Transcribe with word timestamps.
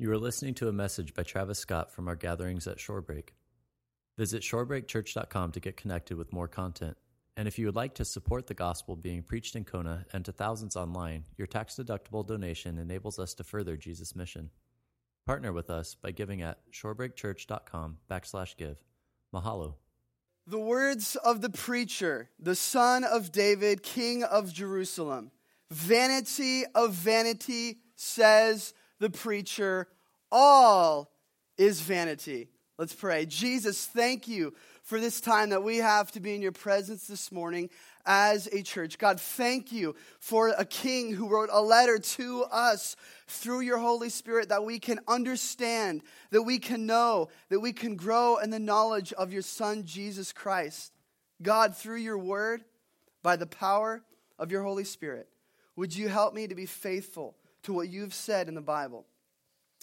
You 0.00 0.12
are 0.12 0.16
listening 0.18 0.54
to 0.54 0.68
a 0.68 0.72
message 0.72 1.12
by 1.12 1.24
Travis 1.24 1.58
Scott 1.58 1.90
from 1.90 2.06
our 2.06 2.14
gatherings 2.14 2.68
at 2.68 2.78
Shorebreak. 2.78 3.30
Visit 4.16 4.44
shorebreakchurch.com 4.44 5.50
to 5.50 5.58
get 5.58 5.76
connected 5.76 6.16
with 6.16 6.32
more 6.32 6.46
content. 6.46 6.96
And 7.36 7.48
if 7.48 7.58
you 7.58 7.66
would 7.66 7.74
like 7.74 7.96
to 7.96 8.04
support 8.04 8.46
the 8.46 8.54
gospel 8.54 8.94
being 8.94 9.24
preached 9.24 9.56
in 9.56 9.64
Kona 9.64 10.06
and 10.12 10.24
to 10.24 10.30
thousands 10.30 10.76
online, 10.76 11.24
your 11.36 11.48
tax 11.48 11.74
deductible 11.74 12.24
donation 12.24 12.78
enables 12.78 13.18
us 13.18 13.34
to 13.34 13.42
further 13.42 13.76
Jesus' 13.76 14.14
mission. 14.14 14.50
Partner 15.26 15.52
with 15.52 15.68
us 15.68 15.96
by 15.96 16.12
giving 16.12 16.42
at 16.42 16.60
shorebreakchurch.com 16.72 17.96
backslash 18.08 18.56
give. 18.56 18.80
Mahalo. 19.34 19.74
The 20.46 20.60
words 20.60 21.16
of 21.16 21.40
the 21.40 21.50
preacher, 21.50 22.30
the 22.38 22.54
son 22.54 23.02
of 23.02 23.32
David, 23.32 23.82
king 23.82 24.22
of 24.22 24.52
Jerusalem. 24.52 25.32
Vanity 25.72 26.66
of 26.72 26.92
vanity, 26.92 27.78
says 27.96 28.74
the 28.98 29.10
preacher, 29.10 29.88
all 30.30 31.10
is 31.56 31.80
vanity. 31.80 32.48
Let's 32.78 32.94
pray. 32.94 33.26
Jesus, 33.26 33.86
thank 33.86 34.28
you 34.28 34.54
for 34.84 35.00
this 35.00 35.20
time 35.20 35.50
that 35.50 35.62
we 35.62 35.78
have 35.78 36.12
to 36.12 36.20
be 36.20 36.34
in 36.34 36.42
your 36.42 36.52
presence 36.52 37.06
this 37.06 37.32
morning 37.32 37.70
as 38.06 38.48
a 38.52 38.62
church. 38.62 38.98
God, 38.98 39.20
thank 39.20 39.72
you 39.72 39.96
for 40.20 40.50
a 40.50 40.64
king 40.64 41.12
who 41.12 41.28
wrote 41.28 41.50
a 41.52 41.60
letter 41.60 41.98
to 41.98 42.44
us 42.44 42.96
through 43.26 43.60
your 43.60 43.78
Holy 43.78 44.08
Spirit 44.08 44.48
that 44.48 44.64
we 44.64 44.78
can 44.78 45.00
understand, 45.08 46.02
that 46.30 46.42
we 46.42 46.58
can 46.58 46.86
know, 46.86 47.28
that 47.48 47.60
we 47.60 47.72
can 47.72 47.96
grow 47.96 48.36
in 48.36 48.50
the 48.50 48.60
knowledge 48.60 49.12
of 49.12 49.32
your 49.32 49.42
Son, 49.42 49.84
Jesus 49.84 50.32
Christ. 50.32 50.92
God, 51.42 51.76
through 51.76 51.98
your 51.98 52.18
word, 52.18 52.64
by 53.22 53.36
the 53.36 53.46
power 53.46 54.02
of 54.38 54.52
your 54.52 54.62
Holy 54.62 54.84
Spirit, 54.84 55.28
would 55.76 55.94
you 55.94 56.08
help 56.08 56.32
me 56.32 56.46
to 56.46 56.54
be 56.54 56.66
faithful 56.66 57.36
to 57.68 57.74
what 57.74 57.90
you've 57.90 58.14
said 58.14 58.48
in 58.48 58.54
the 58.54 58.62
Bible? 58.62 59.04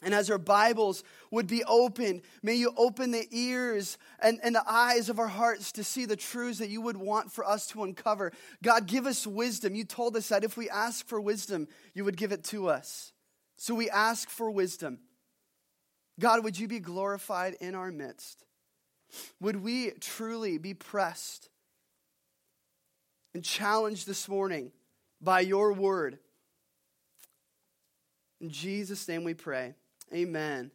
And 0.04 0.12
as 0.12 0.32
our 0.32 0.40
Bibles 0.40 1.04
would 1.30 1.46
be 1.46 1.64
opened, 1.64 2.24
may 2.42 2.56
you 2.56 2.74
open 2.76 3.12
the 3.12 3.28
ears 3.32 4.00
and, 4.20 4.40
and 4.44 4.56
the 4.56 4.64
eyes 4.68 5.08
of 5.08 5.20
our 5.20 5.28
hearts 5.28 5.72
to 5.74 5.84
see 5.84 6.06
the 6.06 6.16
truths 6.16 6.58
that 6.60 6.70
you 6.70 6.82
would 6.82 6.98
want 6.98 7.32
for 7.32 7.48
us 7.48 7.68
to 7.68 7.84
uncover. 7.84 8.34
God, 8.64 8.88
give 8.88 9.06
us 9.06 9.26
wisdom. 9.28 9.76
You 9.76 9.86
told 9.86 10.18
us 10.18 10.30
that 10.30 10.44
if 10.44 10.58
we 10.58 10.68
ask 10.68 11.08
for 11.08 11.22
wisdom, 11.22 11.68
you 11.94 12.04
would 12.04 12.18
give 12.18 12.32
it 12.32 12.44
to 12.46 12.68
us. 12.68 13.14
So 13.56 13.76
we 13.76 13.90
ask 13.90 14.30
for 14.30 14.50
wisdom. 14.50 15.00
God, 16.20 16.44
would 16.44 16.58
you 16.58 16.68
be 16.68 16.80
glorified 16.80 17.56
in 17.62 17.76
our 17.76 17.92
midst? 17.92 18.44
Would 19.40 19.64
we 19.64 19.92
truly 20.02 20.58
be 20.58 20.74
pressed 20.74 21.50
and 23.36 23.44
challenged 23.44 24.08
this 24.08 24.28
morning 24.28 24.72
by 25.22 25.42
your 25.42 25.72
word? 25.72 26.18
In 28.42 28.50
Jesus' 28.50 29.08
name 29.08 29.24
we 29.24 29.34
pray. 29.34 29.76
Amen. 30.14 30.70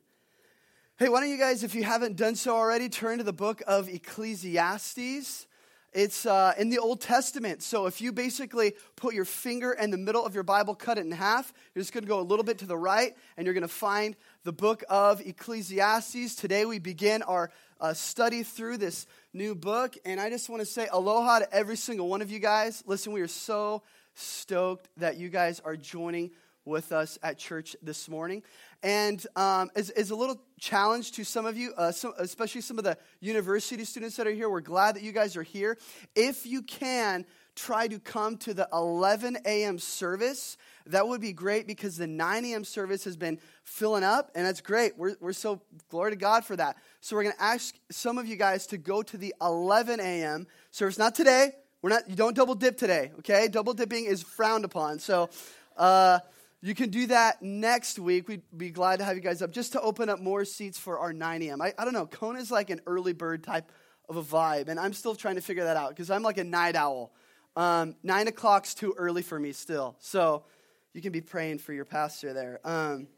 Hey, 0.98 1.10
why 1.10 1.20
don't 1.20 1.28
you 1.28 1.38
guys, 1.38 1.62
if 1.62 1.74
you 1.74 1.84
haven't 1.84 2.16
done 2.16 2.34
so 2.34 2.56
already, 2.56 2.88
turn 2.88 3.18
to 3.18 3.24
the 3.24 3.34
book 3.34 3.62
of 3.66 3.86
Ecclesiastes. 3.86 5.46
It's 5.92 6.24
uh, 6.24 6.54
in 6.56 6.70
the 6.70 6.78
Old 6.78 7.02
Testament. 7.02 7.62
So 7.62 7.84
if 7.84 8.00
you 8.00 8.12
basically 8.12 8.72
put 8.96 9.12
your 9.12 9.26
finger 9.26 9.72
in 9.72 9.90
the 9.90 9.98
middle 9.98 10.24
of 10.24 10.34
your 10.34 10.42
Bible, 10.42 10.74
cut 10.74 10.96
it 10.96 11.04
in 11.04 11.12
half, 11.12 11.52
you're 11.74 11.82
just 11.82 11.92
going 11.92 12.04
to 12.04 12.08
go 12.08 12.20
a 12.20 12.22
little 12.22 12.44
bit 12.44 12.58
to 12.58 12.66
the 12.66 12.78
right, 12.78 13.14
and 13.36 13.44
you're 13.44 13.54
going 13.54 13.62
to 13.62 13.68
find 13.68 14.16
the 14.44 14.52
book 14.52 14.82
of 14.88 15.20
Ecclesiastes. 15.20 16.36
Today 16.36 16.64
we 16.64 16.78
begin 16.78 17.22
our 17.22 17.50
uh, 17.78 17.92
study 17.92 18.42
through 18.42 18.78
this 18.78 19.06
new 19.34 19.54
book. 19.54 19.98
And 20.06 20.18
I 20.18 20.30
just 20.30 20.48
want 20.48 20.60
to 20.60 20.66
say 20.66 20.88
aloha 20.90 21.40
to 21.40 21.52
every 21.52 21.76
single 21.76 22.08
one 22.08 22.22
of 22.22 22.30
you 22.30 22.38
guys. 22.38 22.82
Listen, 22.86 23.12
we 23.12 23.20
are 23.20 23.28
so 23.28 23.82
stoked 24.14 24.88
that 24.96 25.18
you 25.18 25.28
guys 25.28 25.60
are 25.60 25.76
joining 25.76 26.30
with 26.64 26.92
us 26.92 27.18
at 27.22 27.38
church 27.38 27.76
this 27.82 28.08
morning. 28.08 28.42
And 28.82 29.24
um, 29.36 29.70
a 29.76 30.14
little 30.14 30.40
challenge 30.58 31.12
to 31.12 31.24
some 31.24 31.46
of 31.46 31.56
you, 31.56 31.72
uh, 31.76 31.92
some, 31.92 32.14
especially 32.18 32.60
some 32.60 32.78
of 32.78 32.84
the 32.84 32.96
university 33.20 33.84
students 33.84 34.16
that 34.16 34.26
are 34.26 34.32
here, 34.32 34.48
we're 34.48 34.60
glad 34.60 34.96
that 34.96 35.02
you 35.02 35.12
guys 35.12 35.36
are 35.36 35.42
here. 35.42 35.78
If 36.14 36.46
you 36.46 36.62
can, 36.62 37.26
try 37.56 37.88
to 37.88 37.98
come 37.98 38.36
to 38.38 38.54
the 38.54 38.68
11 38.72 39.38
a.m. 39.44 39.78
service. 39.78 40.56
That 40.86 41.06
would 41.06 41.20
be 41.20 41.32
great 41.32 41.66
because 41.66 41.96
the 41.96 42.06
9 42.06 42.44
a.m. 42.46 42.64
service 42.64 43.04
has 43.04 43.16
been 43.16 43.38
filling 43.64 44.04
up, 44.04 44.30
and 44.34 44.46
that's 44.46 44.60
great. 44.60 44.96
We're, 44.96 45.16
we're 45.20 45.32
so 45.32 45.60
glory 45.90 46.12
to 46.12 46.16
God 46.16 46.44
for 46.44 46.56
that. 46.56 46.76
So 47.00 47.16
we're 47.16 47.24
going 47.24 47.36
to 47.36 47.42
ask 47.42 47.74
some 47.90 48.16
of 48.16 48.26
you 48.26 48.36
guys 48.36 48.66
to 48.68 48.78
go 48.78 49.02
to 49.02 49.18
the 49.18 49.34
11 49.42 50.00
a.m. 50.00 50.46
service. 50.70 50.98
Not 50.98 51.14
today. 51.14 51.52
We're 51.82 51.90
not. 51.90 52.08
You 52.08 52.16
don't 52.16 52.36
double 52.36 52.54
dip 52.54 52.76
today. 52.76 53.12
Okay, 53.20 53.48
double 53.48 53.74
dipping 53.74 54.04
is 54.04 54.22
frowned 54.22 54.64
upon. 54.64 54.98
So. 54.98 55.30
Uh, 55.76 56.18
you 56.62 56.74
can 56.74 56.90
do 56.90 57.06
that 57.06 57.42
next 57.42 57.98
week. 57.98 58.28
We'd 58.28 58.42
be 58.54 58.70
glad 58.70 58.98
to 58.98 59.04
have 59.04 59.16
you 59.16 59.22
guys 59.22 59.40
up 59.40 59.50
just 59.50 59.72
to 59.72 59.80
open 59.80 60.08
up 60.08 60.20
more 60.20 60.44
seats 60.44 60.78
for 60.78 60.98
our 60.98 61.12
9 61.12 61.42
a.m. 61.42 61.62
I, 61.62 61.72
I 61.78 61.84
don't 61.84 61.94
know. 61.94 62.06
Kona 62.06 62.38
is 62.38 62.50
like 62.50 62.70
an 62.70 62.80
early 62.86 63.14
bird 63.14 63.42
type 63.42 63.72
of 64.08 64.16
a 64.16 64.22
vibe, 64.22 64.68
and 64.68 64.78
I'm 64.78 64.92
still 64.92 65.14
trying 65.14 65.36
to 65.36 65.40
figure 65.40 65.64
that 65.64 65.76
out 65.76 65.90
because 65.90 66.10
I'm 66.10 66.22
like 66.22 66.38
a 66.38 66.44
night 66.44 66.76
owl. 66.76 67.12
Um, 67.56 67.96
nine 68.02 68.28
o'clock's 68.28 68.74
too 68.74 68.94
early 68.96 69.22
for 69.22 69.38
me 69.38 69.52
still. 69.52 69.96
So 70.00 70.44
you 70.92 71.00
can 71.00 71.12
be 71.12 71.20
praying 71.20 71.58
for 71.58 71.72
your 71.72 71.84
pastor 71.84 72.32
there. 72.32 72.60
Um, 72.64 73.08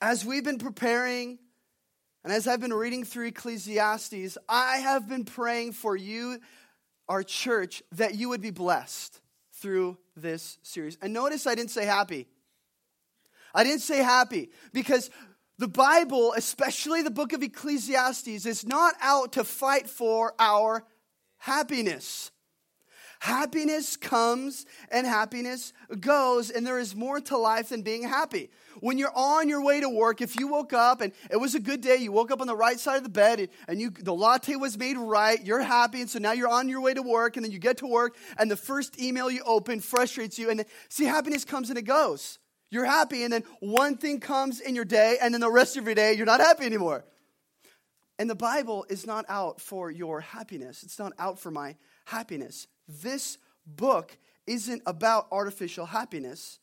as 0.00 0.24
we've 0.24 0.44
been 0.44 0.58
preparing 0.58 1.38
and 2.24 2.32
as 2.32 2.46
I've 2.46 2.60
been 2.60 2.74
reading 2.74 3.04
through 3.04 3.28
Ecclesiastes, 3.28 4.36
I 4.48 4.78
have 4.78 5.08
been 5.08 5.24
praying 5.24 5.72
for 5.72 5.96
you, 5.96 6.40
our 7.08 7.22
church, 7.22 7.82
that 7.92 8.16
you 8.16 8.28
would 8.30 8.40
be 8.40 8.50
blessed 8.50 9.20
through 9.60 9.98
this 10.16 10.58
series. 10.62 10.98
And 11.02 11.12
notice 11.12 11.46
I 11.46 11.54
didn't 11.54 11.70
say 11.70 11.84
happy. 11.84 12.26
I 13.54 13.64
didn't 13.64 13.80
say 13.80 13.98
happy 13.98 14.50
because 14.72 15.10
the 15.58 15.68
Bible, 15.68 16.32
especially 16.34 17.02
the 17.02 17.10
book 17.10 17.32
of 17.32 17.42
Ecclesiastes, 17.42 18.46
is 18.46 18.66
not 18.66 18.94
out 19.00 19.32
to 19.32 19.44
fight 19.44 19.88
for 19.88 20.34
our 20.38 20.84
happiness. 21.38 22.30
Happiness 23.20 23.96
comes 23.96 24.64
and 24.90 25.06
happiness 25.06 25.72
goes, 25.98 26.50
and 26.50 26.66
there 26.66 26.78
is 26.78 26.94
more 26.94 27.20
to 27.20 27.36
life 27.36 27.70
than 27.70 27.82
being 27.82 28.04
happy. 28.04 28.48
When 28.80 28.96
you're 28.96 29.12
on 29.14 29.48
your 29.48 29.60
way 29.60 29.80
to 29.80 29.88
work, 29.88 30.20
if 30.20 30.38
you 30.38 30.46
woke 30.46 30.72
up 30.72 31.00
and 31.00 31.12
it 31.28 31.36
was 31.36 31.56
a 31.56 31.60
good 31.60 31.80
day, 31.80 31.96
you 31.96 32.12
woke 32.12 32.30
up 32.30 32.40
on 32.40 32.46
the 32.46 32.54
right 32.54 32.78
side 32.78 32.98
of 32.98 33.02
the 33.02 33.08
bed 33.08 33.48
and 33.66 33.80
you, 33.80 33.90
the 33.90 34.14
latte 34.14 34.54
was 34.54 34.78
made 34.78 34.96
right, 34.96 35.44
you're 35.44 35.60
happy, 35.60 36.00
and 36.00 36.08
so 36.08 36.20
now 36.20 36.30
you're 36.30 36.48
on 36.48 36.68
your 36.68 36.80
way 36.80 36.94
to 36.94 37.02
work, 37.02 37.36
and 37.36 37.44
then 37.44 37.50
you 37.50 37.58
get 37.58 37.78
to 37.78 37.86
work, 37.88 38.14
and 38.38 38.48
the 38.48 38.56
first 38.56 39.00
email 39.00 39.28
you 39.28 39.42
open 39.44 39.80
frustrates 39.80 40.38
you, 40.38 40.48
and 40.48 40.60
then, 40.60 40.66
see, 40.88 41.04
happiness 41.04 41.44
comes 41.44 41.70
and 41.70 41.78
it 41.78 41.82
goes. 41.82 42.38
You're 42.70 42.84
happy, 42.84 43.24
and 43.24 43.32
then 43.32 43.42
one 43.60 43.96
thing 43.96 44.20
comes 44.20 44.60
in 44.60 44.76
your 44.76 44.84
day, 44.84 45.16
and 45.20 45.34
then 45.34 45.40
the 45.40 45.50
rest 45.50 45.76
of 45.76 45.86
your 45.86 45.94
day, 45.94 46.12
you're 46.12 46.26
not 46.26 46.40
happy 46.40 46.66
anymore. 46.66 47.04
And 48.18 48.30
the 48.30 48.36
Bible 48.36 48.84
is 48.88 49.06
not 49.06 49.24
out 49.28 49.60
for 49.60 49.90
your 49.90 50.20
happiness. 50.20 50.82
It's 50.82 50.98
not 50.98 51.14
out 51.18 51.38
for 51.40 51.50
my 51.50 51.76
happiness. 52.04 52.66
This 52.88 53.38
book 53.66 54.16
isn't 54.46 54.82
about 54.86 55.28
artificial 55.30 55.86
happiness, 55.86 56.58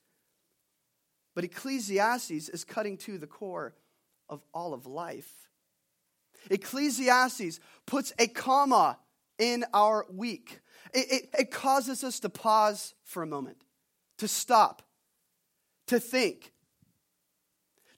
but 1.36 1.44
Ecclesiastes 1.44 2.50
is 2.50 2.64
cutting 2.64 2.98
to 2.98 3.18
the 3.18 3.28
core 3.28 3.76
of 4.28 4.42
all 4.54 4.74
of 4.74 4.88
life. 4.88 5.32
Ecclesiastes 6.50 7.60
puts 7.86 8.12
a 8.18 8.28
comma 8.28 8.98
in 9.38 9.66
our 9.74 10.06
week. 10.12 10.60
It, 10.94 11.12
it, 11.12 11.30
it, 11.40 11.52
causes 11.52 12.04
us 12.04 12.20
to 12.22 12.30
pause 12.30 12.94
for 13.04 13.22
a 13.22 13.28
moment, 13.28 13.58
to 14.20 14.28
stop, 14.28 14.82
to 15.88 16.00
think, 16.00 16.52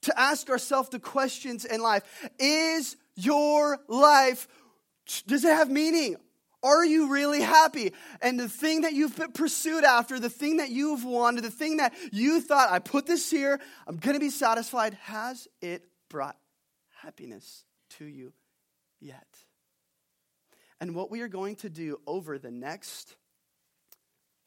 to 0.02 0.18
ask 0.18 0.50
ourselves 0.50 0.88
the 0.88 0.98
questions 0.98 1.64
in 1.64 1.80
life 1.80 2.28
Is 2.38 2.96
your 3.14 3.78
life, 3.88 4.48
does 5.26 5.44
it 5.44 5.54
have 5.54 5.70
meaning? 5.70 6.16
Are 6.62 6.84
you 6.84 7.12
really 7.12 7.40
happy? 7.40 7.92
And 8.20 8.38
the 8.38 8.48
thing 8.48 8.80
that 8.80 8.92
you've 8.92 9.16
pursued 9.34 9.84
after, 9.84 10.18
the 10.18 10.28
thing 10.28 10.56
that 10.56 10.70
you've 10.70 11.04
wanted, 11.04 11.44
the 11.44 11.50
thing 11.50 11.76
that 11.76 11.94
you 12.12 12.40
thought, 12.40 12.72
I 12.72 12.80
put 12.80 13.06
this 13.06 13.30
here, 13.30 13.60
I'm 13.86 13.96
going 13.96 14.14
to 14.14 14.20
be 14.20 14.30
satisfied, 14.30 14.94
has 15.02 15.46
it 15.60 15.84
brought 16.10 16.36
happiness 17.02 17.64
to 17.98 18.04
you 18.04 18.32
yet? 19.00 19.26
And 20.80 20.94
what 20.94 21.10
we 21.10 21.20
are 21.20 21.28
going 21.28 21.56
to 21.56 21.70
do 21.70 22.00
over 22.06 22.38
the 22.38 22.50
next 22.50 23.16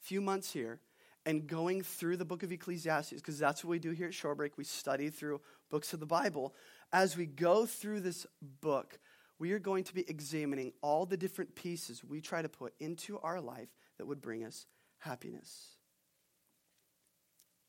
few 0.01 0.21
months 0.21 0.51
here 0.51 0.79
and 1.25 1.47
going 1.47 1.81
through 1.81 2.17
the 2.17 2.25
book 2.25 2.43
of 2.43 2.51
Ecclesiastes, 2.51 3.13
because 3.13 3.37
that's 3.37 3.63
what 3.63 3.71
we 3.71 3.79
do 3.79 3.91
here 3.91 4.07
at 4.07 4.13
Shorebreak, 4.13 4.51
we 4.57 4.63
study 4.63 5.09
through 5.09 5.39
books 5.69 5.93
of 5.93 5.99
the 5.99 6.05
Bible. 6.05 6.53
As 6.91 7.15
we 7.15 7.25
go 7.25 7.65
through 7.65 8.01
this 8.01 8.25
book, 8.41 8.99
we 9.41 9.53
are 9.53 9.59
going 9.59 9.83
to 9.83 9.95
be 9.95 10.07
examining 10.07 10.71
all 10.83 11.07
the 11.07 11.17
different 11.17 11.55
pieces 11.55 12.03
we 12.03 12.21
try 12.21 12.43
to 12.43 12.47
put 12.47 12.75
into 12.79 13.17
our 13.21 13.41
life 13.41 13.69
that 13.97 14.05
would 14.05 14.21
bring 14.21 14.43
us 14.43 14.67
happiness. 14.99 15.77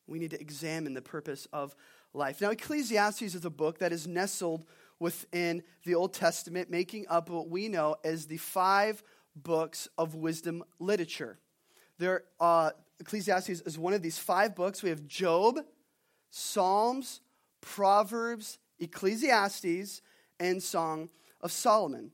We 0.07 0.19
need 0.19 0.33
to 0.33 0.41
examine 0.41 0.93
the 0.93 1.01
purpose 1.01 1.49
of 1.51 1.75
life. 2.13 2.43
Now, 2.43 2.51
Ecclesiastes 2.51 3.23
is 3.23 3.47
a 3.47 3.51
book 3.51 3.79
that 3.79 3.91
is 3.91 4.07
nestled 4.07 4.67
within 4.99 5.63
the 5.87 5.95
Old 5.95 6.13
Testament, 6.13 6.71
making 6.71 7.07
up 7.09 7.31
what 7.31 7.49
we 7.49 7.69
know 7.69 7.97
as 8.05 8.27
the 8.27 8.37
five 8.37 9.03
books 9.35 9.89
of 9.97 10.15
wisdom 10.15 10.63
literature. 10.79 11.39
There, 11.97 12.25
uh, 12.39 12.73
Ecclesiastes 13.01 13.63
is 13.63 13.79
one 13.79 13.95
of 13.95 14.03
these 14.03 14.19
five 14.19 14.55
books. 14.55 14.83
We 14.83 14.91
have 14.91 15.09
Job, 15.09 15.59
Psalms, 16.29 17.23
Proverbs, 17.63 18.59
Ecclesiastes, 18.79 20.03
and 20.39 20.63
Song 20.63 21.09
of 21.43 21.53
Solomon. 21.53 22.11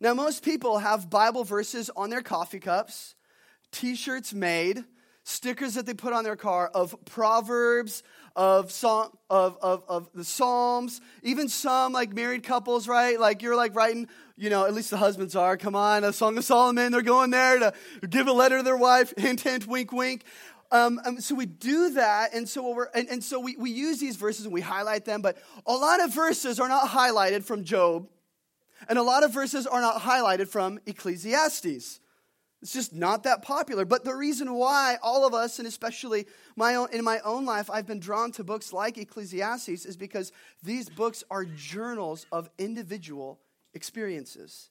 Now, 0.00 0.14
most 0.14 0.42
people 0.44 0.78
have 0.78 1.10
Bible 1.10 1.44
verses 1.44 1.90
on 1.94 2.10
their 2.10 2.22
coffee 2.22 2.60
cups, 2.60 3.14
t 3.70 3.94
shirts 3.94 4.32
made, 4.32 4.84
stickers 5.24 5.74
that 5.74 5.86
they 5.86 5.94
put 5.94 6.12
on 6.12 6.24
their 6.24 6.36
car 6.36 6.70
of 6.74 6.96
Proverbs, 7.04 8.02
of, 8.36 8.70
song, 8.70 9.10
of, 9.28 9.58
of, 9.60 9.84
of 9.88 10.10
the 10.14 10.24
Psalms, 10.24 11.00
even 11.22 11.48
some 11.48 11.92
like 11.92 12.14
married 12.14 12.42
couples, 12.42 12.88
right? 12.88 13.18
Like 13.18 13.42
you're 13.42 13.56
like 13.56 13.74
writing, 13.74 14.08
you 14.36 14.50
know, 14.50 14.64
at 14.64 14.72
least 14.72 14.90
the 14.90 14.96
husbands 14.96 15.36
are, 15.36 15.56
come 15.56 15.74
on, 15.74 16.04
a 16.04 16.12
Song 16.12 16.38
of 16.38 16.44
Solomon, 16.44 16.92
they're 16.92 17.02
going 17.02 17.30
there 17.30 17.58
to 17.58 17.74
give 18.08 18.28
a 18.28 18.32
letter 18.32 18.58
to 18.58 18.62
their 18.62 18.76
wife, 18.76 19.12
hint, 19.16 19.40
hint, 19.40 19.66
wink, 19.66 19.92
wink. 19.92 20.24
Um, 20.72 21.00
um, 21.04 21.20
so 21.20 21.34
we 21.34 21.46
do 21.46 21.90
that, 21.94 22.32
and 22.32 22.48
so 22.48 22.72
we're 22.72 22.88
and, 22.94 23.08
and 23.08 23.24
so 23.24 23.40
we, 23.40 23.56
we 23.56 23.70
use 23.70 23.98
these 23.98 24.16
verses 24.16 24.44
and 24.44 24.54
we 24.54 24.60
highlight 24.60 25.04
them, 25.04 25.20
but 25.20 25.36
a 25.66 25.72
lot 25.72 26.02
of 26.02 26.14
verses 26.14 26.60
are 26.60 26.68
not 26.68 26.88
highlighted 26.88 27.42
from 27.42 27.64
Job, 27.64 28.08
and 28.88 28.98
a 28.98 29.02
lot 29.02 29.24
of 29.24 29.32
verses 29.32 29.66
are 29.66 29.80
not 29.80 30.00
highlighted 30.02 30.48
from 30.48 30.78
Ecclesiastes. 30.86 32.00
It's 32.62 32.72
just 32.74 32.92
not 32.92 33.22
that 33.22 33.42
popular. 33.42 33.84
But 33.84 34.04
the 34.04 34.14
reason 34.14 34.52
why 34.54 34.98
all 35.02 35.26
of 35.26 35.32
us, 35.32 35.58
and 35.58 35.66
especially 35.66 36.26
my 36.56 36.74
own, 36.74 36.88
in 36.92 37.02
my 37.02 37.20
own 37.20 37.46
life, 37.46 37.70
I've 37.70 37.86
been 37.86 38.00
drawn 38.00 38.32
to 38.32 38.44
books 38.44 38.72
like 38.72 38.98
Ecclesiastes 38.98 39.86
is 39.86 39.96
because 39.96 40.30
these 40.62 40.88
books 40.90 41.24
are 41.30 41.44
journals 41.44 42.26
of 42.30 42.50
individual 42.58 43.40
experiences. 43.72 44.68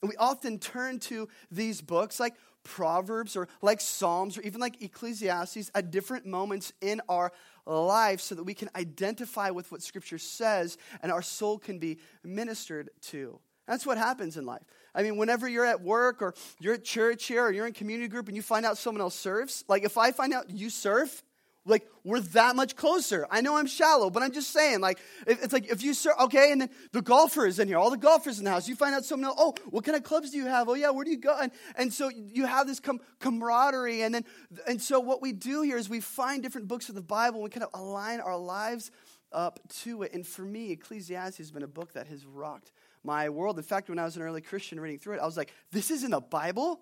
And 0.00 0.08
we 0.08 0.16
often 0.16 0.58
turn 0.58 0.98
to 1.00 1.28
these 1.50 1.82
books 1.82 2.18
like 2.20 2.34
Proverbs 2.64 3.36
or 3.36 3.48
like 3.62 3.80
Psalms 3.80 4.36
or 4.36 4.42
even 4.42 4.60
like 4.60 4.82
Ecclesiastes 4.82 5.70
at 5.74 5.90
different 5.90 6.26
moments 6.26 6.72
in 6.80 7.00
our 7.08 7.32
life 7.66 8.20
so 8.20 8.34
that 8.34 8.44
we 8.44 8.54
can 8.54 8.70
identify 8.76 9.50
with 9.50 9.70
what 9.70 9.82
Scripture 9.82 10.18
says 10.18 10.78
and 11.02 11.12
our 11.12 11.22
soul 11.22 11.58
can 11.58 11.78
be 11.78 11.98
ministered 12.24 12.90
to. 13.02 13.38
That's 13.66 13.84
what 13.84 13.98
happens 13.98 14.36
in 14.36 14.46
life. 14.46 14.62
I 14.94 15.02
mean, 15.02 15.18
whenever 15.18 15.46
you're 15.46 15.66
at 15.66 15.82
work 15.82 16.22
or 16.22 16.34
you're 16.58 16.74
at 16.74 16.84
church 16.84 17.26
here 17.26 17.44
or 17.44 17.52
you're 17.52 17.66
in 17.66 17.74
community 17.74 18.08
group 18.08 18.26
and 18.28 18.36
you 18.36 18.42
find 18.42 18.64
out 18.64 18.78
someone 18.78 19.02
else 19.02 19.14
serves, 19.14 19.62
like 19.68 19.84
if 19.84 19.98
I 19.98 20.10
find 20.10 20.32
out 20.32 20.48
you 20.48 20.70
serve, 20.70 21.22
like 21.68 21.86
we're 22.04 22.20
that 22.20 22.56
much 22.56 22.74
closer. 22.76 23.26
I 23.30 23.40
know 23.40 23.56
I'm 23.56 23.66
shallow, 23.66 24.10
but 24.10 24.22
I'm 24.22 24.32
just 24.32 24.50
saying, 24.50 24.80
like, 24.80 24.98
it's 25.26 25.52
like 25.52 25.70
if 25.70 25.82
you 25.82 25.94
serve, 25.94 26.14
okay, 26.22 26.52
and 26.52 26.62
then 26.62 26.70
the 26.92 27.02
golfers 27.02 27.58
in 27.58 27.68
here, 27.68 27.78
all 27.78 27.90
the 27.90 27.96
golfers 27.96 28.38
in 28.38 28.44
the 28.44 28.50
house, 28.50 28.68
you 28.68 28.74
find 28.74 28.94
out 28.94 29.04
someone 29.04 29.28
else, 29.28 29.36
oh, 29.38 29.54
what 29.70 29.84
kind 29.84 29.96
of 29.96 30.02
clubs 30.02 30.30
do 30.30 30.38
you 30.38 30.46
have? 30.46 30.68
Oh, 30.68 30.74
yeah, 30.74 30.90
where 30.90 31.04
do 31.04 31.10
you 31.10 31.18
go? 31.18 31.36
And, 31.38 31.52
and 31.76 31.92
so 31.92 32.08
you 32.08 32.46
have 32.46 32.66
this 32.66 32.80
com- 32.80 33.00
camaraderie. 33.20 34.02
And 34.02 34.14
then, 34.14 34.24
and 34.66 34.80
so 34.80 35.00
what 35.00 35.20
we 35.20 35.32
do 35.32 35.62
here 35.62 35.76
is 35.76 35.88
we 35.88 36.00
find 36.00 36.42
different 36.42 36.68
books 36.68 36.88
of 36.88 36.94
the 36.94 37.02
Bible 37.02 37.36
and 37.36 37.44
we 37.44 37.50
kind 37.50 37.64
of 37.64 37.78
align 37.78 38.20
our 38.20 38.38
lives 38.38 38.90
up 39.30 39.60
to 39.80 40.02
it. 40.02 40.14
And 40.14 40.26
for 40.26 40.42
me, 40.42 40.72
Ecclesiastes 40.72 41.38
has 41.38 41.50
been 41.50 41.62
a 41.62 41.68
book 41.68 41.92
that 41.92 42.06
has 42.06 42.24
rocked 42.24 42.72
my 43.04 43.28
world. 43.28 43.58
In 43.58 43.64
fact, 43.64 43.88
when 43.88 43.98
I 43.98 44.04
was 44.04 44.16
an 44.16 44.22
early 44.22 44.40
Christian 44.40 44.80
reading 44.80 44.98
through 44.98 45.16
it, 45.16 45.20
I 45.20 45.26
was 45.26 45.36
like, 45.36 45.52
this 45.72 45.90
is 45.90 46.04
in 46.04 46.12
the 46.12 46.20
Bible? 46.20 46.80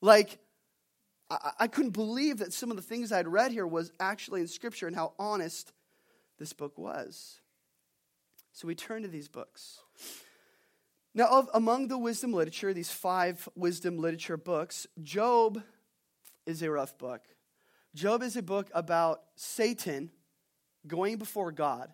Like, 0.00 0.38
I, 1.30 1.52
I 1.60 1.66
couldn't 1.66 1.92
believe 1.92 2.38
that 2.38 2.52
some 2.52 2.70
of 2.70 2.76
the 2.76 2.82
things 2.82 3.12
I'd 3.12 3.28
read 3.28 3.52
here 3.52 3.66
was 3.66 3.92
actually 4.00 4.40
in 4.40 4.48
Scripture 4.48 4.86
and 4.86 4.96
how 4.96 5.12
honest 5.18 5.72
this 6.38 6.52
book 6.52 6.78
was. 6.78 7.40
So 8.52 8.66
we 8.66 8.74
turn 8.74 9.02
to 9.02 9.08
these 9.08 9.28
books. 9.28 9.80
Now, 11.14 11.26
of, 11.26 11.50
among 11.54 11.88
the 11.88 11.98
wisdom 11.98 12.32
literature, 12.32 12.72
these 12.72 12.90
five 12.90 13.48
wisdom 13.54 13.98
literature 13.98 14.36
books, 14.36 14.86
Job 15.02 15.62
is 16.46 16.62
a 16.62 16.70
rough 16.70 16.96
book. 16.98 17.22
Job 17.94 18.22
is 18.22 18.36
a 18.36 18.42
book 18.42 18.70
about 18.74 19.22
Satan 19.36 20.10
going 20.86 21.16
before 21.16 21.52
God. 21.52 21.90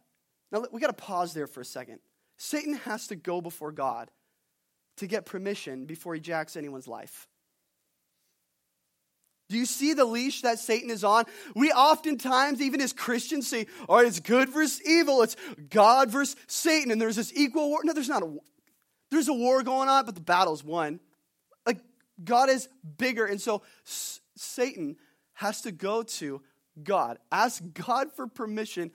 Now, 0.52 0.64
we 0.70 0.80
got 0.80 0.88
to 0.88 0.92
pause 0.92 1.32
there 1.32 1.46
for 1.46 1.60
a 1.60 1.64
second. 1.64 2.00
Satan 2.36 2.74
has 2.74 3.06
to 3.08 3.16
go 3.16 3.40
before 3.40 3.72
God 3.72 4.10
to 4.96 5.06
get 5.06 5.26
permission 5.26 5.86
before 5.86 6.14
he 6.14 6.20
jacks 6.20 6.56
anyone's 6.56 6.88
life. 6.88 7.28
Do 9.48 9.58
you 9.58 9.66
see 9.66 9.92
the 9.92 10.04
leash 10.04 10.40
that 10.42 10.58
Satan 10.58 10.90
is 10.90 11.04
on? 11.04 11.24
We 11.54 11.70
oftentimes, 11.70 12.62
even 12.62 12.80
as 12.80 12.92
Christians, 12.92 13.46
say, 13.46 13.66
all 13.88 13.96
right, 13.96 14.06
it's 14.06 14.20
good 14.20 14.48
versus 14.48 14.80
evil. 14.86 15.22
It's 15.22 15.36
God 15.68 16.10
versus 16.10 16.36
Satan. 16.46 16.90
And 16.90 17.00
there's 17.00 17.16
this 17.16 17.32
equal 17.34 17.68
war. 17.68 17.80
No, 17.84 17.92
there's 17.92 18.08
not 18.08 18.22
a 18.22 18.26
war. 18.26 18.42
There's 19.10 19.28
a 19.28 19.34
war 19.34 19.62
going 19.62 19.88
on, 19.88 20.06
but 20.06 20.14
the 20.14 20.20
battle's 20.20 20.64
won. 20.64 20.98
Like, 21.66 21.78
God 22.22 22.48
is 22.48 22.68
bigger. 22.96 23.26
And 23.26 23.40
so 23.40 23.62
S- 23.86 24.20
Satan 24.34 24.96
has 25.34 25.60
to 25.62 25.72
go 25.72 26.02
to 26.02 26.40
God, 26.82 27.18
ask 27.30 27.62
God 27.74 28.12
for 28.12 28.26
permission 28.26 28.90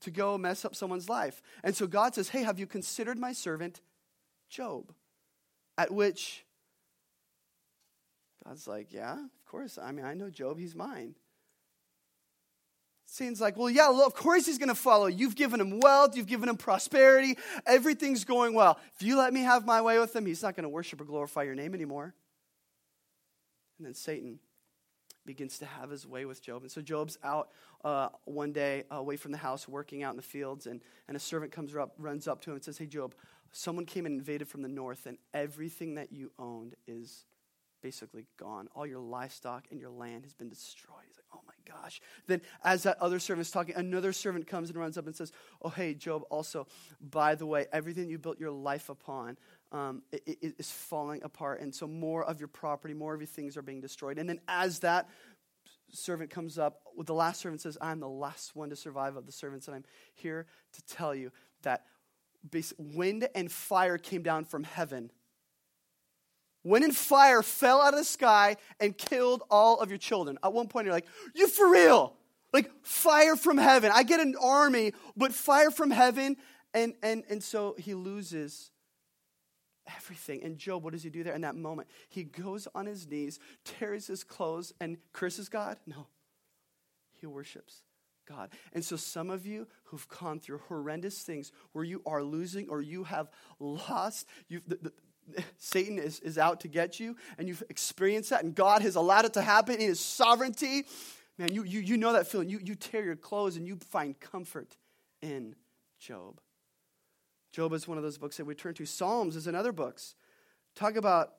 to 0.00 0.10
go 0.10 0.38
mess 0.38 0.64
up 0.64 0.74
someone's 0.74 1.08
life. 1.08 1.42
And 1.62 1.76
so 1.76 1.86
God 1.86 2.14
says, 2.14 2.30
Hey, 2.30 2.42
have 2.42 2.58
you 2.58 2.66
considered 2.66 3.18
my 3.18 3.32
servant 3.32 3.80
Job? 4.48 4.92
At 5.76 5.92
which 5.92 6.44
God's 8.44 8.66
like, 8.66 8.92
Yeah, 8.92 9.14
of 9.14 9.46
course. 9.46 9.78
I 9.78 9.92
mean, 9.92 10.04
I 10.04 10.14
know 10.14 10.30
Job, 10.30 10.58
he's 10.58 10.74
mine. 10.74 11.14
Satan's 13.10 13.40
like, 13.40 13.56
well, 13.56 13.68
yeah, 13.68 13.88
well, 13.88 14.06
of 14.06 14.14
course 14.14 14.46
he's 14.46 14.56
going 14.56 14.68
to 14.68 14.74
follow. 14.76 15.06
You've 15.06 15.34
given 15.34 15.60
him 15.60 15.80
wealth, 15.80 16.16
you've 16.16 16.28
given 16.28 16.48
him 16.48 16.56
prosperity, 16.56 17.36
everything's 17.66 18.24
going 18.24 18.54
well. 18.54 18.78
If 18.94 19.02
you 19.02 19.18
let 19.18 19.32
me 19.32 19.40
have 19.40 19.66
my 19.66 19.82
way 19.82 19.98
with 19.98 20.14
him, 20.14 20.26
he's 20.26 20.44
not 20.44 20.54
going 20.54 20.62
to 20.62 20.68
worship 20.68 21.00
or 21.00 21.04
glorify 21.04 21.42
your 21.42 21.56
name 21.56 21.74
anymore. 21.74 22.14
And 23.78 23.86
then 23.86 23.94
Satan 23.94 24.38
begins 25.26 25.58
to 25.58 25.66
have 25.66 25.90
his 25.90 26.06
way 26.06 26.24
with 26.24 26.40
Job. 26.40 26.62
And 26.62 26.70
so 26.70 26.80
Job's 26.80 27.18
out 27.24 27.48
uh, 27.84 28.10
one 28.26 28.52
day 28.52 28.84
away 28.92 29.16
from 29.16 29.32
the 29.32 29.38
house, 29.38 29.66
working 29.66 30.04
out 30.04 30.12
in 30.12 30.16
the 30.16 30.22
fields, 30.22 30.66
and, 30.66 30.80
and 31.08 31.16
a 31.16 31.20
servant 31.20 31.50
comes 31.50 31.74
up, 31.74 31.94
runs 31.98 32.28
up 32.28 32.40
to 32.42 32.50
him 32.50 32.56
and 32.56 32.64
says, 32.64 32.78
Hey, 32.78 32.86
Job, 32.86 33.14
someone 33.50 33.86
came 33.86 34.06
and 34.06 34.18
invaded 34.18 34.48
from 34.48 34.62
the 34.62 34.68
north, 34.68 35.06
and 35.06 35.18
everything 35.34 35.94
that 35.96 36.12
you 36.12 36.30
owned 36.38 36.76
is 36.86 37.24
basically 37.82 38.26
gone. 38.38 38.68
All 38.74 38.86
your 38.86 39.00
livestock 39.00 39.66
and 39.70 39.80
your 39.80 39.90
land 39.90 40.24
has 40.24 40.34
been 40.34 40.48
destroyed. 40.48 41.04
He's 41.06 41.16
like, 41.16 41.26
oh 41.34 41.40
my 41.46 41.54
gosh. 41.72 42.00
Then, 42.26 42.40
as 42.64 42.84
that 42.84 42.98
other 43.00 43.18
servant's 43.18 43.50
talking, 43.50 43.74
another 43.74 44.12
servant 44.12 44.46
comes 44.46 44.70
and 44.70 44.78
runs 44.78 44.98
up 44.98 45.06
and 45.06 45.14
says, 45.14 45.32
oh, 45.62 45.68
hey, 45.68 45.94
Job, 45.94 46.22
also, 46.30 46.66
by 47.00 47.34
the 47.34 47.46
way, 47.46 47.66
everything 47.72 48.08
you 48.08 48.18
built 48.18 48.38
your 48.38 48.50
life 48.50 48.88
upon 48.88 49.36
um, 49.72 50.02
it, 50.10 50.22
it 50.26 50.54
is 50.58 50.70
falling 50.70 51.22
apart. 51.22 51.60
And 51.60 51.74
so, 51.74 51.86
more 51.86 52.24
of 52.24 52.40
your 52.40 52.48
property, 52.48 52.94
more 52.94 53.14
of 53.14 53.20
your 53.20 53.26
things 53.26 53.56
are 53.56 53.62
being 53.62 53.80
destroyed. 53.80 54.18
And 54.18 54.28
then, 54.28 54.40
as 54.48 54.80
that 54.80 55.08
servant 55.92 56.30
comes 56.30 56.58
up, 56.58 56.80
the 56.98 57.14
last 57.14 57.40
servant 57.40 57.60
says, 57.60 57.78
I'm 57.80 58.00
the 58.00 58.08
last 58.08 58.56
one 58.56 58.70
to 58.70 58.76
survive 58.76 59.16
of 59.16 59.26
the 59.26 59.32
servants, 59.32 59.66
and 59.68 59.76
I'm 59.76 59.84
here 60.14 60.46
to 60.72 60.82
tell 60.82 61.14
you 61.14 61.30
that 61.62 61.84
wind 62.78 63.28
and 63.34 63.50
fire 63.50 63.98
came 63.98 64.22
down 64.22 64.44
from 64.44 64.64
heaven 64.64 65.10
Wind 66.62 66.84
and 66.84 66.94
fire 66.94 67.42
fell 67.42 67.80
out 67.80 67.94
of 67.94 67.98
the 67.98 68.04
sky 68.04 68.56
and 68.78 68.96
killed 68.96 69.42
all 69.50 69.80
of 69.80 69.88
your 69.88 69.98
children. 69.98 70.38
At 70.42 70.52
one 70.52 70.68
point, 70.68 70.84
you're 70.86 70.94
like, 70.94 71.06
You 71.34 71.48
for 71.48 71.70
real? 71.70 72.14
Like 72.52 72.70
fire 72.82 73.36
from 73.36 73.58
heaven. 73.58 73.92
I 73.94 74.02
get 74.02 74.20
an 74.20 74.34
army, 74.40 74.92
but 75.16 75.32
fire 75.32 75.70
from 75.70 75.90
heaven. 75.90 76.36
And, 76.74 76.94
and, 77.02 77.24
and 77.28 77.42
so 77.42 77.74
he 77.78 77.94
loses 77.94 78.70
everything. 79.96 80.42
And 80.42 80.58
Job, 80.58 80.82
what 80.84 80.92
does 80.92 81.02
he 81.02 81.10
do 81.10 81.22
there 81.22 81.34
in 81.34 81.40
that 81.42 81.56
moment? 81.56 81.88
He 82.08 82.24
goes 82.24 82.68
on 82.74 82.86
his 82.86 83.08
knees, 83.08 83.38
tears 83.64 84.06
his 84.06 84.24
clothes, 84.24 84.72
and 84.80 84.98
curses 85.12 85.48
God? 85.48 85.78
No. 85.86 86.06
He 87.20 87.26
worships 87.26 87.82
God. 88.26 88.50
And 88.72 88.84
so, 88.84 88.96
some 88.96 89.30
of 89.30 89.46
you 89.46 89.66
who've 89.84 90.08
gone 90.08 90.40
through 90.40 90.60
horrendous 90.68 91.22
things 91.22 91.52
where 91.72 91.84
you 91.84 92.02
are 92.06 92.22
losing 92.22 92.68
or 92.68 92.80
you 92.80 93.04
have 93.04 93.30
lost, 93.58 94.26
you've, 94.48 94.66
the, 94.66 94.78
the, 94.82 94.92
Satan 95.58 95.98
is, 95.98 96.20
is 96.20 96.38
out 96.38 96.60
to 96.60 96.68
get 96.68 97.00
you, 97.00 97.16
and 97.38 97.48
you've 97.48 97.62
experienced 97.68 98.30
that, 98.30 98.44
and 98.44 98.54
God 98.54 98.82
has 98.82 98.96
allowed 98.96 99.24
it 99.24 99.34
to 99.34 99.42
happen 99.42 99.76
in 99.76 99.80
His 99.80 100.00
sovereignty. 100.00 100.84
Man, 101.38 101.52
you, 101.52 101.64
you, 101.64 101.80
you 101.80 101.96
know 101.96 102.12
that 102.12 102.26
feeling. 102.26 102.48
You, 102.48 102.60
you 102.62 102.74
tear 102.74 103.04
your 103.04 103.16
clothes 103.16 103.56
and 103.56 103.66
you 103.66 103.76
find 103.76 104.18
comfort 104.18 104.76
in 105.22 105.54
Job. 105.98 106.40
Job 107.52 107.72
is 107.72 107.88
one 107.88 107.96
of 107.98 108.04
those 108.04 108.18
books 108.18 108.36
that 108.36 108.44
we 108.44 108.54
turn 108.54 108.74
to. 108.74 108.86
Psalms 108.86 109.36
is 109.36 109.46
another 109.46 109.72
book. 109.72 110.00
Talk 110.74 110.96
about 110.96 111.32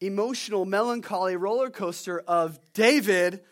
emotional, 0.00 0.64
melancholy 0.64 1.36
roller 1.36 1.70
coaster 1.70 2.20
of 2.20 2.58
David 2.72 3.42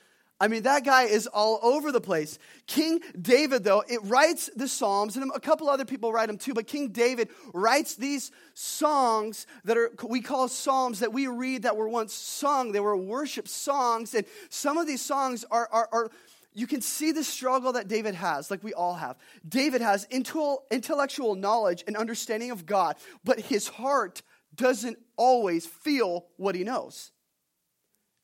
I 0.42 0.49
mean, 0.49 0.62
that 0.62 0.85
guy 0.85 1.02
is 1.02 1.26
all 1.26 1.61
over 1.62 1.92
the 1.92 2.00
place. 2.00 2.38
King 2.66 3.00
David, 3.20 3.62
though, 3.62 3.85
it 3.87 4.00
writes 4.04 4.49
the 4.56 4.68
Psalms, 4.68 5.16
and 5.16 5.30
a 5.35 5.40
couple 5.40 5.68
other 5.68 5.85
people 5.85 6.12
write 6.12 6.28
them 6.28 6.38
too, 6.38 6.54
but 6.54 6.66
King 6.66 6.88
David 6.88 7.28
writes 7.52 7.94
these 7.94 8.32
songs 8.54 9.47
that 9.64 9.76
are, 9.76 9.92
we 10.09 10.23
call 10.23 10.49
Psalms 10.49 11.00
that 11.00 11.12
we 11.12 11.26
read 11.26 11.64
that 11.64 11.76
were 11.76 11.88
once 11.88 12.14
sung. 12.14 12.73
They 12.73 12.80
were 12.80 12.97
worship 12.97 13.49
songs, 13.49 14.14
and 14.14 14.25
some 14.49 14.78
of 14.78 14.87
these 14.87 15.02
songs 15.02 15.44
are, 15.50 15.68
are, 15.70 15.88
are 15.92 16.11
you 16.54 16.66
can 16.66 16.80
see 16.80 17.12
the 17.12 17.23
struggle 17.23 17.73
that 17.75 17.87
David 17.87 18.14
has, 18.14 18.50
like 18.50 18.64
we 18.64 18.73
all 18.73 18.94
have. 18.94 19.16
David 19.47 19.82
has 19.82 20.06
intellectual 20.11 21.35
knowledge 21.35 21.85
and 21.87 21.97
understanding 21.97 22.50
of 22.50 22.64
God, 22.64 22.97
but 23.25 23.38
his 23.38 23.68
heart 23.68 24.23
doesn't 24.54 24.99
always 25.16 25.66
feel 25.66 26.26
what 26.38 26.54
he 26.54 26.64
knows. 26.64 27.12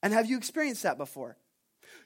And 0.03 0.13
have 0.13 0.27
you 0.27 0.39
experienced 0.39 0.83
that 0.83 0.99
before? 0.99 1.37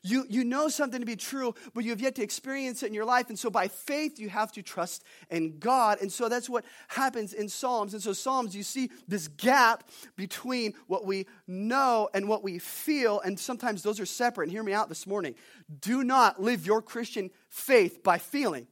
You, 0.03 0.25
you 0.29 0.45
know 0.45 0.69
something 0.69 1.01
to 1.01 1.07
be 1.07 1.17
true, 1.17 1.55
but 1.75 1.85
you 1.85 1.91
have 1.91 2.01
yet 2.01 2.15
to 2.15 2.23
experience 2.23 2.83
it 2.83 2.87
in 2.87 2.95
your 2.95 3.05
life. 3.05 3.29
And 3.29 3.39
so 3.39 3.51
by 3.51 3.69
faith, 3.69 4.19
you 4.19 4.31
have 4.31 4.51
to 4.53 4.63
trust 4.63 5.05
in 5.31 5.59
God. 5.59 6.01
And 6.01 6.11
so 6.11 6.29
that's 6.29 6.49
what 6.49 6.65
happens 6.89 7.35
in 7.35 7.51
Psalms. 7.51 7.93
And 7.93 8.03
so, 8.03 8.15
Psalms, 8.15 8.57
you 8.57 8.63
see 8.63 8.91
this 9.09 9.29
gap 9.29 9.89
between 10.17 10.73
what 10.87 11.05
we 11.05 11.27
know 11.47 12.09
and 12.15 12.29
what 12.29 12.43
we 12.43 12.59
feel. 12.59 13.21
And 13.21 13.39
sometimes 13.39 13.83
those 13.83 14.01
are 14.01 14.07
separate. 14.07 14.45
And 14.45 14.53
hear 14.53 14.63
me 14.63 14.73
out 14.73 14.89
this 14.89 15.07
morning. 15.07 15.35
Do 15.81 16.03
not 16.03 16.41
live 16.41 16.65
your 16.65 16.81
Christian 16.81 17.31
faith 17.51 18.03
by 18.03 18.17
feeling. 18.17 18.67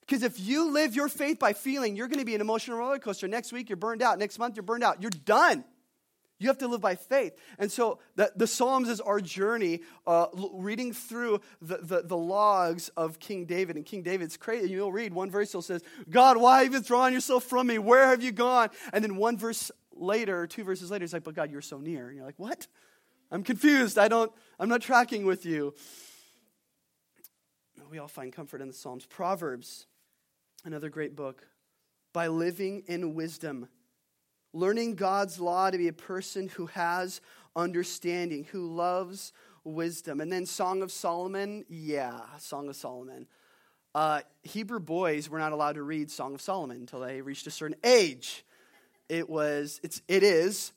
Because 0.00 0.24
if 0.24 0.40
you 0.40 0.72
live 0.72 0.96
your 0.96 1.08
faith 1.08 1.38
by 1.38 1.52
feeling, 1.52 1.94
you're 1.96 2.08
going 2.08 2.18
to 2.18 2.26
be 2.26 2.34
an 2.34 2.40
emotional 2.40 2.78
roller 2.78 2.98
coaster. 2.98 3.28
Next 3.28 3.52
week, 3.52 3.70
you're 3.70 3.76
burned 3.76 4.02
out. 4.02 4.18
Next 4.18 4.38
month, 4.38 4.56
you're 4.56 4.64
burned 4.64 4.84
out. 4.84 5.00
You're 5.00 5.10
done. 5.10 5.64
You 6.38 6.48
have 6.48 6.58
to 6.58 6.68
live 6.68 6.80
by 6.80 6.96
faith. 6.96 7.36
And 7.58 7.70
so 7.70 8.00
the, 8.16 8.32
the 8.34 8.46
Psalms 8.46 8.88
is 8.88 9.00
our 9.00 9.20
journey, 9.20 9.82
uh, 10.06 10.26
reading 10.52 10.92
through 10.92 11.40
the, 11.62 11.78
the, 11.78 12.02
the, 12.02 12.16
logs 12.16 12.88
of 12.96 13.18
King 13.18 13.44
David. 13.44 13.76
And 13.76 13.86
King 13.86 14.02
David's 14.02 14.36
crazy. 14.36 14.70
You'll 14.70 14.92
read 14.92 15.14
one 15.14 15.30
verse, 15.30 15.52
he'll 15.52 15.62
says, 15.62 15.82
God, 16.10 16.36
why 16.36 16.64
have 16.64 16.72
you 16.72 16.78
withdrawn 16.78 17.12
yourself 17.12 17.44
from 17.44 17.68
me? 17.68 17.78
Where 17.78 18.08
have 18.08 18.22
you 18.22 18.32
gone? 18.32 18.70
And 18.92 19.02
then 19.02 19.16
one 19.16 19.38
verse 19.38 19.70
later, 19.92 20.46
two 20.46 20.64
verses 20.64 20.90
later, 20.90 21.04
he's 21.04 21.12
like, 21.12 21.24
but 21.24 21.34
God, 21.34 21.50
you're 21.50 21.62
so 21.62 21.78
near. 21.78 22.08
And 22.08 22.16
you're 22.16 22.26
like, 22.26 22.38
what? 22.38 22.66
I'm 23.30 23.42
confused. 23.42 23.96
I 23.96 24.08
don't, 24.08 24.32
I'm 24.58 24.68
not 24.68 24.82
tracking 24.82 25.24
with 25.24 25.46
you. 25.46 25.74
We 27.90 27.98
all 27.98 28.08
find 28.08 28.32
comfort 28.32 28.60
in 28.60 28.66
the 28.66 28.74
Psalms. 28.74 29.06
Proverbs 29.06 29.86
another 30.64 30.88
great 30.88 31.14
book, 31.14 31.46
by 32.12 32.28
living 32.28 32.82
in 32.86 33.14
wisdom, 33.14 33.68
learning 34.54 34.94
God's 34.94 35.38
law 35.38 35.70
to 35.70 35.76
be 35.76 35.88
a 35.88 35.92
person 35.92 36.48
who 36.48 36.66
has 36.66 37.20
understanding, 37.54 38.44
who 38.44 38.72
loves 38.72 39.32
wisdom. 39.64 40.20
And 40.20 40.32
then 40.32 40.46
Song 40.46 40.82
of 40.82 40.90
Solomon, 40.90 41.64
yeah, 41.68 42.20
Song 42.38 42.68
of 42.68 42.76
Solomon. 42.76 43.26
Uh, 43.94 44.20
Hebrew 44.42 44.80
boys 44.80 45.28
were 45.28 45.38
not 45.38 45.52
allowed 45.52 45.74
to 45.74 45.82
read 45.82 46.10
Song 46.10 46.34
of 46.34 46.40
Solomon 46.40 46.78
until 46.78 47.00
they 47.00 47.20
reached 47.20 47.46
a 47.46 47.50
certain 47.50 47.76
age. 47.84 48.44
It 49.08 49.28
was, 49.28 49.80
it's, 49.82 50.00
it 50.08 50.22
is 50.22 50.72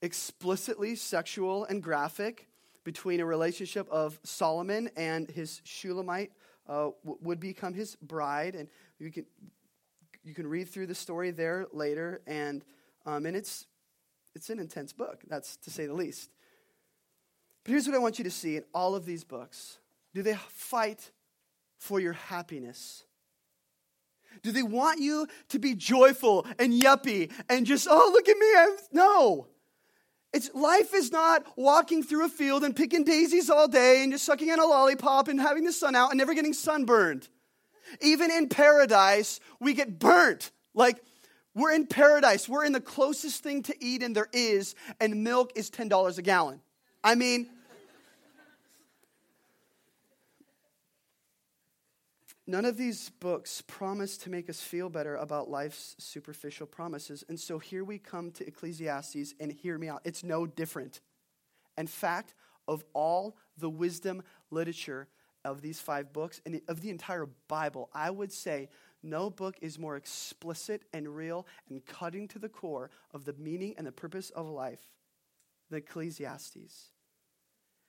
explicitly 0.00 0.94
sexual 0.94 1.64
and 1.64 1.82
graphic 1.82 2.48
between 2.84 3.20
a 3.20 3.26
relationship 3.26 3.88
of 3.90 4.18
Solomon 4.24 4.90
and 4.96 5.28
his 5.28 5.60
Shulamite 5.64 6.32
uh, 6.68 6.90
would 7.04 7.40
become 7.40 7.74
his 7.74 7.96
bride, 7.96 8.54
and 8.54 8.68
you 8.98 9.10
can 9.10 9.26
you 10.24 10.34
can 10.34 10.46
read 10.46 10.68
through 10.68 10.86
the 10.86 10.94
story 10.94 11.32
there 11.32 11.66
later, 11.72 12.20
and 12.26 12.64
um, 13.06 13.26
and 13.26 13.36
it's 13.36 13.66
it's 14.34 14.50
an 14.50 14.58
intense 14.58 14.92
book. 14.92 15.22
That's 15.28 15.56
to 15.58 15.70
say 15.70 15.86
the 15.86 15.94
least. 15.94 16.30
But 17.64 17.72
here's 17.72 17.86
what 17.86 17.94
I 17.94 17.98
want 17.98 18.18
you 18.18 18.24
to 18.24 18.30
see 18.30 18.56
in 18.56 18.64
all 18.74 18.94
of 18.94 19.04
these 19.04 19.24
books: 19.24 19.78
Do 20.14 20.22
they 20.22 20.34
fight 20.48 21.10
for 21.78 22.00
your 22.00 22.12
happiness? 22.12 23.04
Do 24.42 24.52
they 24.52 24.62
want 24.62 25.00
you 25.00 25.26
to 25.50 25.58
be 25.58 25.74
joyful 25.74 26.46
and 26.58 26.72
yuppie 26.72 27.30
and 27.48 27.66
just, 27.66 27.86
oh, 27.90 28.10
look 28.12 28.28
at 28.28 28.38
me? 28.38 28.46
I'm, 28.56 28.70
no. 28.92 29.46
It's, 30.32 30.52
life 30.54 30.94
is 30.94 31.12
not 31.12 31.44
walking 31.56 32.02
through 32.02 32.24
a 32.24 32.28
field 32.30 32.64
and 32.64 32.74
picking 32.74 33.04
daisies 33.04 33.50
all 33.50 33.68
day 33.68 34.02
and 34.02 34.12
just 34.12 34.24
sucking 34.24 34.50
on 34.50 34.58
a 34.58 34.64
lollipop 34.64 35.28
and 35.28 35.38
having 35.38 35.64
the 35.64 35.72
sun 35.72 35.94
out 35.94 36.10
and 36.10 36.18
never 36.18 36.32
getting 36.32 36.54
sunburned. 36.54 37.28
Even 38.00 38.30
in 38.30 38.48
paradise, 38.48 39.40
we 39.60 39.74
get 39.74 39.98
burnt. 39.98 40.50
Like, 40.72 41.02
we're 41.54 41.72
in 41.72 41.86
paradise. 41.86 42.48
We're 42.48 42.64
in 42.64 42.72
the 42.72 42.80
closest 42.80 43.42
thing 43.42 43.62
to 43.64 43.84
Eden 43.84 44.12
there 44.12 44.28
is, 44.32 44.74
and 45.00 45.22
milk 45.24 45.52
is 45.54 45.70
$10 45.70 46.18
a 46.18 46.22
gallon. 46.22 46.60
I 47.04 47.14
mean, 47.14 47.48
None 52.44 52.64
of 52.64 52.76
these 52.76 53.08
books 53.08 53.62
promise 53.62 54.16
to 54.18 54.30
make 54.30 54.50
us 54.50 54.60
feel 54.60 54.88
better 54.88 55.14
about 55.14 55.48
life's 55.48 55.94
superficial 55.98 56.66
promises. 56.66 57.24
And 57.28 57.38
so 57.38 57.58
here 57.58 57.84
we 57.84 57.98
come 57.98 58.32
to 58.32 58.46
Ecclesiastes, 58.46 59.34
and 59.38 59.52
hear 59.52 59.78
me 59.78 59.88
out. 59.88 60.02
It's 60.04 60.24
no 60.24 60.46
different. 60.46 61.00
In 61.78 61.86
fact, 61.86 62.34
of 62.66 62.84
all 62.94 63.36
the 63.56 63.70
wisdom 63.70 64.22
literature 64.50 65.08
of 65.44 65.62
these 65.62 65.80
five 65.80 66.12
books 66.12 66.40
and 66.44 66.60
of 66.68 66.80
the 66.80 66.90
entire 66.90 67.26
Bible, 67.46 67.88
I 67.94 68.10
would 68.10 68.32
say 68.32 68.68
no 69.02 69.30
book 69.30 69.56
is 69.60 69.78
more 69.78 69.96
explicit 69.96 70.82
and 70.92 71.14
real 71.14 71.46
and 71.68 71.84
cutting 71.84 72.28
to 72.28 72.38
the 72.38 72.48
core 72.48 72.90
of 73.12 73.24
the 73.24 73.34
meaning 73.34 73.74
and 73.76 73.86
the 73.86 73.92
purpose 73.92 74.30
of 74.30 74.46
life 74.46 74.80
than 75.70 75.78
Ecclesiastes. 75.78 76.92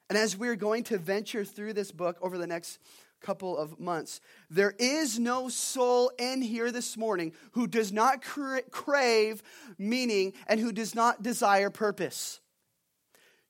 And 0.10 0.18
as 0.18 0.38
we're 0.38 0.56
going 0.56 0.84
to 0.86 0.98
venture 0.98 1.46
through 1.46 1.74
this 1.74 1.92
book 1.92 2.18
over 2.22 2.38
the 2.38 2.48
next 2.48 2.80
couple 3.24 3.58
of 3.58 3.80
months. 3.80 4.22
There 4.50 4.76
is 4.78 5.18
no 5.18 5.50
soul 5.50 6.12
in 6.20 6.42
here 6.44 6.72
this 6.72 6.96
morning 6.96 7.34
who 7.54 7.66
does 7.66 7.92
not 7.92 8.22
cra- 8.22 8.62
crave 8.70 9.42
meaning 9.80 10.34
and 10.46 10.60
who 10.60 10.72
does 10.72 10.94
not 10.94 11.24
desire 11.24 11.72
purpose. 11.72 12.40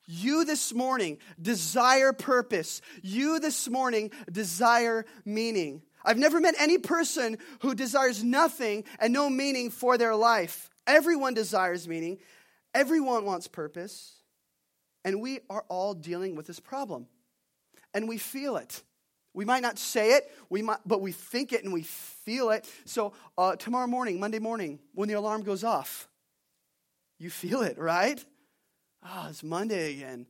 You 0.05 0.45
this 0.45 0.73
morning 0.73 1.17
desire 1.41 2.13
purpose. 2.13 2.81
You 3.01 3.39
this 3.39 3.69
morning 3.69 4.11
desire 4.31 5.05
meaning. 5.25 5.81
I've 6.05 6.17
never 6.17 6.39
met 6.39 6.55
any 6.59 6.77
person 6.77 7.37
who 7.59 7.75
desires 7.75 8.23
nothing 8.23 8.83
and 8.99 9.13
no 9.13 9.29
meaning 9.29 9.69
for 9.69 9.97
their 9.97 10.15
life. 10.15 10.69
Everyone 10.85 11.33
desires 11.33 11.87
meaning, 11.87 12.19
everyone 12.73 13.25
wants 13.25 13.47
purpose, 13.47 14.15
and 15.05 15.21
we 15.21 15.39
are 15.49 15.63
all 15.69 15.93
dealing 15.93 16.35
with 16.35 16.47
this 16.47 16.59
problem. 16.59 17.07
And 17.93 18.07
we 18.07 18.17
feel 18.17 18.57
it. 18.57 18.83
We 19.33 19.45
might 19.45 19.61
not 19.61 19.79
say 19.79 20.11
it, 20.13 20.31
we 20.49 20.61
might, 20.61 20.79
but 20.85 21.01
we 21.01 21.11
think 21.11 21.53
it 21.53 21.63
and 21.63 21.73
we 21.73 21.81
feel 21.81 22.51
it. 22.51 22.69
So 22.85 23.13
uh, 23.37 23.55
tomorrow 23.55 23.87
morning, 23.87 24.19
Monday 24.19 24.39
morning, 24.39 24.79
when 24.93 25.07
the 25.07 25.15
alarm 25.15 25.41
goes 25.41 25.63
off, 25.63 26.07
you 27.17 27.29
feel 27.29 27.61
it, 27.61 27.79
right? 27.79 28.23
Ah, 29.01 29.25
oh, 29.25 29.29
it's 29.29 29.43
Monday 29.43 29.95
again. 29.95 30.27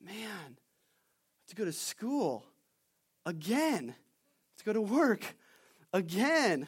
Man, 0.00 0.56
to 1.48 1.56
go 1.56 1.64
to 1.64 1.72
school 1.72 2.44
again, 3.24 3.94
go 4.66 4.72
to 4.72 4.80
work 4.80 5.36
again, 5.92 6.66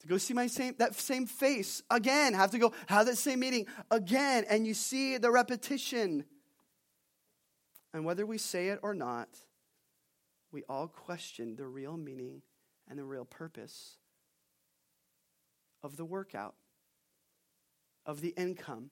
to 0.00 0.08
go 0.08 0.18
see 0.18 0.34
my 0.34 0.48
same 0.48 0.74
that 0.78 0.94
same 0.96 1.26
face 1.26 1.82
again, 1.90 2.34
have 2.34 2.50
to 2.50 2.58
go 2.58 2.72
have 2.88 3.06
that 3.06 3.16
same 3.16 3.40
meeting 3.40 3.66
again, 3.90 4.44
and 4.50 4.66
you 4.66 4.74
see 4.74 5.16
the 5.16 5.30
repetition. 5.30 6.24
And 7.94 8.04
whether 8.04 8.26
we 8.26 8.36
say 8.36 8.68
it 8.68 8.80
or 8.82 8.94
not, 8.94 9.28
we 10.52 10.62
all 10.68 10.88
question 10.88 11.56
the 11.56 11.66
real 11.66 11.96
meaning 11.96 12.42
and 12.88 12.98
the 12.98 13.04
real 13.04 13.24
purpose 13.24 13.96
of 15.82 15.96
the 15.96 16.04
workout, 16.04 16.54
of 18.04 18.20
the 18.20 18.34
income, 18.36 18.90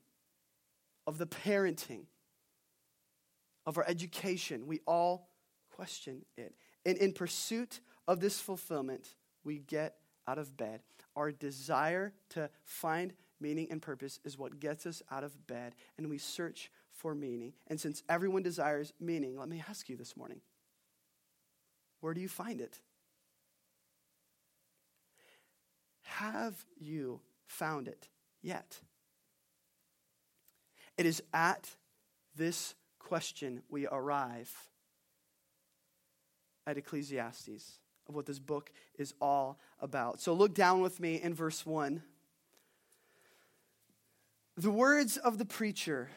of 1.06 1.18
the 1.18 1.26
parenting, 1.26 2.04
of 3.66 3.76
our 3.76 3.84
education. 3.88 4.66
We 4.66 4.80
all 4.86 5.28
question 5.74 6.24
it. 6.36 6.54
And 6.84 6.96
in 6.98 7.12
pursuit 7.12 7.80
of 8.06 8.20
this 8.20 8.40
fulfillment, 8.40 9.14
we 9.44 9.58
get 9.58 9.96
out 10.26 10.38
of 10.38 10.56
bed. 10.56 10.80
Our 11.14 11.32
desire 11.32 12.12
to 12.30 12.50
find 12.64 13.12
meaning 13.40 13.68
and 13.70 13.80
purpose 13.80 14.18
is 14.24 14.38
what 14.38 14.60
gets 14.60 14.86
us 14.86 15.02
out 15.10 15.24
of 15.24 15.46
bed, 15.46 15.74
and 15.96 16.08
we 16.08 16.18
search 16.18 16.70
for 16.90 17.14
meaning. 17.14 17.52
And 17.66 17.80
since 17.80 18.02
everyone 18.08 18.42
desires 18.42 18.92
meaning, 19.00 19.38
let 19.38 19.48
me 19.48 19.62
ask 19.68 19.88
you 19.88 19.96
this 19.96 20.16
morning 20.16 20.40
where 22.00 22.14
do 22.14 22.20
you 22.20 22.28
find 22.28 22.60
it? 22.60 22.78
Have 26.02 26.64
you 26.78 27.20
found 27.46 27.88
it 27.88 28.08
yet? 28.42 28.80
It 30.96 31.04
is 31.04 31.22
at 31.34 31.68
this 32.36 32.74
question 32.98 33.62
we 33.68 33.86
arrive 33.86 34.52
at 36.66 36.78
Ecclesiastes 36.78 37.80
of 38.08 38.14
what 38.14 38.26
this 38.26 38.38
book 38.38 38.70
is 38.98 39.14
all 39.20 39.58
about. 39.80 40.20
So 40.20 40.32
look 40.32 40.54
down 40.54 40.80
with 40.80 41.00
me 41.00 41.20
in 41.20 41.34
verse 41.34 41.64
1. 41.66 42.02
The 44.56 44.70
words 44.70 45.16
of 45.16 45.38
the 45.38 45.44
preacher, 45.44 46.08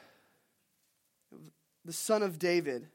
the 1.84 1.94
son 1.94 2.24
of 2.24 2.40
David, 2.40 2.88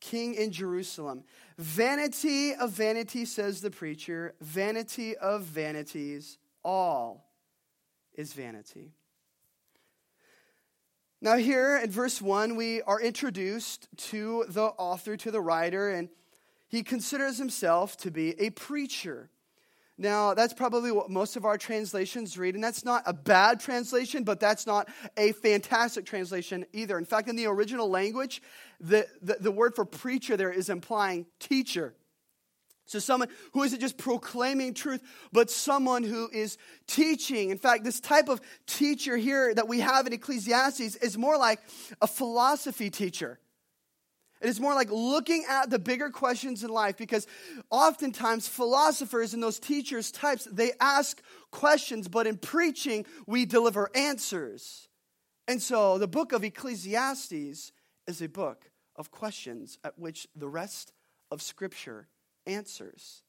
king 0.00 0.34
in 0.34 0.50
Jerusalem. 0.50 1.24
Vanity 1.58 2.54
of 2.54 2.70
vanity, 2.70 3.24
says 3.24 3.60
the 3.60 3.70
preacher, 3.70 4.34
vanity 4.40 5.16
of 5.16 5.42
vanities, 5.42 6.38
all 6.64 7.30
is 8.14 8.32
vanity. 8.32 8.92
Now, 11.22 11.36
here 11.36 11.78
in 11.82 11.90
verse 11.90 12.22
1, 12.22 12.56
we 12.56 12.80
are 12.82 13.00
introduced 13.00 13.88
to 14.08 14.46
the 14.48 14.64
author, 14.64 15.18
to 15.18 15.30
the 15.30 15.40
writer, 15.40 15.90
and 15.90 16.08
he 16.70 16.84
considers 16.84 17.36
himself 17.36 17.96
to 17.98 18.10
be 18.10 18.40
a 18.40 18.50
preacher. 18.50 19.28
Now, 19.98 20.32
that's 20.32 20.54
probably 20.54 20.92
what 20.92 21.10
most 21.10 21.36
of 21.36 21.44
our 21.44 21.58
translations 21.58 22.38
read, 22.38 22.54
and 22.54 22.64
that's 22.64 22.84
not 22.84 23.02
a 23.06 23.12
bad 23.12 23.60
translation, 23.60 24.22
but 24.22 24.40
that's 24.40 24.66
not 24.66 24.88
a 25.16 25.32
fantastic 25.32 26.06
translation 26.06 26.64
either. 26.72 26.96
In 26.96 27.04
fact, 27.04 27.28
in 27.28 27.36
the 27.36 27.46
original 27.46 27.90
language, 27.90 28.40
the, 28.78 29.06
the, 29.20 29.36
the 29.40 29.50
word 29.50 29.74
for 29.74 29.84
preacher 29.84 30.36
there 30.38 30.52
is 30.52 30.70
implying 30.70 31.26
teacher. 31.38 31.92
So, 32.86 32.98
someone 32.98 33.28
who 33.52 33.62
isn't 33.64 33.80
just 33.80 33.98
proclaiming 33.98 34.72
truth, 34.72 35.02
but 35.32 35.50
someone 35.50 36.02
who 36.02 36.30
is 36.32 36.56
teaching. 36.86 37.50
In 37.50 37.58
fact, 37.58 37.84
this 37.84 38.00
type 38.00 38.28
of 38.28 38.40
teacher 38.66 39.16
here 39.16 39.52
that 39.54 39.68
we 39.68 39.80
have 39.80 40.06
in 40.06 40.12
Ecclesiastes 40.12 40.96
is 40.96 41.18
more 41.18 41.36
like 41.36 41.60
a 42.00 42.06
philosophy 42.06 42.90
teacher. 42.90 43.38
It 44.40 44.48
is 44.48 44.58
more 44.58 44.74
like 44.74 44.90
looking 44.90 45.44
at 45.48 45.68
the 45.68 45.78
bigger 45.78 46.08
questions 46.08 46.64
in 46.64 46.70
life 46.70 46.96
because 46.96 47.26
oftentimes 47.70 48.48
philosophers 48.48 49.34
and 49.34 49.42
those 49.42 49.58
teachers 49.58 50.10
types, 50.10 50.48
they 50.50 50.72
ask 50.80 51.20
questions, 51.50 52.08
but 52.08 52.26
in 52.26 52.38
preaching, 52.38 53.04
we 53.26 53.44
deliver 53.44 53.90
answers. 53.94 54.88
And 55.46 55.60
so 55.60 55.98
the 55.98 56.08
book 56.08 56.32
of 56.32 56.42
Ecclesiastes 56.42 57.72
is 58.06 58.22
a 58.22 58.28
book 58.28 58.70
of 58.96 59.10
questions 59.10 59.78
at 59.84 59.98
which 59.98 60.26
the 60.34 60.48
rest 60.48 60.92
of 61.30 61.42
Scripture 61.42 62.08
answers. 62.46 63.22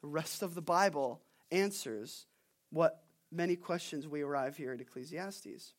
The 0.00 0.08
rest 0.08 0.42
of 0.42 0.54
the 0.54 0.62
Bible 0.62 1.20
answers 1.52 2.26
what 2.70 3.04
many 3.30 3.54
questions 3.54 4.08
we 4.08 4.22
arrive 4.22 4.56
here 4.56 4.72
at 4.72 4.80
Ecclesiastes. 4.80 5.74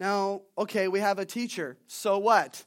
Now, 0.00 0.40
okay, 0.56 0.88
we 0.88 0.98
have 1.00 1.18
a 1.18 1.26
teacher. 1.26 1.76
So 1.86 2.18
what? 2.18 2.64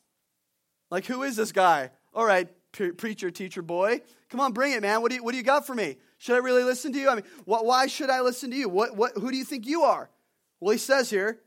Like, 0.91 1.05
who 1.05 1.23
is 1.23 1.35
this 1.35 1.51
guy? 1.51 1.89
All 2.13 2.25
right, 2.25 2.47
pre- 2.71 2.91
preacher, 2.91 3.31
teacher 3.31 3.63
boy. 3.63 4.01
Come 4.29 4.39
on, 4.39 4.53
bring 4.53 4.73
it, 4.73 4.83
man. 4.83 5.01
What 5.01 5.09
do, 5.09 5.15
you, 5.15 5.23
what 5.23 5.31
do 5.31 5.37
you 5.37 5.43
got 5.43 5.65
for 5.65 5.73
me? 5.73 5.97
Should 6.19 6.35
I 6.35 6.37
really 6.37 6.63
listen 6.63 6.93
to 6.93 6.99
you? 6.99 7.09
I 7.09 7.15
mean, 7.15 7.23
what, 7.45 7.65
why 7.65 7.87
should 7.87 8.11
I 8.11 8.21
listen 8.21 8.51
to 8.51 8.55
you? 8.55 8.69
What, 8.69 8.95
what, 8.95 9.13
who 9.17 9.31
do 9.31 9.37
you 9.37 9.43
think 9.43 9.65
you 9.65 9.81
are? 9.81 10.11
Well, 10.59 10.71
he 10.71 10.77
says 10.77 11.09
here, 11.09 11.39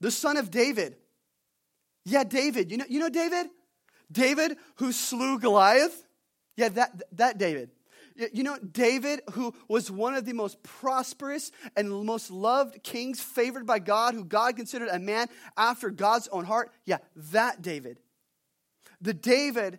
the 0.00 0.12
son 0.12 0.36
of 0.36 0.52
David. 0.52 0.96
Yeah, 2.04 2.22
David. 2.22 2.70
You 2.70 2.78
know, 2.78 2.84
you 2.88 3.00
know 3.00 3.10
David? 3.10 3.48
David 4.10 4.56
who 4.76 4.92
slew 4.92 5.40
Goliath? 5.40 6.04
Yeah, 6.56 6.68
that, 6.70 7.02
that 7.12 7.38
David. 7.38 7.70
You 8.32 8.42
know, 8.42 8.58
David, 8.58 9.20
who 9.32 9.54
was 9.68 9.90
one 9.90 10.14
of 10.14 10.24
the 10.24 10.32
most 10.32 10.60
prosperous 10.62 11.52
and 11.76 11.88
most 12.04 12.30
loved 12.30 12.82
kings, 12.82 13.20
favored 13.20 13.64
by 13.64 13.78
God, 13.78 14.14
who 14.14 14.24
God 14.24 14.56
considered 14.56 14.88
a 14.88 14.98
man 14.98 15.28
after 15.56 15.90
God's 15.90 16.26
own 16.28 16.44
heart. 16.44 16.72
Yeah, 16.84 16.98
that 17.14 17.62
David. 17.62 18.00
The 19.00 19.14
David 19.14 19.78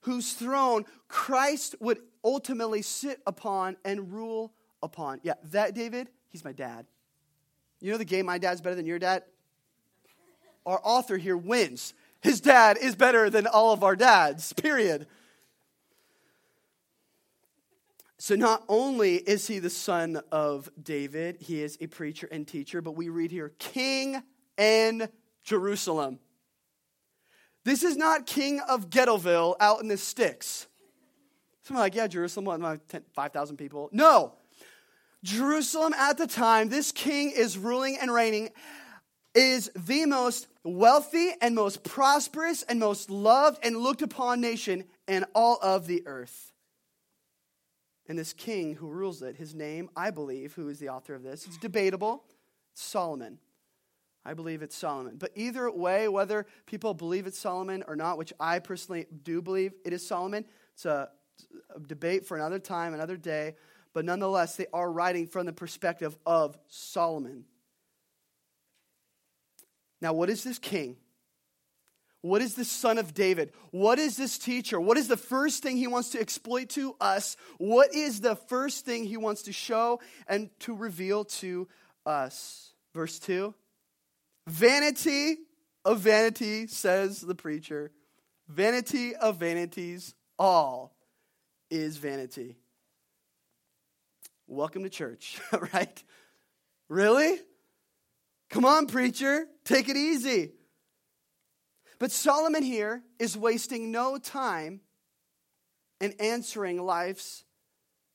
whose 0.00 0.32
throne 0.32 0.84
Christ 1.08 1.74
would 1.80 1.98
ultimately 2.24 2.80
sit 2.80 3.20
upon 3.26 3.76
and 3.84 4.12
rule 4.12 4.52
upon. 4.82 5.20
Yeah, 5.22 5.34
that 5.50 5.74
David, 5.74 6.08
he's 6.28 6.44
my 6.44 6.52
dad. 6.52 6.86
You 7.80 7.92
know 7.92 7.98
the 7.98 8.04
game, 8.04 8.26
My 8.26 8.38
Dad's 8.38 8.60
Better 8.60 8.76
Than 8.76 8.86
Your 8.86 8.98
Dad? 8.98 9.24
Our 10.64 10.80
author 10.82 11.18
here 11.18 11.36
wins. 11.36 11.92
His 12.20 12.40
dad 12.40 12.78
is 12.80 12.96
better 12.96 13.28
than 13.28 13.46
all 13.46 13.72
of 13.72 13.84
our 13.84 13.94
dads, 13.94 14.52
period. 14.54 15.06
So, 18.18 18.34
not 18.34 18.64
only 18.68 19.16
is 19.16 19.46
he 19.46 19.58
the 19.58 19.68
son 19.68 20.20
of 20.32 20.70
David, 20.82 21.36
he 21.40 21.62
is 21.62 21.76
a 21.80 21.86
preacher 21.86 22.26
and 22.32 22.48
teacher, 22.48 22.80
but 22.80 22.92
we 22.92 23.10
read 23.10 23.30
here, 23.30 23.52
King 23.58 24.22
and 24.56 25.10
Jerusalem. 25.42 26.18
This 27.64 27.82
is 27.82 27.96
not 27.96 28.26
King 28.26 28.60
of 28.60 28.88
Ghettoville 28.88 29.56
out 29.60 29.82
in 29.82 29.88
the 29.88 29.96
sticks. 29.98 30.66
Someone 31.62 31.82
like, 31.82 31.94
yeah, 31.94 32.06
Jerusalem, 32.06 32.44
what, 32.44 32.80
5,000 33.14 33.56
people? 33.56 33.90
No. 33.92 34.34
Jerusalem 35.24 35.92
at 35.94 36.16
the 36.16 36.28
time, 36.28 36.68
this 36.68 36.92
king 36.92 37.32
is 37.32 37.58
ruling 37.58 37.98
and 38.00 38.12
reigning, 38.12 38.50
is 39.34 39.70
the 39.74 40.06
most 40.06 40.46
wealthy 40.62 41.32
and 41.42 41.54
most 41.54 41.82
prosperous 41.82 42.62
and 42.62 42.78
most 42.78 43.10
loved 43.10 43.58
and 43.64 43.76
looked 43.76 44.00
upon 44.00 44.40
nation 44.40 44.84
in 45.08 45.24
all 45.34 45.58
of 45.60 45.86
the 45.86 46.06
earth. 46.06 46.52
And 48.08 48.18
this 48.18 48.32
king 48.32 48.74
who 48.74 48.88
rules 48.88 49.22
it, 49.22 49.36
his 49.36 49.54
name, 49.54 49.90
I 49.96 50.10
believe, 50.10 50.54
who 50.54 50.68
is 50.68 50.78
the 50.78 50.88
author 50.88 51.14
of 51.14 51.22
this, 51.22 51.46
it's 51.46 51.56
debatable, 51.56 52.24
it's 52.72 52.82
Solomon. 52.82 53.38
I 54.24 54.34
believe 54.34 54.62
it's 54.62 54.76
Solomon. 54.76 55.16
But 55.18 55.30
either 55.36 55.70
way, 55.70 56.08
whether 56.08 56.46
people 56.66 56.94
believe 56.94 57.26
it's 57.26 57.38
Solomon 57.38 57.84
or 57.86 57.94
not, 57.94 58.18
which 58.18 58.32
I 58.40 58.58
personally 58.58 59.06
do 59.22 59.40
believe 59.40 59.72
it 59.84 59.92
is 59.92 60.06
Solomon, 60.06 60.44
it's 60.74 60.84
a, 60.84 61.10
a 61.74 61.80
debate 61.80 62.26
for 62.26 62.36
another 62.36 62.58
time, 62.58 62.92
another 62.92 63.16
day. 63.16 63.54
But 63.92 64.04
nonetheless, 64.04 64.56
they 64.56 64.66
are 64.72 64.90
writing 64.90 65.26
from 65.28 65.46
the 65.46 65.52
perspective 65.52 66.16
of 66.26 66.58
Solomon. 66.68 67.44
Now, 70.00 70.12
what 70.12 70.28
is 70.28 70.44
this 70.44 70.58
king? 70.58 70.96
What 72.26 72.42
is 72.42 72.54
the 72.54 72.64
son 72.64 72.98
of 72.98 73.14
David? 73.14 73.52
What 73.70 74.00
is 74.00 74.16
this 74.16 74.36
teacher? 74.36 74.80
What 74.80 74.98
is 74.98 75.06
the 75.06 75.16
first 75.16 75.62
thing 75.62 75.76
he 75.76 75.86
wants 75.86 76.10
to 76.10 76.20
exploit 76.20 76.70
to 76.70 76.96
us? 77.00 77.36
What 77.58 77.94
is 77.94 78.20
the 78.20 78.34
first 78.34 78.84
thing 78.84 79.04
he 79.04 79.16
wants 79.16 79.42
to 79.42 79.52
show 79.52 80.00
and 80.26 80.50
to 80.60 80.74
reveal 80.74 81.24
to 81.24 81.68
us? 82.04 82.72
Verse 82.92 83.20
2 83.20 83.54
Vanity 84.48 85.36
of 85.84 86.00
vanity, 86.00 86.66
says 86.66 87.20
the 87.20 87.36
preacher. 87.36 87.92
Vanity 88.48 89.14
of 89.14 89.36
vanities, 89.36 90.12
all 90.36 90.96
is 91.70 91.96
vanity. 91.96 92.56
Welcome 94.48 94.82
to 94.82 94.90
church, 94.90 95.40
right? 95.72 96.02
Really? 96.88 97.38
Come 98.50 98.64
on, 98.64 98.88
preacher, 98.88 99.46
take 99.64 99.88
it 99.88 99.96
easy. 99.96 100.52
But 101.98 102.12
Solomon 102.12 102.62
here 102.62 103.02
is 103.18 103.36
wasting 103.36 103.90
no 103.90 104.18
time 104.18 104.80
in 106.00 106.12
answering 106.20 106.84
life's 106.84 107.44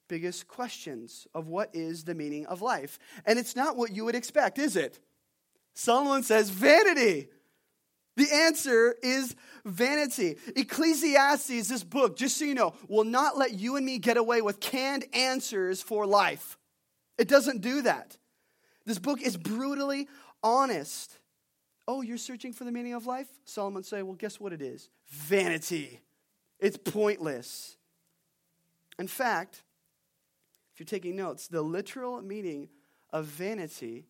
biggest 0.08 0.48
questions 0.48 1.26
of 1.34 1.48
what 1.48 1.70
is 1.74 2.04
the 2.04 2.14
meaning 2.14 2.46
of 2.46 2.62
life. 2.62 3.00
And 3.26 3.40
it's 3.40 3.56
not 3.56 3.78
what 3.78 3.92
you 3.92 4.06
would 4.06 4.16
expect, 4.16 4.60
is 4.60 4.76
it? 4.76 5.00
Solomon 5.74 6.24
says 6.24 6.50
vanity. 6.50 7.30
The 8.18 8.28
answer 8.30 8.96
is 9.02 9.36
vanity. 9.64 10.38
Ecclesiastes, 10.56 11.70
this 11.70 11.84
book, 11.84 12.18
just 12.18 12.38
so 12.38 12.46
you 12.46 12.54
know, 12.54 12.74
will 12.90 13.06
not 13.06 13.38
let 13.38 13.54
you 13.54 13.78
and 13.78 13.86
me 13.86 14.00
get 14.00 14.18
away 14.18 14.42
with 14.42 14.60
canned 14.60 15.06
answers 15.14 15.82
for 15.82 16.06
life. 16.06 16.58
It 17.18 17.30
doesn't 17.30 17.62
do 17.62 17.82
that. 17.84 18.18
This 18.86 19.00
book 19.00 19.22
is 19.22 19.38
brutally 19.38 20.10
honest. 20.44 21.18
Oh, 21.94 22.00
you're 22.00 22.18
searching 22.18 22.54
for 22.54 22.64
the 22.64 22.72
meaning 22.72 22.94
of 22.94 23.06
life? 23.06 23.28
Solomon 23.44 23.84
say, 23.84 24.02
well, 24.02 24.16
guess 24.16 24.40
what 24.40 24.54
it 24.54 24.62
is? 24.62 24.88
Vanity. 25.10 26.00
It's 26.58 26.78
pointless. 26.78 27.76
In 28.98 29.08
fact, 29.08 29.62
if 30.74 30.80
you're 30.80 30.86
taking 30.86 31.18
notes, 31.18 31.50
the 31.50 31.62
literal 31.62 32.22
meaning 32.22 32.70
of 33.12 33.26
vanity 33.26 34.06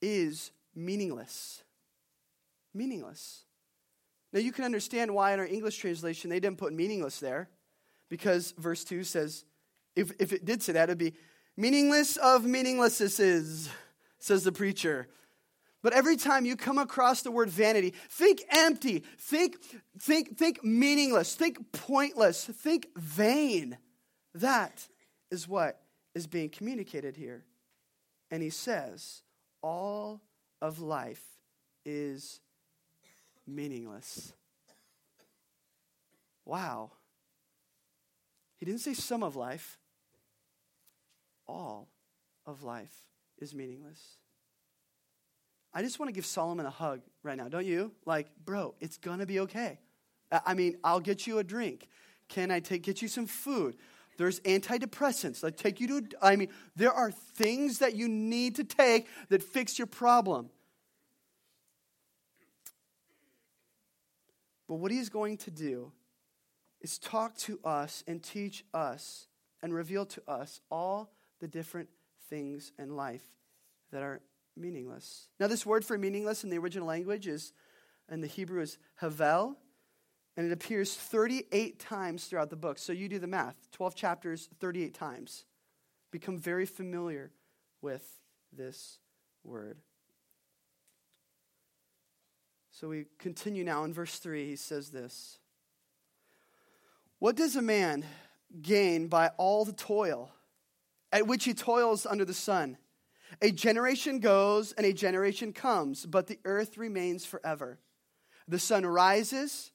is 0.00 0.50
meaningless. 0.74 1.62
Meaningless. 2.74 3.44
Now, 4.32 4.40
you 4.40 4.50
can 4.50 4.64
understand 4.64 5.14
why 5.14 5.34
in 5.34 5.38
our 5.38 5.46
English 5.46 5.76
translation 5.76 6.30
they 6.30 6.40
didn't 6.40 6.58
put 6.58 6.72
meaningless 6.72 7.20
there, 7.20 7.48
because 8.08 8.54
verse 8.58 8.82
2 8.82 9.04
says, 9.04 9.44
if, 9.94 10.10
if 10.18 10.32
it 10.32 10.44
did 10.44 10.60
say 10.64 10.72
that, 10.72 10.88
it'd 10.88 10.98
be 10.98 11.14
meaningless 11.56 12.16
of 12.16 12.42
meaninglessnesses, 12.42 13.68
says 14.18 14.42
the 14.42 14.50
preacher. 14.50 15.06
But 15.82 15.92
every 15.92 16.16
time 16.16 16.44
you 16.44 16.56
come 16.56 16.78
across 16.78 17.22
the 17.22 17.30
word 17.30 17.50
vanity, 17.50 17.94
think 18.08 18.42
empty, 18.50 19.02
think, 19.18 19.56
think, 19.98 20.38
think 20.38 20.62
meaningless, 20.62 21.34
think 21.34 21.72
pointless, 21.72 22.44
think 22.44 22.86
vain. 22.96 23.76
That 24.34 24.86
is 25.30 25.48
what 25.48 25.80
is 26.14 26.26
being 26.26 26.50
communicated 26.50 27.16
here. 27.16 27.44
And 28.30 28.42
he 28.42 28.50
says, 28.50 29.22
all 29.60 30.20
of 30.60 30.80
life 30.80 31.22
is 31.84 32.40
meaningless. 33.46 34.32
Wow. 36.44 36.92
He 38.58 38.66
didn't 38.66 38.80
say 38.80 38.94
some 38.94 39.24
of 39.24 39.34
life, 39.34 39.78
all 41.48 41.88
of 42.46 42.62
life 42.62 42.94
is 43.38 43.52
meaningless. 43.52 44.18
I 45.74 45.82
just 45.82 45.98
want 45.98 46.08
to 46.08 46.12
give 46.12 46.26
Solomon 46.26 46.66
a 46.66 46.70
hug 46.70 47.00
right 47.22 47.36
now, 47.36 47.48
don't 47.48 47.66
you? 47.66 47.92
Like, 48.04 48.28
bro, 48.44 48.74
it's 48.80 48.98
going 48.98 49.20
to 49.20 49.26
be 49.26 49.40
okay. 49.40 49.78
I 50.30 50.54
mean, 50.54 50.76
I'll 50.84 51.00
get 51.00 51.26
you 51.26 51.38
a 51.38 51.44
drink. 51.44 51.88
Can 52.28 52.50
I 52.50 52.60
take, 52.60 52.82
get 52.82 53.02
you 53.02 53.08
some 53.08 53.26
food? 53.26 53.76
There's 54.18 54.40
antidepressants. 54.40 55.42
Like, 55.42 55.56
take 55.56 55.80
you 55.80 56.00
to, 56.00 56.16
I 56.20 56.36
mean, 56.36 56.48
there 56.76 56.92
are 56.92 57.10
things 57.10 57.78
that 57.78 57.94
you 57.94 58.08
need 58.08 58.56
to 58.56 58.64
take 58.64 59.08
that 59.28 59.42
fix 59.42 59.78
your 59.78 59.86
problem. 59.86 60.50
But 64.68 64.76
what 64.76 64.90
he's 64.90 65.08
going 65.08 65.38
to 65.38 65.50
do 65.50 65.92
is 66.80 66.98
talk 66.98 67.36
to 67.38 67.58
us 67.64 68.02
and 68.06 68.22
teach 68.22 68.64
us 68.72 69.26
and 69.62 69.74
reveal 69.74 70.04
to 70.06 70.22
us 70.28 70.60
all 70.70 71.12
the 71.40 71.48
different 71.48 71.88
things 72.28 72.72
in 72.78 72.96
life 72.96 73.22
that 73.90 74.02
are 74.02 74.20
meaningless. 74.56 75.28
Now, 75.40 75.46
this 75.46 75.66
word 75.66 75.84
for 75.84 75.96
meaningless 75.98 76.44
in 76.44 76.50
the 76.50 76.58
original 76.58 76.86
language 76.86 77.26
is, 77.26 77.52
in 78.10 78.20
the 78.20 78.26
Hebrew, 78.26 78.60
is 78.60 78.78
havel, 78.96 79.56
and 80.36 80.46
it 80.46 80.52
appears 80.52 80.94
38 80.94 81.78
times 81.78 82.24
throughout 82.24 82.50
the 82.50 82.56
book. 82.56 82.78
So 82.78 82.92
you 82.92 83.08
do 83.08 83.18
the 83.18 83.26
math 83.26 83.70
12 83.72 83.94
chapters, 83.94 84.48
38 84.60 84.94
times. 84.94 85.44
Become 86.10 86.38
very 86.38 86.66
familiar 86.66 87.32
with 87.80 88.06
this 88.52 88.98
word. 89.44 89.78
So 92.70 92.88
we 92.88 93.06
continue 93.18 93.64
now 93.64 93.84
in 93.84 93.92
verse 93.92 94.18
3. 94.18 94.46
He 94.46 94.56
says 94.56 94.90
this 94.90 95.38
What 97.18 97.36
does 97.36 97.56
a 97.56 97.62
man 97.62 98.04
gain 98.60 99.08
by 99.08 99.28
all 99.36 99.64
the 99.64 99.72
toil 99.72 100.30
at 101.10 101.26
which 101.26 101.44
he 101.44 101.54
toils 101.54 102.06
under 102.06 102.24
the 102.24 102.34
sun? 102.34 102.78
A 103.40 103.50
generation 103.50 104.20
goes 104.20 104.72
and 104.72 104.84
a 104.84 104.92
generation 104.92 105.52
comes, 105.52 106.04
but 106.04 106.26
the 106.26 106.38
earth 106.44 106.76
remains 106.76 107.24
forever. 107.24 107.78
The 108.48 108.58
sun 108.58 108.84
rises 108.84 109.72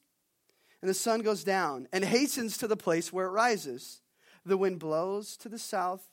and 0.80 0.88
the 0.88 0.94
sun 0.94 1.22
goes 1.22 1.42
down 1.42 1.88
and 1.92 2.04
hastens 2.04 2.58
to 2.58 2.68
the 2.68 2.76
place 2.76 3.12
where 3.12 3.26
it 3.26 3.30
rises. 3.30 4.00
The 4.44 4.56
wind 4.56 4.78
blows 4.78 5.36
to 5.38 5.48
the 5.48 5.58
south 5.58 6.08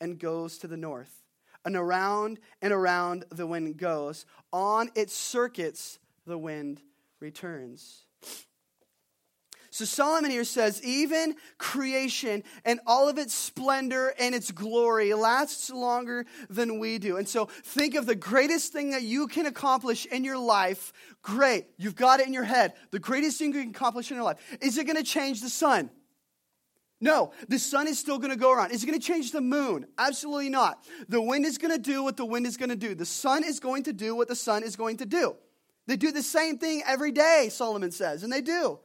and 0.00 0.18
goes 0.18 0.58
to 0.58 0.66
the 0.66 0.76
north. 0.76 1.22
And 1.64 1.76
around 1.76 2.38
and 2.62 2.72
around 2.72 3.24
the 3.30 3.46
wind 3.46 3.76
goes. 3.76 4.24
On 4.52 4.90
its 4.94 5.14
circuits, 5.14 5.98
the 6.24 6.38
wind 6.38 6.80
returns. 7.20 8.06
So 9.76 9.84
Solomon 9.84 10.30
here 10.30 10.44
says, 10.44 10.82
even 10.82 11.36
creation 11.58 12.44
and 12.64 12.80
all 12.86 13.10
of 13.10 13.18
its 13.18 13.34
splendor 13.34 14.14
and 14.18 14.34
its 14.34 14.50
glory 14.50 15.12
lasts 15.12 15.68
longer 15.68 16.24
than 16.48 16.78
we 16.78 16.96
do. 16.96 17.18
And 17.18 17.28
so 17.28 17.44
think 17.44 17.94
of 17.94 18.06
the 18.06 18.14
greatest 18.14 18.72
thing 18.72 18.92
that 18.92 19.02
you 19.02 19.26
can 19.26 19.44
accomplish 19.44 20.06
in 20.06 20.24
your 20.24 20.38
life. 20.38 20.94
Great. 21.20 21.66
You've 21.76 21.94
got 21.94 22.20
it 22.20 22.26
in 22.26 22.32
your 22.32 22.44
head. 22.44 22.72
The 22.90 22.98
greatest 22.98 23.38
thing 23.38 23.52
you 23.52 23.60
can 23.60 23.68
accomplish 23.68 24.10
in 24.10 24.14
your 24.14 24.24
life. 24.24 24.38
Is 24.62 24.78
it 24.78 24.84
going 24.84 24.96
to 24.96 25.02
change 25.02 25.42
the 25.42 25.50
sun? 25.50 25.90
No, 26.98 27.32
the 27.46 27.58
sun 27.58 27.86
is 27.86 27.98
still 27.98 28.16
going 28.16 28.30
to 28.30 28.38
go 28.38 28.52
around. 28.52 28.70
Is 28.70 28.82
it 28.82 28.86
going 28.86 28.98
to 28.98 29.06
change 29.06 29.30
the 29.30 29.42
moon? 29.42 29.84
Absolutely 29.98 30.48
not. 30.48 30.82
The 31.10 31.20
wind 31.20 31.44
is 31.44 31.58
going 31.58 31.74
to 31.74 31.78
do 31.78 32.02
what 32.02 32.16
the 32.16 32.24
wind 32.24 32.46
is 32.46 32.56
going 32.56 32.70
to 32.70 32.76
do. 32.76 32.94
The 32.94 33.04
sun 33.04 33.44
is 33.44 33.60
going 33.60 33.82
to 33.82 33.92
do 33.92 34.16
what 34.16 34.28
the 34.28 34.36
sun 34.36 34.62
is 34.62 34.74
going 34.74 34.96
to 34.96 35.04
do. 35.04 35.36
They 35.86 35.98
do 35.98 36.12
the 36.12 36.22
same 36.22 36.56
thing 36.56 36.82
every 36.86 37.12
day, 37.12 37.50
Solomon 37.52 37.90
says, 37.90 38.22
and 38.22 38.32
they 38.32 38.40
do. 38.40 38.80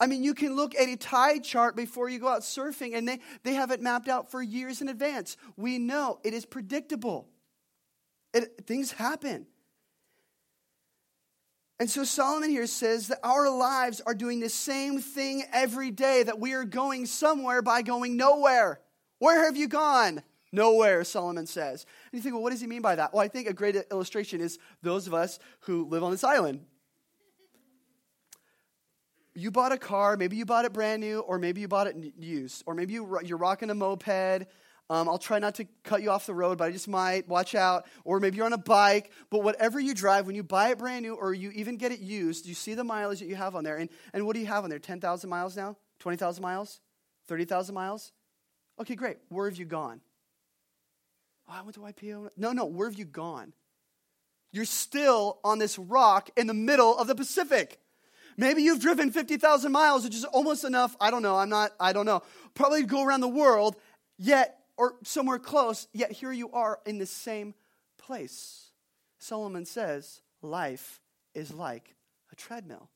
I 0.00 0.06
mean, 0.06 0.24
you 0.24 0.32
can 0.32 0.56
look 0.56 0.74
at 0.74 0.88
a 0.88 0.96
tide 0.96 1.44
chart 1.44 1.76
before 1.76 2.08
you 2.08 2.18
go 2.18 2.28
out 2.28 2.40
surfing, 2.40 2.96
and 2.96 3.06
they, 3.06 3.20
they 3.42 3.52
have 3.52 3.70
it 3.70 3.82
mapped 3.82 4.08
out 4.08 4.30
for 4.30 4.42
years 4.42 4.80
in 4.80 4.88
advance. 4.88 5.36
We 5.58 5.78
know 5.78 6.18
it 6.24 6.32
is 6.32 6.46
predictable, 6.46 7.28
it, 8.32 8.66
things 8.66 8.92
happen. 8.92 9.46
And 11.78 11.88
so 11.88 12.04
Solomon 12.04 12.50
here 12.50 12.66
says 12.66 13.08
that 13.08 13.20
our 13.24 13.48
lives 13.48 14.02
are 14.04 14.14
doing 14.14 14.40
the 14.40 14.50
same 14.50 15.00
thing 15.00 15.44
every 15.50 15.90
day, 15.90 16.22
that 16.22 16.38
we 16.38 16.52
are 16.52 16.64
going 16.64 17.06
somewhere 17.06 17.62
by 17.62 17.80
going 17.80 18.18
nowhere. 18.18 18.80
Where 19.18 19.46
have 19.46 19.56
you 19.56 19.66
gone? 19.66 20.22
Nowhere, 20.52 21.04
Solomon 21.04 21.46
says. 21.46 21.86
And 22.12 22.18
you 22.18 22.22
think, 22.22 22.34
well, 22.34 22.42
what 22.42 22.50
does 22.50 22.60
he 22.60 22.66
mean 22.66 22.82
by 22.82 22.96
that? 22.96 23.14
Well, 23.14 23.22
I 23.22 23.28
think 23.28 23.48
a 23.48 23.54
great 23.54 23.76
illustration 23.90 24.42
is 24.42 24.58
those 24.82 25.06
of 25.06 25.14
us 25.14 25.38
who 25.60 25.86
live 25.86 26.02
on 26.02 26.10
this 26.10 26.24
island 26.24 26.66
you 29.34 29.50
bought 29.50 29.72
a 29.72 29.78
car, 29.78 30.16
maybe 30.16 30.36
you 30.36 30.44
bought 30.44 30.64
it 30.64 30.72
brand 30.72 31.00
new, 31.00 31.20
or 31.20 31.38
maybe 31.38 31.60
you 31.60 31.68
bought 31.68 31.86
it 31.86 31.96
used, 32.18 32.62
or 32.66 32.74
maybe 32.74 32.94
you, 32.94 33.18
you're 33.24 33.38
rocking 33.38 33.70
a 33.70 33.74
moped. 33.74 34.46
Um, 34.90 35.08
I'll 35.08 35.18
try 35.18 35.38
not 35.38 35.54
to 35.54 35.66
cut 35.84 36.02
you 36.02 36.10
off 36.10 36.26
the 36.26 36.34
road, 36.34 36.58
but 36.58 36.64
I 36.64 36.72
just 36.72 36.88
might. 36.88 37.28
Watch 37.28 37.54
out. 37.54 37.86
Or 38.04 38.18
maybe 38.18 38.38
you're 38.38 38.46
on 38.46 38.52
a 38.52 38.58
bike. 38.58 39.12
But 39.30 39.44
whatever 39.44 39.78
you 39.78 39.94
drive, 39.94 40.26
when 40.26 40.34
you 40.34 40.42
buy 40.42 40.70
it 40.70 40.78
brand 40.78 41.02
new 41.02 41.14
or 41.14 41.32
you 41.32 41.52
even 41.52 41.76
get 41.76 41.92
it 41.92 42.00
used, 42.00 42.44
you 42.44 42.54
see 42.54 42.74
the 42.74 42.82
mileage 42.82 43.20
that 43.20 43.28
you 43.28 43.36
have 43.36 43.54
on 43.54 43.62
there. 43.62 43.76
And, 43.76 43.88
and 44.12 44.26
what 44.26 44.34
do 44.34 44.40
you 44.40 44.46
have 44.46 44.64
on 44.64 44.70
there? 44.70 44.80
10,000 44.80 45.30
miles 45.30 45.56
now? 45.56 45.76
20,000 46.00 46.42
miles? 46.42 46.80
30,000 47.28 47.72
miles? 47.72 48.10
Okay, 48.80 48.96
great. 48.96 49.18
Where 49.28 49.48
have 49.48 49.56
you 49.56 49.64
gone? 49.64 50.00
Oh, 51.48 51.54
I 51.56 51.62
went 51.62 51.74
to 51.74 51.80
Waipio. 51.80 52.28
No, 52.36 52.50
no. 52.50 52.64
Where 52.64 52.88
have 52.88 52.98
you 52.98 53.04
gone? 53.04 53.52
You're 54.50 54.64
still 54.64 55.38
on 55.44 55.60
this 55.60 55.78
rock 55.78 56.30
in 56.36 56.48
the 56.48 56.54
middle 56.54 56.98
of 56.98 57.06
the 57.06 57.14
Pacific. 57.14 57.78
Maybe 58.40 58.62
you've 58.62 58.80
driven 58.80 59.10
50,000 59.10 59.70
miles, 59.70 60.02
which 60.02 60.14
is 60.14 60.24
almost 60.24 60.64
enough. 60.64 60.96
I 60.98 61.10
don't 61.10 61.20
know. 61.20 61.36
I'm 61.36 61.50
not, 61.50 61.72
I 61.78 61.92
don't 61.92 62.06
know. 62.06 62.22
Probably 62.54 62.84
go 62.84 63.04
around 63.04 63.20
the 63.20 63.28
world, 63.28 63.76
yet, 64.16 64.60
or 64.78 64.94
somewhere 65.04 65.38
close, 65.38 65.88
yet 65.92 66.10
here 66.10 66.32
you 66.32 66.50
are 66.52 66.80
in 66.86 66.96
the 66.96 67.04
same 67.04 67.52
place. 67.98 68.70
Solomon 69.18 69.66
says, 69.66 70.22
life 70.40 71.02
is 71.34 71.52
like 71.52 71.94
a 72.32 72.34
treadmill. 72.34 72.88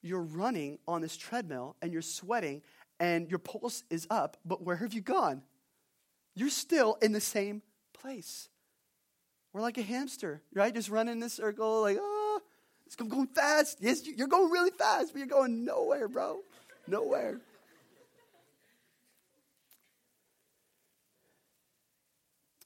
You're 0.00 0.22
running 0.22 0.78
on 0.86 1.00
this 1.00 1.16
treadmill 1.16 1.74
and 1.82 1.92
you're 1.92 2.02
sweating 2.02 2.62
and 3.00 3.28
your 3.28 3.40
pulse 3.40 3.82
is 3.90 4.06
up, 4.10 4.36
but 4.44 4.62
where 4.62 4.76
have 4.76 4.94
you 4.94 5.00
gone? 5.00 5.42
You're 6.36 6.50
still 6.50 6.98
in 7.02 7.10
the 7.10 7.20
same 7.20 7.62
place. 7.92 8.48
We're 9.52 9.62
like 9.62 9.76
a 9.76 9.82
hamster, 9.82 10.40
right? 10.54 10.72
Just 10.72 10.88
running 10.88 11.14
in 11.14 11.18
this 11.20 11.32
circle, 11.32 11.80
like, 11.80 11.98
oh, 12.00 12.15
it's 12.86 12.96
going 12.96 13.26
fast. 13.28 13.78
Yes, 13.80 14.06
you're 14.06 14.28
going 14.28 14.50
really 14.50 14.70
fast, 14.70 15.12
but 15.12 15.18
you're 15.18 15.26
going 15.26 15.64
nowhere, 15.64 16.08
bro. 16.08 16.40
Nowhere. 16.86 17.40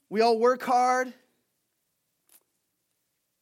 We 0.09 0.21
all 0.21 0.37
work 0.37 0.61
hard. 0.61 1.13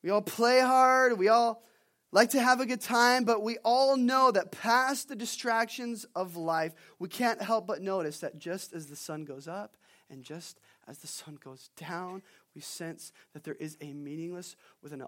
We 0.03 0.11
all 0.11 0.21
play 0.21 0.61
hard. 0.61 1.17
We 1.17 1.27
all 1.27 1.63
like 2.11 2.31
to 2.31 2.41
have 2.41 2.59
a 2.59 2.65
good 2.65 2.81
time, 2.81 3.23
but 3.23 3.43
we 3.43 3.57
all 3.63 3.97
know 3.97 4.31
that 4.31 4.51
past 4.51 5.09
the 5.09 5.15
distractions 5.15 6.05
of 6.15 6.35
life, 6.37 6.73
we 6.97 7.09
can't 7.09 7.41
help 7.41 7.67
but 7.67 7.81
notice 7.81 8.19
that 8.19 8.39
just 8.39 8.73
as 8.73 8.87
the 8.87 8.95
sun 8.95 9.25
goes 9.25 9.47
up 9.47 9.75
and 10.09 10.23
just 10.23 10.59
as 10.87 10.99
the 10.99 11.07
sun 11.07 11.37
goes 11.43 11.69
down, 11.77 12.23
we 12.55 12.61
sense 12.61 13.11
that 13.33 13.43
there 13.43 13.55
is 13.55 13.77
a 13.81 13.93
meaningless 13.93 14.55
within, 14.81 15.03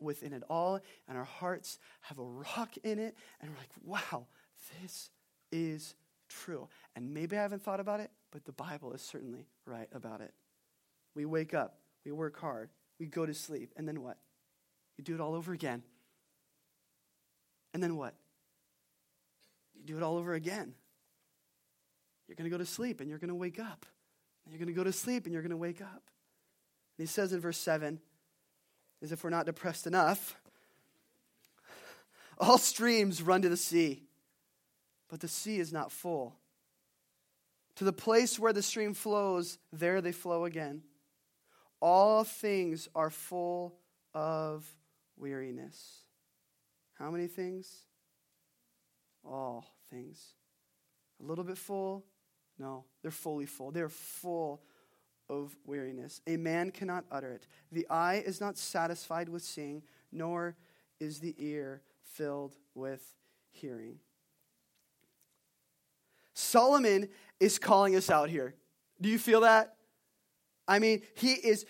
within 0.00 0.32
it 0.32 0.42
all, 0.48 0.80
and 1.06 1.18
our 1.18 1.24
hearts 1.24 1.78
have 2.02 2.18
a 2.18 2.24
rock 2.24 2.76
in 2.82 2.98
it, 2.98 3.16
and 3.40 3.50
we're 3.50 3.58
like, 3.58 3.70
wow, 3.84 4.26
this 4.80 5.10
is 5.52 5.94
true. 6.28 6.68
And 6.96 7.12
maybe 7.12 7.36
I 7.36 7.42
haven't 7.42 7.62
thought 7.62 7.80
about 7.80 8.00
it, 8.00 8.10
but 8.30 8.44
the 8.44 8.52
Bible 8.52 8.92
is 8.92 9.02
certainly 9.02 9.46
right 9.66 9.88
about 9.92 10.20
it. 10.20 10.32
We 11.14 11.24
wake 11.24 11.54
up, 11.54 11.78
we 12.04 12.12
work 12.12 12.38
hard, 12.38 12.70
we 12.98 13.06
go 13.06 13.26
to 13.26 13.34
sleep, 13.34 13.72
and 13.76 13.86
then 13.86 14.02
what? 14.02 14.18
You 14.96 15.04
do 15.04 15.14
it 15.14 15.20
all 15.20 15.34
over 15.34 15.52
again. 15.52 15.82
And 17.72 17.82
then 17.82 17.96
what? 17.96 18.14
You 19.74 19.84
do 19.84 19.96
it 19.96 20.02
all 20.02 20.16
over 20.16 20.34
again. 20.34 20.74
You're 22.26 22.34
going 22.34 22.50
to 22.50 22.54
go 22.54 22.58
to 22.58 22.66
sleep 22.66 23.00
and 23.00 23.08
you're 23.08 23.18
going 23.18 23.28
to 23.28 23.34
wake 23.34 23.60
up. 23.60 23.86
And 24.44 24.52
you're 24.52 24.58
going 24.58 24.74
to 24.74 24.78
go 24.78 24.84
to 24.84 24.92
sleep 24.92 25.24
and 25.24 25.32
you're 25.32 25.42
going 25.42 25.50
to 25.50 25.56
wake 25.56 25.80
up. 25.80 26.02
He 26.98 27.06
says 27.06 27.32
in 27.32 27.40
verse 27.40 27.58
7 27.58 28.00
as 29.02 29.12
if 29.12 29.24
we're 29.24 29.30
not 29.30 29.46
depressed 29.46 29.86
enough 29.86 30.36
all 32.40 32.58
streams 32.58 33.22
run 33.22 33.42
to 33.42 33.48
the 33.48 33.56
sea, 33.56 34.04
but 35.08 35.20
the 35.20 35.28
sea 35.28 35.58
is 35.58 35.72
not 35.72 35.90
full. 35.90 36.36
To 37.76 37.84
the 37.84 37.92
place 37.92 38.38
where 38.38 38.52
the 38.52 38.62
stream 38.62 38.94
flows, 38.94 39.58
there 39.72 40.00
they 40.00 40.12
flow 40.12 40.44
again. 40.44 40.82
All 41.80 42.24
things 42.24 42.88
are 42.94 43.10
full 43.10 43.76
of 44.14 44.66
weariness. 45.16 46.00
How 46.98 47.10
many 47.10 47.28
things? 47.28 47.82
All 49.24 49.64
things. 49.90 50.34
A 51.20 51.24
little 51.24 51.44
bit 51.44 51.58
full? 51.58 52.04
No, 52.58 52.84
they're 53.02 53.10
fully 53.10 53.46
full. 53.46 53.70
They're 53.70 53.88
full 53.88 54.62
of 55.28 55.56
weariness. 55.66 56.20
A 56.26 56.36
man 56.36 56.70
cannot 56.70 57.04
utter 57.10 57.32
it. 57.32 57.46
The 57.72 57.86
eye 57.88 58.22
is 58.24 58.40
not 58.40 58.56
satisfied 58.56 59.28
with 59.28 59.42
seeing, 59.42 59.82
nor 60.10 60.56
is 61.00 61.20
the 61.20 61.34
ear 61.38 61.82
filled 62.02 62.56
with 62.74 63.14
hearing. 63.50 63.98
Solomon 66.34 67.08
is 67.40 67.58
calling 67.58 67.96
us 67.96 68.10
out 68.10 68.30
here. 68.30 68.54
Do 69.00 69.08
you 69.08 69.18
feel 69.18 69.40
that? 69.40 69.74
I 70.66 70.78
mean, 70.78 71.02
he 71.14 71.32
is 71.32 71.66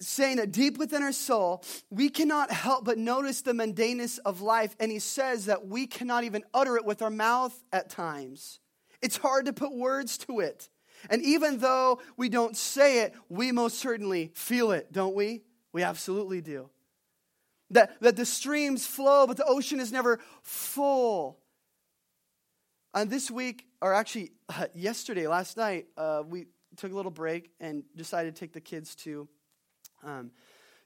saying 0.00 0.36
that 0.36 0.52
deep 0.52 0.78
within 0.78 1.02
our 1.02 1.12
soul, 1.12 1.62
we 1.90 2.08
cannot 2.08 2.50
help 2.50 2.84
but 2.84 2.98
notice 2.98 3.42
the 3.42 3.52
mundaneness 3.52 4.18
of 4.24 4.40
life. 4.40 4.74
And 4.80 4.90
he 4.90 4.98
says 4.98 5.46
that 5.46 5.66
we 5.66 5.86
cannot 5.86 6.24
even 6.24 6.44
utter 6.52 6.76
it 6.76 6.84
with 6.84 7.02
our 7.02 7.10
mouth 7.10 7.62
at 7.72 7.90
times. 7.90 8.60
It's 9.02 9.16
hard 9.16 9.46
to 9.46 9.52
put 9.52 9.72
words 9.72 10.16
to 10.18 10.40
it. 10.40 10.68
And 11.10 11.22
even 11.22 11.58
though 11.58 12.00
we 12.16 12.28
don't 12.28 12.56
say 12.56 13.02
it, 13.02 13.14
we 13.28 13.52
most 13.52 13.78
certainly 13.78 14.32
feel 14.34 14.72
it, 14.72 14.92
don't 14.92 15.14
we? 15.14 15.42
We 15.72 15.82
absolutely 15.82 16.40
do. 16.40 16.70
that, 17.70 18.00
that 18.00 18.16
the 18.16 18.24
streams 18.24 18.86
flow, 18.86 19.26
but 19.26 19.36
the 19.36 19.44
ocean 19.44 19.80
is 19.80 19.92
never 19.92 20.20
full. 20.42 21.38
And 22.94 23.10
this 23.10 23.30
week, 23.30 23.66
or 23.80 23.92
actually 23.92 24.32
uh, 24.48 24.66
yesterday, 24.74 25.26
last 25.26 25.56
night, 25.56 25.86
uh, 25.96 26.22
we 26.26 26.46
took 26.76 26.92
a 26.92 26.94
little 26.94 27.10
break 27.10 27.50
and 27.60 27.84
decided 27.96 28.34
to 28.34 28.40
take 28.40 28.52
the 28.52 28.60
kids 28.60 28.94
to. 28.96 29.28
Um, 30.02 30.30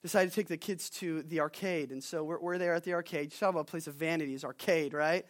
decided 0.00 0.30
to 0.30 0.36
take 0.36 0.46
the 0.46 0.56
kids 0.56 0.90
to 0.90 1.22
the 1.24 1.40
arcade, 1.40 1.90
and 1.90 2.02
so 2.02 2.22
we're, 2.22 2.38
we're 2.38 2.56
there 2.56 2.72
at 2.72 2.84
the 2.84 2.92
arcade. 2.92 3.32
You 3.32 3.38
talk 3.38 3.50
about 3.50 3.62
a 3.62 3.64
place 3.64 3.88
of 3.88 3.94
vanities, 3.94 4.44
arcade, 4.44 4.94
right? 4.94 5.26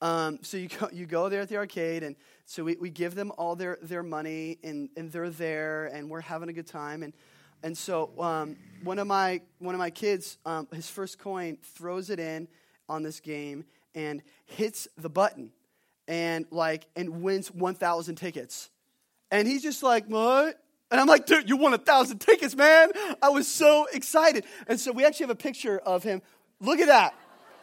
Um, 0.00 0.38
so 0.42 0.56
you 0.56 0.68
go, 0.68 0.88
you 0.92 1.06
go 1.06 1.28
there 1.28 1.40
at 1.40 1.48
the 1.48 1.56
arcade, 1.56 2.02
and 2.02 2.16
so 2.44 2.64
we, 2.64 2.76
we 2.76 2.90
give 2.90 3.14
them 3.14 3.32
all 3.36 3.56
their, 3.56 3.78
their 3.82 4.02
money, 4.02 4.58
and, 4.62 4.88
and 4.96 5.10
they're 5.10 5.30
there, 5.30 5.86
and 5.86 6.08
we're 6.08 6.20
having 6.20 6.48
a 6.48 6.52
good 6.52 6.66
time. 6.66 7.02
And, 7.02 7.12
and 7.62 7.76
so 7.76 8.10
um, 8.20 8.56
one, 8.84 8.98
of 8.98 9.06
my, 9.06 9.40
one 9.58 9.74
of 9.74 9.78
my 9.78 9.90
kids, 9.90 10.38
um, 10.46 10.68
his 10.72 10.88
first 10.88 11.18
coin, 11.18 11.58
throws 11.74 12.10
it 12.10 12.20
in 12.20 12.48
on 12.88 13.02
this 13.02 13.20
game 13.20 13.64
and 13.94 14.22
hits 14.46 14.86
the 14.96 15.10
button 15.10 15.50
and 16.06 16.46
like 16.50 16.86
and 16.96 17.22
wins 17.22 17.50
1,000 17.50 18.16
tickets. 18.16 18.70
And 19.30 19.46
he's 19.46 19.62
just 19.62 19.82
like, 19.82 20.06
what? 20.06 20.58
And 20.90 20.98
I'm 21.00 21.06
like, 21.06 21.26
dude, 21.26 21.48
you 21.48 21.56
won 21.56 21.74
a 21.74 21.78
thousand 21.78 22.18
tickets, 22.18 22.56
man. 22.56 22.90
I 23.22 23.28
was 23.28 23.46
so 23.46 23.86
excited. 23.92 24.44
And 24.66 24.80
so 24.80 24.90
we 24.90 25.04
actually 25.04 25.24
have 25.24 25.30
a 25.30 25.34
picture 25.36 25.78
of 25.78 26.02
him. 26.02 26.22
Look 26.60 26.80
at 26.80 26.86
that. 26.86 27.14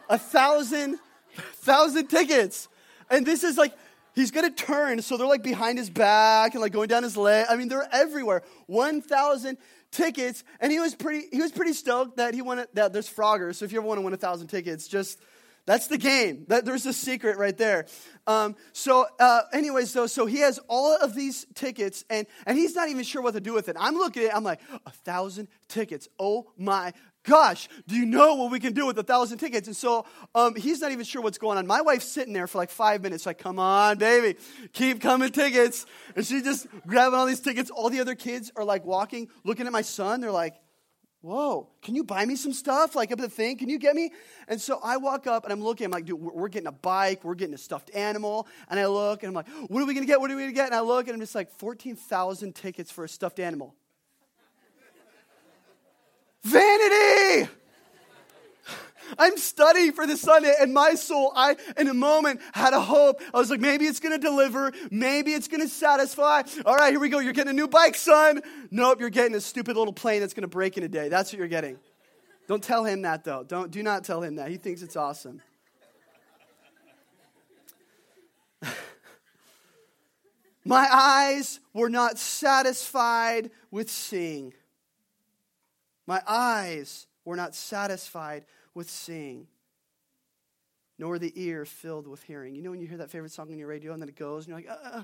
A 0.08 0.16
thousand, 0.16 0.98
thousand 1.36 2.08
tickets. 2.08 2.68
And 3.10 3.24
this 3.24 3.44
is 3.44 3.56
like, 3.56 3.72
he's 4.14 4.30
gonna 4.30 4.50
turn, 4.50 5.00
so 5.02 5.16
they're 5.16 5.26
like 5.26 5.42
behind 5.42 5.78
his 5.78 5.90
back 5.90 6.54
and 6.54 6.60
like 6.60 6.72
going 6.72 6.88
down 6.88 7.02
his 7.02 7.16
leg. 7.16 7.46
I 7.48 7.56
mean, 7.56 7.68
they're 7.68 7.88
everywhere. 7.92 8.42
1,000 8.66 9.58
tickets. 9.90 10.44
And 10.60 10.72
he 10.72 10.80
was 10.80 10.94
pretty, 10.94 11.26
he 11.32 11.40
was 11.40 11.52
pretty 11.52 11.72
stoked 11.72 12.16
that 12.16 12.34
he 12.34 12.42
won 12.42 12.64
that 12.74 12.92
there's 12.92 13.12
Frogger. 13.12 13.54
So 13.54 13.64
if 13.64 13.72
you 13.72 13.78
ever 13.78 13.86
want 13.86 13.98
to 13.98 14.02
win 14.02 14.14
a 14.14 14.18
thousand 14.18 14.48
tickets, 14.48 14.88
just 14.88 15.20
that's 15.66 15.88
the 15.88 15.98
game. 15.98 16.44
That, 16.48 16.64
there's 16.64 16.86
a 16.86 16.92
secret 16.92 17.38
right 17.38 17.56
there. 17.56 17.86
Um, 18.28 18.54
so, 18.72 19.06
uh, 19.18 19.40
anyways, 19.52 19.92
though, 19.92 20.06
so 20.06 20.24
he 20.26 20.38
has 20.38 20.60
all 20.68 20.96
of 20.96 21.14
these 21.14 21.44
tickets, 21.54 22.04
and, 22.08 22.26
and 22.46 22.56
he's 22.56 22.74
not 22.76 22.88
even 22.88 23.02
sure 23.02 23.20
what 23.20 23.34
to 23.34 23.40
do 23.40 23.52
with 23.52 23.68
it. 23.68 23.76
I'm 23.78 23.94
looking 23.96 24.22
at 24.22 24.28
it, 24.28 24.36
I'm 24.36 24.44
like, 24.44 24.60
a 24.86 24.90
thousand 24.90 25.48
tickets. 25.68 26.08
Oh 26.20 26.46
my 26.56 26.92
gosh, 27.26 27.68
do 27.86 27.96
you 27.96 28.06
know 28.06 28.36
what 28.36 28.50
we 28.50 28.60
can 28.60 28.72
do 28.72 28.86
with 28.86 28.98
a 28.98 29.02
thousand 29.02 29.38
tickets? 29.38 29.66
And 29.66 29.76
so 29.76 30.06
um, 30.34 30.54
he's 30.54 30.80
not 30.80 30.92
even 30.92 31.04
sure 31.04 31.20
what's 31.20 31.38
going 31.38 31.58
on. 31.58 31.66
My 31.66 31.82
wife's 31.82 32.06
sitting 32.06 32.32
there 32.32 32.46
for 32.46 32.58
like 32.58 32.70
five 32.70 33.02
minutes, 33.02 33.26
like, 33.26 33.38
come 33.38 33.58
on, 33.58 33.98
baby, 33.98 34.38
keep 34.72 35.00
coming 35.00 35.30
tickets. 35.30 35.84
And 36.14 36.24
she's 36.24 36.42
just 36.42 36.66
grabbing 36.86 37.18
all 37.18 37.26
these 37.26 37.40
tickets. 37.40 37.70
All 37.70 37.90
the 37.90 38.00
other 38.00 38.14
kids 38.14 38.50
are 38.56 38.64
like 38.64 38.84
walking, 38.84 39.28
looking 39.44 39.66
at 39.66 39.72
my 39.72 39.82
son. 39.82 40.20
They're 40.20 40.30
like, 40.30 40.54
whoa, 41.20 41.68
can 41.82 41.96
you 41.96 42.04
buy 42.04 42.24
me 42.24 42.36
some 42.36 42.52
stuff? 42.52 42.94
Like 42.94 43.10
up 43.10 43.18
the 43.18 43.28
thing, 43.28 43.58
can 43.58 43.68
you 43.68 43.78
get 43.78 43.96
me? 43.96 44.12
And 44.46 44.60
so 44.60 44.78
I 44.82 44.96
walk 44.96 45.26
up 45.26 45.42
and 45.42 45.52
I'm 45.52 45.62
looking, 45.62 45.86
I'm 45.86 45.90
like, 45.90 46.04
dude, 46.04 46.20
we're 46.20 46.48
getting 46.48 46.68
a 46.68 46.72
bike, 46.72 47.24
we're 47.24 47.34
getting 47.34 47.54
a 47.54 47.58
stuffed 47.58 47.90
animal. 47.94 48.46
And 48.70 48.78
I 48.78 48.86
look 48.86 49.24
and 49.24 49.28
I'm 49.28 49.34
like, 49.34 49.48
what 49.68 49.82
are 49.82 49.86
we 49.86 49.94
gonna 49.94 50.06
get? 50.06 50.20
What 50.20 50.30
are 50.30 50.36
we 50.36 50.42
gonna 50.42 50.52
get? 50.52 50.66
And 50.66 50.74
I 50.74 50.80
look 50.80 51.08
and 51.08 51.14
I'm 51.14 51.20
just 51.20 51.34
like, 51.34 51.50
14,000 51.50 52.54
tickets 52.54 52.92
for 52.92 53.02
a 53.02 53.08
stuffed 53.08 53.40
animal. 53.40 53.74
Vanity! 56.46 57.50
I'm 59.18 59.36
studying 59.36 59.92
for 59.92 60.06
this 60.06 60.20
Sunday, 60.20 60.54
and 60.60 60.72
my 60.72 60.94
soul, 60.94 61.32
I, 61.34 61.56
in 61.76 61.88
a 61.88 61.94
moment, 61.94 62.40
had 62.52 62.72
a 62.72 62.80
hope. 62.80 63.20
I 63.34 63.38
was 63.38 63.50
like, 63.50 63.58
maybe 63.60 63.86
it's 63.86 63.98
to 64.12 64.18
deliver. 64.18 64.72
Maybe 64.90 65.32
it's 65.32 65.48
to 65.62 65.68
satisfy. 65.68 66.42
All 66.64 66.76
right, 66.76 66.90
here 66.90 67.00
we 67.00 67.08
go. 67.08 67.18
You're 67.18 67.32
getting 67.32 67.50
a 67.50 67.54
new 67.54 67.66
bike, 67.66 67.96
son. 67.96 68.42
Nope, 68.70 69.00
you're 69.00 69.10
getting 69.10 69.34
a 69.34 69.40
stupid 69.40 69.76
little 69.76 69.92
plane 69.92 70.20
that's 70.20 70.34
to 70.42 70.48
break 70.48 70.76
in 70.76 70.84
a 70.84 70.88
day. 70.88 71.08
That's 71.08 71.32
what 71.32 71.38
you're 71.38 71.48
getting. 71.48 71.78
Don't 72.46 72.62
tell 72.62 72.84
him 72.84 73.02
that, 73.02 73.24
though. 73.24 73.42
Don't, 73.42 73.72
do 73.72 73.82
not 73.82 74.04
tell 74.04 74.22
him 74.22 74.36
that. 74.36 74.48
He 74.50 74.56
thinks 74.56 74.82
it's 74.82 74.96
awesome. 74.96 75.42
my 80.64 80.86
eyes 80.92 81.58
were 81.72 81.90
not 81.90 82.18
satisfied 82.18 83.50
with 83.70 83.90
seeing. 83.90 84.52
My 86.06 86.22
eyes 86.26 87.06
were 87.24 87.36
not 87.36 87.54
satisfied 87.54 88.44
with 88.74 88.88
seeing, 88.88 89.48
nor 90.98 91.18
the 91.18 91.32
ear 91.34 91.64
filled 91.64 92.06
with 92.06 92.22
hearing. 92.22 92.54
You 92.54 92.62
know 92.62 92.70
when 92.70 92.80
you 92.80 92.86
hear 92.86 92.98
that 92.98 93.10
favorite 93.10 93.32
song 93.32 93.50
on 93.50 93.58
your 93.58 93.68
radio 93.68 93.92
and 93.92 94.00
then 94.00 94.08
it 94.08 94.16
goes 94.16 94.46
and 94.46 94.48
you're 94.48 94.58
like, 94.58 94.80
uh, 94.84 94.98
uh. 94.98 95.02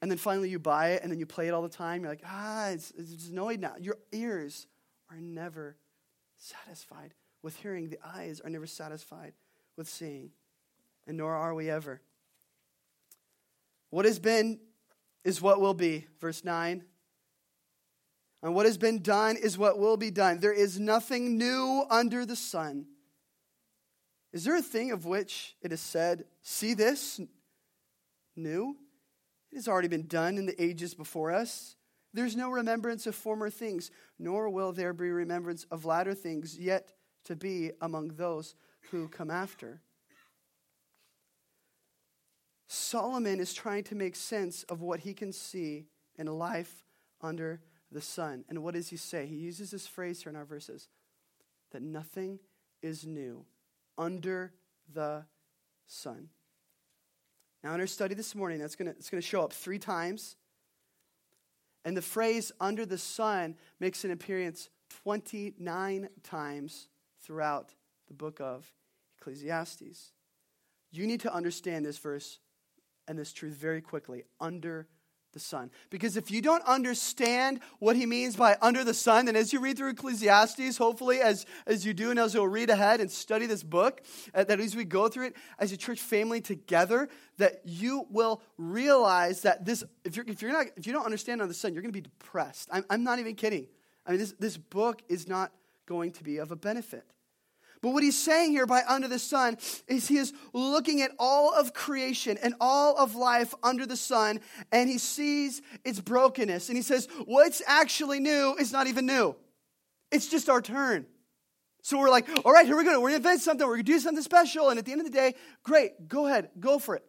And 0.00 0.10
then 0.10 0.18
finally 0.18 0.48
you 0.48 0.58
buy 0.58 0.90
it 0.90 1.02
and 1.02 1.10
then 1.10 1.18
you 1.18 1.26
play 1.26 1.48
it 1.48 1.54
all 1.54 1.62
the 1.62 1.68
time. 1.68 2.02
You're 2.02 2.12
like, 2.12 2.22
ah, 2.24 2.68
it's, 2.68 2.92
it's 2.96 3.28
annoyed 3.28 3.60
now. 3.60 3.74
Your 3.80 3.98
ears 4.12 4.66
are 5.10 5.16
never 5.16 5.76
satisfied 6.36 7.14
with 7.42 7.56
hearing. 7.56 7.88
The 7.88 7.98
eyes 8.04 8.40
are 8.40 8.50
never 8.50 8.66
satisfied 8.66 9.32
with 9.76 9.88
seeing. 9.88 10.30
And 11.06 11.16
nor 11.16 11.34
are 11.34 11.54
we 11.54 11.70
ever. 11.70 12.00
What 13.90 14.04
has 14.04 14.18
been 14.18 14.60
is 15.24 15.42
what 15.42 15.60
will 15.60 15.74
be. 15.74 16.06
Verse 16.20 16.44
9. 16.44 16.84
And 18.42 18.54
what 18.54 18.66
has 18.66 18.78
been 18.78 19.02
done 19.02 19.36
is 19.36 19.58
what 19.58 19.78
will 19.78 19.96
be 19.96 20.10
done. 20.10 20.38
There 20.38 20.52
is 20.52 20.78
nothing 20.78 21.38
new 21.38 21.84
under 21.90 22.24
the 22.24 22.36
sun. 22.36 22.86
Is 24.32 24.44
there 24.44 24.56
a 24.56 24.62
thing 24.62 24.92
of 24.92 25.06
which 25.06 25.56
it 25.62 25.72
is 25.72 25.80
said, 25.80 26.24
See 26.42 26.74
this 26.74 27.20
new? 28.36 28.76
It 29.50 29.56
has 29.56 29.68
already 29.68 29.88
been 29.88 30.06
done 30.06 30.38
in 30.38 30.46
the 30.46 30.62
ages 30.62 30.94
before 30.94 31.32
us. 31.32 31.74
There's 32.14 32.36
no 32.36 32.50
remembrance 32.50 33.06
of 33.06 33.14
former 33.14 33.50
things, 33.50 33.90
nor 34.18 34.48
will 34.50 34.72
there 34.72 34.92
be 34.92 35.10
remembrance 35.10 35.66
of 35.70 35.84
latter 35.84 36.14
things 36.14 36.58
yet 36.58 36.92
to 37.24 37.36
be 37.36 37.72
among 37.80 38.08
those 38.08 38.54
who 38.90 39.08
come 39.08 39.30
after. 39.30 39.80
Solomon 42.68 43.40
is 43.40 43.54
trying 43.54 43.84
to 43.84 43.94
make 43.94 44.14
sense 44.14 44.62
of 44.64 44.82
what 44.82 45.00
he 45.00 45.14
can 45.14 45.32
see 45.32 45.86
in 46.16 46.26
life 46.26 46.84
under 47.20 47.60
the 47.90 48.00
sun. 48.00 48.44
And 48.48 48.62
what 48.62 48.74
does 48.74 48.88
he 48.88 48.96
say? 48.96 49.26
He 49.26 49.36
uses 49.36 49.70
this 49.70 49.86
phrase 49.86 50.22
here 50.22 50.30
in 50.30 50.36
our 50.36 50.44
verses 50.44 50.88
that 51.72 51.82
nothing 51.82 52.38
is 52.82 53.06
new 53.06 53.44
under 53.96 54.52
the 54.92 55.24
sun. 55.86 56.28
Now, 57.62 57.74
in 57.74 57.80
our 57.80 57.86
study 57.86 58.14
this 58.14 58.34
morning, 58.34 58.58
that's 58.58 58.76
gonna, 58.76 58.90
it's 58.90 59.10
going 59.10 59.20
to 59.20 59.26
show 59.26 59.42
up 59.42 59.52
three 59.52 59.78
times. 59.78 60.36
And 61.84 61.96
the 61.96 62.02
phrase 62.02 62.52
under 62.60 62.86
the 62.86 62.98
sun 62.98 63.56
makes 63.80 64.04
an 64.04 64.10
appearance 64.10 64.68
29 65.04 66.08
times 66.22 66.88
throughout 67.20 67.74
the 68.06 68.14
book 68.14 68.40
of 68.40 68.72
Ecclesiastes. 69.18 70.12
You 70.90 71.06
need 71.06 71.20
to 71.20 71.34
understand 71.34 71.84
this 71.84 71.98
verse 71.98 72.38
and 73.06 73.18
this 73.18 73.32
truth 73.32 73.54
very 73.54 73.80
quickly. 73.80 74.24
Under 74.40 74.86
the 75.32 75.40
sun. 75.40 75.70
Because 75.90 76.16
if 76.16 76.30
you 76.30 76.40
don't 76.40 76.62
understand 76.64 77.60
what 77.78 77.96
he 77.96 78.06
means 78.06 78.36
by 78.36 78.56
under 78.60 78.84
the 78.84 78.94
sun, 78.94 79.26
then 79.26 79.36
as 79.36 79.52
you 79.52 79.60
read 79.60 79.76
through 79.76 79.90
Ecclesiastes, 79.90 80.76
hopefully 80.76 81.20
as, 81.20 81.46
as 81.66 81.84
you 81.84 81.94
do 81.94 82.10
and 82.10 82.18
as 82.18 82.34
you'll 82.34 82.48
read 82.48 82.70
ahead 82.70 83.00
and 83.00 83.10
study 83.10 83.46
this 83.46 83.62
book, 83.62 84.02
uh, 84.34 84.44
that 84.44 84.60
as 84.60 84.74
we 84.74 84.84
go 84.84 85.08
through 85.08 85.26
it 85.26 85.36
as 85.58 85.72
a 85.72 85.76
church 85.76 86.00
family 86.00 86.40
together, 86.40 87.08
that 87.36 87.60
you 87.64 88.06
will 88.10 88.42
realize 88.56 89.42
that 89.42 89.64
this, 89.64 89.84
if 90.04 90.16
you're, 90.16 90.24
if 90.28 90.42
you're 90.42 90.52
not, 90.52 90.66
if 90.76 90.86
you 90.86 90.92
don't 90.92 91.04
understand 91.04 91.40
under 91.40 91.48
the 91.48 91.54
sun, 91.54 91.72
you're 91.72 91.82
going 91.82 91.92
to 91.92 91.96
be 91.96 92.02
depressed. 92.02 92.68
I'm, 92.72 92.84
I'm 92.90 93.04
not 93.04 93.18
even 93.18 93.34
kidding. 93.34 93.66
I 94.06 94.12
mean, 94.12 94.20
this, 94.20 94.34
this 94.38 94.56
book 94.56 95.02
is 95.08 95.28
not 95.28 95.52
going 95.86 96.12
to 96.12 96.24
be 96.24 96.38
of 96.38 96.50
a 96.50 96.56
benefit. 96.56 97.04
But 97.80 97.90
what 97.90 98.02
he's 98.02 98.18
saying 98.18 98.52
here 98.52 98.66
by 98.66 98.82
under 98.88 99.06
the 99.06 99.18
sun 99.18 99.56
is 99.86 100.08
he 100.08 100.16
is 100.16 100.32
looking 100.52 101.00
at 101.00 101.12
all 101.18 101.54
of 101.54 101.72
creation 101.72 102.36
and 102.42 102.54
all 102.60 102.96
of 102.96 103.14
life 103.14 103.54
under 103.62 103.86
the 103.86 103.96
sun, 103.96 104.40
and 104.72 104.90
he 104.90 104.98
sees 104.98 105.62
its 105.84 106.00
brokenness. 106.00 106.68
And 106.68 106.76
he 106.76 106.82
says, 106.82 107.08
What's 107.24 107.62
actually 107.66 108.20
new 108.20 108.56
is 108.58 108.72
not 108.72 108.86
even 108.88 109.06
new, 109.06 109.36
it's 110.10 110.28
just 110.28 110.48
our 110.48 110.60
turn. 110.60 111.06
So 111.82 111.98
we're 111.98 112.10
like, 112.10 112.28
All 112.44 112.52
right, 112.52 112.66
here 112.66 112.76
we 112.76 112.84
go. 112.84 113.00
We're 113.00 113.10
going 113.10 113.22
to 113.22 113.28
invent 113.28 113.42
something. 113.42 113.66
We're 113.66 113.74
going 113.74 113.86
to 113.86 113.92
do 113.92 114.00
something 114.00 114.24
special. 114.24 114.70
And 114.70 114.78
at 114.78 114.84
the 114.84 114.92
end 114.92 115.00
of 115.00 115.06
the 115.06 115.12
day, 115.12 115.34
great, 115.62 116.08
go 116.08 116.26
ahead, 116.26 116.50
go 116.58 116.78
for 116.78 116.96
it, 116.96 117.04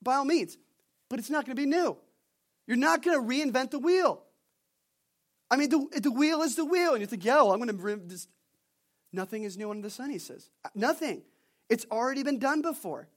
by 0.00 0.14
all 0.14 0.24
means. 0.24 0.56
But 1.10 1.18
it's 1.18 1.30
not 1.30 1.44
going 1.44 1.56
to 1.56 1.62
be 1.62 1.66
new. 1.66 1.96
You're 2.66 2.76
not 2.76 3.02
going 3.02 3.20
to 3.20 3.34
reinvent 3.34 3.72
the 3.72 3.78
wheel. 3.78 4.22
I 5.50 5.56
mean, 5.56 5.68
the, 5.68 6.00
the 6.00 6.10
wheel 6.10 6.42
is 6.42 6.56
the 6.56 6.64
wheel. 6.64 6.92
And 6.92 7.00
you 7.00 7.06
think, 7.06 7.24
yeah, 7.24 7.36
well, 7.36 7.52
I'm 7.52 7.60
going 7.60 7.76
to 7.76 8.18
Nothing 9.14 9.44
is 9.44 9.56
new 9.56 9.70
under 9.70 9.82
the 9.82 9.90
sun, 9.90 10.10
he 10.10 10.18
says. 10.18 10.50
Uh, 10.64 10.70
nothing. 10.74 11.22
It's 11.68 11.86
already 11.90 12.24
been 12.24 12.40
done 12.40 12.62
before. 12.62 13.08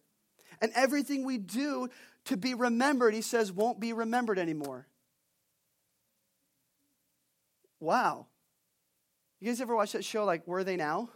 And 0.61 0.71
everything 0.75 1.25
we 1.25 1.39
do 1.39 1.89
to 2.25 2.37
be 2.37 2.53
remembered, 2.53 3.15
he 3.15 3.21
says, 3.21 3.51
won't 3.51 3.79
be 3.79 3.93
remembered 3.93 4.37
anymore. 4.37 4.85
Wow. 7.79 8.27
You 9.39 9.47
guys 9.47 9.59
ever 9.59 9.75
watch 9.75 9.93
that 9.93 10.05
show 10.05 10.23
like 10.23 10.43
Where 10.45 10.59
Are 10.59 10.63
They 10.63 10.75
Now? 10.75 11.09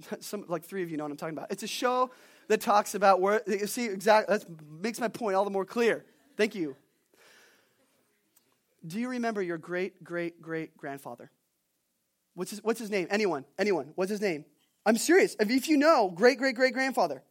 Some 0.20 0.44
like 0.48 0.64
three 0.64 0.84
of 0.84 0.90
you 0.90 0.96
know 0.96 1.04
what 1.04 1.10
I'm 1.10 1.16
talking 1.16 1.36
about. 1.36 1.50
It's 1.50 1.64
a 1.64 1.68
show 1.68 2.12
that 2.46 2.60
talks 2.60 2.94
about 2.94 3.20
where 3.20 3.42
you 3.46 3.66
see 3.66 3.86
exactly 3.86 4.36
that 4.36 4.46
makes 4.80 5.00
my 5.00 5.08
point 5.08 5.34
all 5.34 5.44
the 5.44 5.50
more 5.50 5.64
clear. 5.64 6.04
Thank 6.36 6.54
you. 6.54 6.76
Do 8.86 9.00
you 9.00 9.08
remember 9.08 9.42
your 9.42 9.58
great 9.58 10.04
great 10.04 10.42
great 10.42 10.76
grandfather? 10.76 11.30
What's 12.34 12.50
his, 12.50 12.62
what's 12.62 12.80
his 12.80 12.90
name? 12.90 13.06
Anyone? 13.10 13.44
Anyone? 13.58 13.92
What's 13.94 14.10
his 14.10 14.20
name? 14.20 14.44
I'm 14.84 14.96
serious. 14.96 15.36
If, 15.38 15.50
if 15.50 15.68
you 15.68 15.76
know, 15.76 16.10
great 16.10 16.38
great 16.38 16.56
great 16.56 16.74
grandfather. 16.74 17.22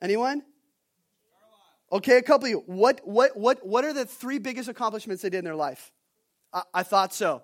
Anyone? 0.00 0.42
Okay, 1.90 2.18
a 2.18 2.22
couple 2.22 2.46
of 2.46 2.50
you. 2.50 2.62
What, 2.66 3.00
what, 3.04 3.36
what, 3.36 3.66
what 3.66 3.84
are 3.84 3.94
the 3.94 4.04
three 4.04 4.38
biggest 4.38 4.68
accomplishments 4.68 5.22
they 5.22 5.30
did 5.30 5.38
in 5.38 5.44
their 5.44 5.56
life? 5.56 5.90
I, 6.52 6.62
I 6.74 6.82
thought 6.82 7.14
so. 7.14 7.42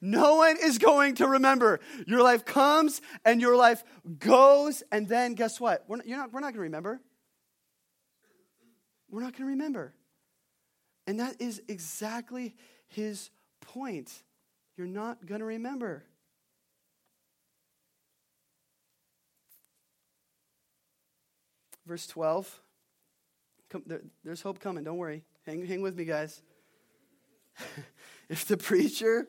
No 0.00 0.36
one 0.36 0.56
is 0.62 0.78
going 0.78 1.16
to 1.16 1.26
remember. 1.26 1.80
Your 2.06 2.22
life 2.22 2.44
comes 2.44 3.02
and 3.24 3.40
your 3.40 3.56
life 3.56 3.82
goes, 4.18 4.82
and 4.90 5.08
then 5.08 5.34
guess 5.34 5.60
what? 5.60 5.84
We're 5.88 5.96
not, 5.96 6.06
you're 6.06 6.16
not, 6.16 6.32
we're 6.32 6.40
not 6.40 6.46
going 6.46 6.54
to 6.54 6.60
remember. 6.60 7.00
We're 9.10 9.22
not 9.22 9.32
going 9.32 9.44
to 9.44 9.52
remember. 9.52 9.92
And 11.06 11.20
that 11.20 11.40
is 11.40 11.60
exactly 11.68 12.54
his 12.86 13.30
point. 13.60 14.12
You're 14.78 14.86
not 14.86 15.26
going 15.26 15.40
to 15.40 15.44
remember. 15.44 16.04
Verse 21.84 22.06
12. 22.06 22.60
Come, 23.70 23.82
there, 23.86 24.02
there's 24.22 24.40
hope 24.40 24.60
coming. 24.60 24.84
Don't 24.84 24.96
worry. 24.96 25.24
Hang, 25.44 25.66
hang 25.66 25.82
with 25.82 25.96
me, 25.96 26.04
guys. 26.04 26.42
if 28.28 28.44
the 28.44 28.56
preacher 28.56 29.26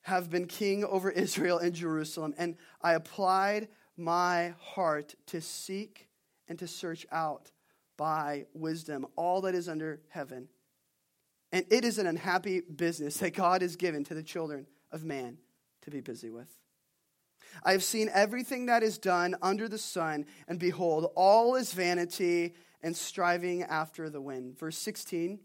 have 0.00 0.30
been 0.30 0.46
king 0.46 0.82
over 0.82 1.10
Israel 1.10 1.58
and 1.58 1.74
Jerusalem, 1.74 2.32
and 2.38 2.56
I 2.80 2.94
applied 2.94 3.68
my 3.98 4.54
heart 4.58 5.14
to 5.26 5.42
seek 5.42 6.08
and 6.48 6.58
to 6.58 6.66
search 6.66 7.04
out 7.12 7.50
by 7.98 8.46
wisdom 8.54 9.04
all 9.14 9.42
that 9.42 9.54
is 9.54 9.68
under 9.68 10.00
heaven. 10.08 10.48
And 11.52 11.64
it 11.70 11.84
is 11.84 11.98
an 11.98 12.06
unhappy 12.06 12.60
business 12.60 13.16
that 13.18 13.34
God 13.34 13.62
has 13.62 13.76
given 13.76 14.04
to 14.04 14.14
the 14.14 14.22
children 14.22 14.66
of 14.92 15.04
man 15.04 15.38
to 15.82 15.90
be 15.90 16.00
busy 16.00 16.30
with. 16.30 16.48
I 17.64 17.72
have 17.72 17.82
seen 17.82 18.10
everything 18.12 18.66
that 18.66 18.82
is 18.82 18.98
done 18.98 19.34
under 19.40 19.68
the 19.68 19.78
sun, 19.78 20.26
and 20.46 20.58
behold, 20.58 21.10
all 21.16 21.54
is 21.54 21.72
vanity 21.72 22.54
and 22.82 22.96
striving 22.96 23.62
after 23.62 24.10
the 24.10 24.20
wind. 24.20 24.58
Verse 24.58 24.76
16 24.78 25.40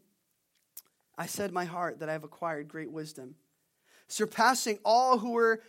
I 1.15 1.27
said, 1.27 1.51
My 1.51 1.65
heart, 1.65 1.99
that 1.99 2.09
I 2.09 2.13
have 2.13 2.23
acquired 2.23 2.67
great 2.67 2.91
wisdom, 2.91 3.35
surpassing 4.07 4.79
all 4.83 5.19
who 5.19 5.31
were 5.31 5.61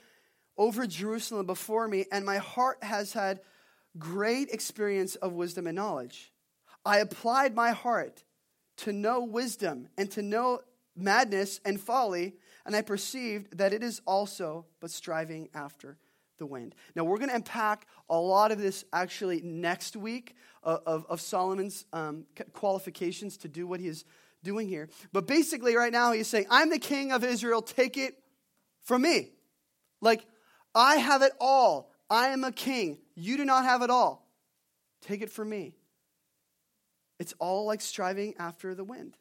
over 0.57 0.87
Jerusalem 0.87 1.47
before 1.47 1.87
me, 1.87 2.07
and 2.11 2.25
my 2.25 2.39
heart 2.39 2.83
has 2.83 3.13
had 3.13 3.41
great 3.99 4.51
experience 4.51 5.17
of 5.17 5.33
wisdom 5.33 5.67
and 5.67 5.77
knowledge. 5.77 6.33
I 6.85 6.99
applied 6.99 7.55
my 7.55 7.73
heart 7.73 8.25
to 8.79 8.93
know 8.93 9.25
wisdom 9.25 9.89
and 9.97 10.11
to 10.13 10.23
know 10.23 10.61
madness 10.97 11.61
and 11.65 11.81
folly, 11.81 12.35
and 12.67 12.75
I 12.75 12.83
perceived 12.83 13.59
that 13.59 13.73
it 13.73 13.83
is 13.83 14.01
also 14.07 14.67
but 14.81 14.91
striving 14.91 15.49
after 15.55 15.99
the 16.39 16.47
wind. 16.47 16.75
Now, 16.95 17.05
we're 17.05 17.19
going 17.19 17.29
to 17.29 17.37
unpack 17.37 17.87
a 18.09 18.19
lot 18.19 18.53
of 18.53 18.59
this 18.59 18.85
actually 18.93 19.41
next 19.43 19.97
week 19.97 20.35
of, 20.63 20.81
of, 20.87 21.07
of 21.09 21.21
Solomon's 21.21 21.85
um, 21.93 22.25
qualifications 22.53 23.37
to 23.39 23.49
do 23.49 23.67
what 23.67 23.81
he 23.81 23.89
is 23.89 24.05
doing 24.43 24.69
here. 24.69 24.89
But 25.13 25.27
basically, 25.27 25.77
right 25.77 25.93
now, 25.93 26.13
he's 26.13 26.29
saying, 26.29 26.47
I'm 26.51 26.71
the 26.71 26.79
king 26.79 27.13
of 27.13 27.25
Israel, 27.25 27.63
take 27.63 27.97
it 27.97 28.15
from 28.83 29.03
me. 29.03 29.31
Like, 30.01 30.27
I 30.75 30.97
have 30.97 31.23
it 31.23 31.33
all. 31.41 31.93
I 32.11 32.29
am 32.29 32.45
a 32.45 32.53
king. 32.53 32.99
You 33.15 33.37
do 33.37 33.45
not 33.45 33.65
have 33.65 33.83
it 33.83 33.91
all. 33.91 34.29
Take 35.03 35.23
it 35.23 35.31
from 35.31 35.51
me. 35.51 35.77
It's 37.19 37.35
all 37.39 37.67
like 37.67 37.81
striving 37.81 38.35
after 38.39 38.75
the 38.75 38.85
wind. 38.85 39.17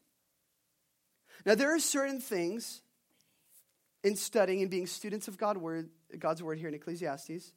Now, 1.46 1.56
there 1.56 1.74
are 1.74 1.80
certain 1.80 2.20
things 2.20 2.82
in 4.04 4.16
studying 4.16 4.62
and 4.62 4.72
being 4.72 4.88
students 4.88 5.28
of 5.28 5.38
God 5.38 5.58
word, 5.58 5.90
God's 6.18 6.44
word 6.44 6.58
here 6.58 6.68
in 6.68 6.74
Ecclesiastes 6.74 7.54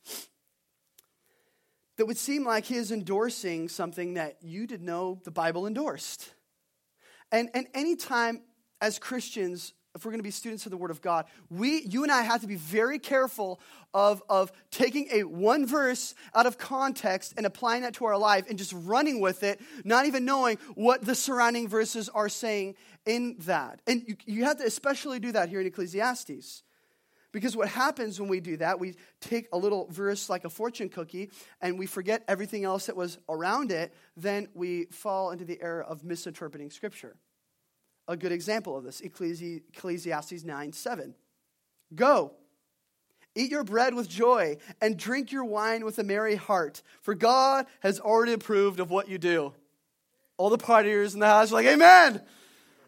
that 1.96 2.06
would 2.06 2.18
seem 2.18 2.44
like 2.44 2.64
he 2.64 2.76
is 2.76 2.92
endorsing 2.92 3.68
something 3.68 4.14
that 4.14 4.36
you 4.42 4.66
didn't 4.66 4.86
know 4.86 5.20
the 5.24 5.30
Bible 5.30 5.66
endorsed. 5.66 6.32
And, 7.32 7.48
and 7.54 7.66
anytime 7.74 8.42
as 8.80 8.98
Christians, 8.98 9.72
if 9.96 10.04
we're 10.04 10.12
going 10.12 10.20
to 10.20 10.24
be 10.24 10.30
students 10.30 10.66
of 10.66 10.70
the 10.70 10.76
Word 10.76 10.90
of 10.90 11.00
God, 11.00 11.24
we, 11.50 11.82
you 11.82 12.02
and 12.02 12.12
I 12.12 12.22
have 12.22 12.42
to 12.42 12.46
be 12.46 12.56
very 12.56 12.98
careful 12.98 13.58
of, 13.94 14.22
of 14.28 14.52
taking 14.70 15.08
a 15.10 15.24
one 15.24 15.66
verse 15.66 16.14
out 16.34 16.46
of 16.46 16.58
context 16.58 17.34
and 17.36 17.46
applying 17.46 17.82
that 17.82 17.94
to 17.94 18.04
our 18.04 18.18
life 18.18 18.44
and 18.48 18.58
just 18.58 18.74
running 18.76 19.20
with 19.20 19.42
it, 19.42 19.60
not 19.84 20.06
even 20.06 20.24
knowing 20.24 20.58
what 20.74 21.04
the 21.04 21.14
surrounding 21.14 21.66
verses 21.66 22.08
are 22.10 22.28
saying 22.28 22.74
in 23.06 23.36
that. 23.40 23.80
And 23.86 24.04
you, 24.06 24.16
you 24.26 24.44
have 24.44 24.58
to 24.58 24.64
especially 24.64 25.18
do 25.18 25.32
that 25.32 25.48
here 25.48 25.60
in 25.60 25.66
Ecclesiastes. 25.66 26.62
Because 27.32 27.56
what 27.56 27.68
happens 27.68 28.20
when 28.20 28.28
we 28.28 28.40
do 28.40 28.56
that, 28.58 28.78
we 28.78 28.94
take 29.20 29.48
a 29.52 29.58
little 29.58 29.88
verse 29.90 30.30
like 30.30 30.44
a 30.44 30.50
fortune 30.50 30.88
cookie 30.88 31.30
and 31.60 31.78
we 31.78 31.86
forget 31.86 32.22
everything 32.28 32.64
else 32.64 32.86
that 32.86 32.96
was 32.96 33.18
around 33.28 33.72
it, 33.72 33.92
then 34.16 34.48
we 34.54 34.86
fall 34.86 35.32
into 35.32 35.44
the 35.44 35.60
error 35.60 35.82
of 35.82 36.04
misinterpreting 36.04 36.70
Scripture. 36.70 37.16
A 38.08 38.16
good 38.16 38.32
example 38.32 38.76
of 38.76 38.84
this 38.84 39.00
Ecclesi- 39.00 39.62
Ecclesiastes 39.74 40.44
9 40.44 40.72
7. 40.72 41.14
Go, 41.94 42.32
eat 43.34 43.50
your 43.50 43.64
bread 43.64 43.94
with 43.94 44.08
joy, 44.08 44.56
and 44.80 44.96
drink 44.96 45.32
your 45.32 45.44
wine 45.44 45.84
with 45.84 45.98
a 45.98 46.04
merry 46.04 46.36
heart, 46.36 46.82
for 47.02 47.14
God 47.14 47.66
has 47.80 48.00
already 48.00 48.32
approved 48.32 48.80
of 48.80 48.90
what 48.90 49.08
you 49.08 49.18
do. 49.18 49.52
All 50.36 50.50
the 50.50 50.58
partiers 50.58 51.14
in 51.14 51.20
the 51.20 51.26
house 51.26 51.50
are 51.50 51.54
like, 51.54 51.66
Amen. 51.66 52.22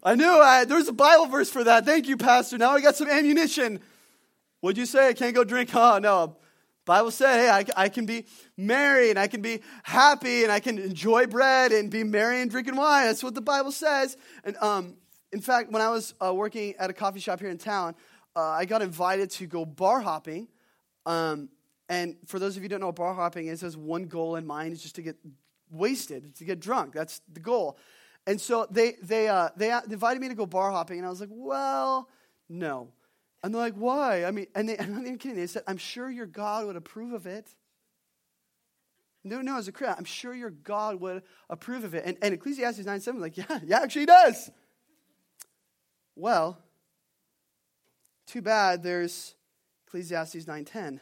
I 0.03 0.15
knew 0.15 0.27
I, 0.27 0.65
there 0.65 0.77
was 0.77 0.89
a 0.89 0.93
Bible 0.93 1.27
verse 1.27 1.51
for 1.51 1.65
that. 1.65 1.85
Thank 1.85 2.07
you, 2.07 2.17
Pastor. 2.17 2.57
Now 2.57 2.71
I 2.71 2.81
got 2.81 2.97
some 2.97 3.09
ammunition. 3.09 3.81
What'd 4.61 4.79
you 4.79 4.87
say? 4.87 5.09
I 5.09 5.13
can't 5.13 5.35
go 5.35 5.45
drink? 5.45 5.71
Oh, 5.75 5.99
no. 5.99 6.37
Bible 6.85 7.11
said, 7.11 7.39
hey, 7.39 7.51
I, 7.51 7.85
I 7.85 7.89
can 7.91 8.07
be 8.07 8.25
merry 8.57 9.11
and 9.11 9.19
I 9.19 9.27
can 9.27 9.43
be 9.43 9.61
happy 9.83 10.43
and 10.45 10.51
I 10.51 10.59
can 10.59 10.79
enjoy 10.79 11.27
bread 11.27 11.71
and 11.71 11.91
be 11.91 12.03
merry 12.03 12.41
and 12.41 12.51
drinking 12.51 12.77
wine. 12.77 13.07
That's 13.07 13.23
what 13.23 13.35
the 13.35 13.43
Bible 13.43 13.73
says. 13.73 14.17
And 14.43 14.57
um, 14.57 14.95
in 15.33 15.41
fact, 15.41 15.71
when 15.71 15.83
I 15.83 15.91
was 15.91 16.15
uh, 16.25 16.35
working 16.35 16.75
at 16.79 16.91
a 16.91 16.93
coffee 16.93 17.21
shop 17.21 17.41
here 17.41 17.51
in 17.51 17.59
town, 17.59 17.95
uh, 18.35 18.41
I 18.41 18.65
got 18.65 18.83
invited 18.83 19.31
to 19.33 19.47
go 19.47 19.65
bar 19.65 20.01
hopping. 20.01 20.49
Um, 21.07 21.49
and 21.89 22.17
for 22.27 22.39
those 22.39 22.57
of 22.57 22.63
you 22.63 22.65
who 22.65 22.69
don't 22.69 22.81
know 22.81 22.87
what 22.87 22.97
bar 22.97 23.15
hopping 23.15 23.47
is, 23.47 23.77
one 23.77 24.05
goal 24.05 24.37
in 24.37 24.47
mind 24.47 24.73
is 24.73 24.83
just 24.83 24.95
to 24.97 25.03
get 25.03 25.17
wasted, 25.71 26.35
to 26.37 26.45
get 26.45 26.61
drunk. 26.61 26.93
That's 26.95 27.21
the 27.33 27.41
goal. 27.41 27.79
And 28.27 28.41
so 28.41 28.67
they, 28.71 28.93
they, 29.03 29.29
uh, 29.29 29.49
they 29.57 29.73
invited 29.91 30.21
me 30.21 30.29
to 30.29 30.35
go 30.35 30.45
bar 30.45 30.71
hopping, 30.71 30.99
and 30.99 31.07
I 31.07 31.11
was 31.11 31.21
like, 31.21 31.31
well, 31.33 32.09
no. 32.49 32.89
And 33.43 33.55
they're 33.55 33.63
like, 33.63 33.75
why? 33.75 34.25
I 34.25 34.31
mean, 34.31 34.47
and 34.55 34.69
they, 34.69 34.79
I'm 34.79 34.93
not 34.93 35.03
even 35.03 35.19
kidding. 35.19 35.37
They 35.37 35.47
said, 35.47 35.63
I'm 35.67 35.79
sure 35.79 36.11
your 36.11 36.27
God 36.27 36.67
would 36.67 36.77
approve 36.77 37.13
of 37.13 37.27
it. 37.27 37.49
No, 39.25 39.41
no, 39.41 39.59
as 39.59 39.69
a 39.69 39.73
Christian, 39.73 39.97
I'm 39.99 40.05
sure 40.05 40.35
your 40.35 40.51
God 40.51 41.01
would 41.01 41.23
approve 41.51 41.85
of 41.85 41.95
it. 41.95 42.05
And, 42.07 42.17
and 42.23 42.35
Ecclesiastes 42.35 42.85
9 42.85 43.01
7, 43.01 43.21
like, 43.21 43.37
yeah, 43.37 43.59
yeah, 43.65 43.81
actually 43.81 44.07
does. 44.07 44.51
Well, 46.21 46.59
too 48.27 48.43
bad 48.43 48.83
there's 48.83 49.37
Ecclesiastes 49.87 50.47
9:10. 50.47 50.99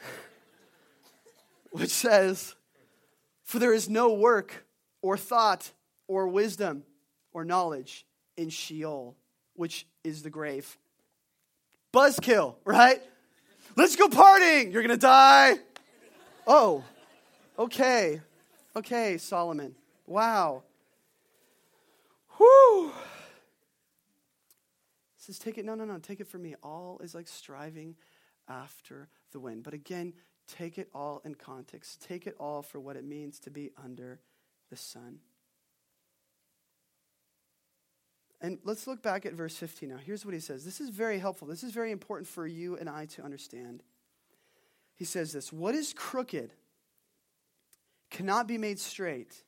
which 1.72 1.90
says, 1.90 2.54
For 3.44 3.58
there 3.58 3.74
is 3.74 3.90
no 3.90 4.14
work 4.14 4.64
or 5.02 5.18
thought 5.18 5.72
or 6.08 6.26
wisdom 6.26 6.84
or 7.34 7.44
knowledge 7.44 8.06
in 8.38 8.48
Sheol 8.48 9.14
which 9.56 9.86
is 10.02 10.22
the 10.22 10.30
grave. 10.30 10.78
Buzzkill, 11.92 12.54
right? 12.64 13.02
Let's 13.76 13.94
go 13.94 14.08
partying. 14.08 14.72
You're 14.72 14.82
going 14.82 14.88
to 14.88 14.96
die. 14.96 15.56
Oh, 16.46 16.82
okay. 17.58 18.22
Okay, 18.74 19.18
Solomon. 19.18 19.74
Wow. 20.06 20.62
Whew. 22.42 22.92
says, 25.16 25.38
take 25.38 25.58
it. 25.58 25.64
No, 25.64 25.74
no, 25.74 25.84
no. 25.84 25.98
Take 25.98 26.20
it 26.20 26.26
from 26.26 26.42
me. 26.42 26.54
All 26.62 27.00
is 27.02 27.14
like 27.14 27.28
striving 27.28 27.94
after 28.48 29.08
the 29.32 29.38
wind. 29.38 29.62
But 29.62 29.74
again, 29.74 30.14
take 30.48 30.78
it 30.78 30.88
all 30.94 31.22
in 31.24 31.34
context. 31.34 32.02
Take 32.02 32.26
it 32.26 32.34
all 32.40 32.62
for 32.62 32.80
what 32.80 32.96
it 32.96 33.04
means 33.04 33.38
to 33.40 33.50
be 33.50 33.70
under 33.82 34.20
the 34.70 34.76
sun. 34.76 35.18
And 38.40 38.58
let's 38.64 38.88
look 38.88 39.02
back 39.04 39.24
at 39.24 39.34
verse 39.34 39.54
15 39.54 39.88
now. 39.88 39.98
Here's 39.98 40.24
what 40.24 40.34
he 40.34 40.40
says. 40.40 40.64
This 40.64 40.80
is 40.80 40.90
very 40.90 41.20
helpful. 41.20 41.46
This 41.46 41.62
is 41.62 41.70
very 41.70 41.92
important 41.92 42.26
for 42.26 42.44
you 42.44 42.76
and 42.76 42.88
I 42.88 43.06
to 43.06 43.22
understand. 43.22 43.84
He 44.96 45.04
says 45.04 45.32
this 45.32 45.52
What 45.52 45.76
is 45.76 45.92
crooked 45.92 46.50
cannot 48.10 48.48
be 48.48 48.58
made 48.58 48.80
straight, 48.80 49.44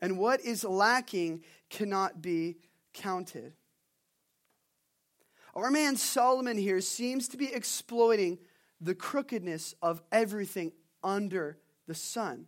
and 0.00 0.18
what 0.18 0.40
is 0.40 0.64
lacking 0.64 1.42
cannot 1.70 2.22
be 2.22 2.56
counted. 2.92 3.52
Our 5.54 5.70
man 5.70 5.96
Solomon 5.96 6.56
here 6.56 6.80
seems 6.80 7.28
to 7.28 7.36
be 7.36 7.52
exploiting 7.52 8.38
the 8.80 8.94
crookedness 8.94 9.74
of 9.82 10.00
everything 10.12 10.72
under 11.02 11.58
the 11.86 11.94
sun. 11.94 12.46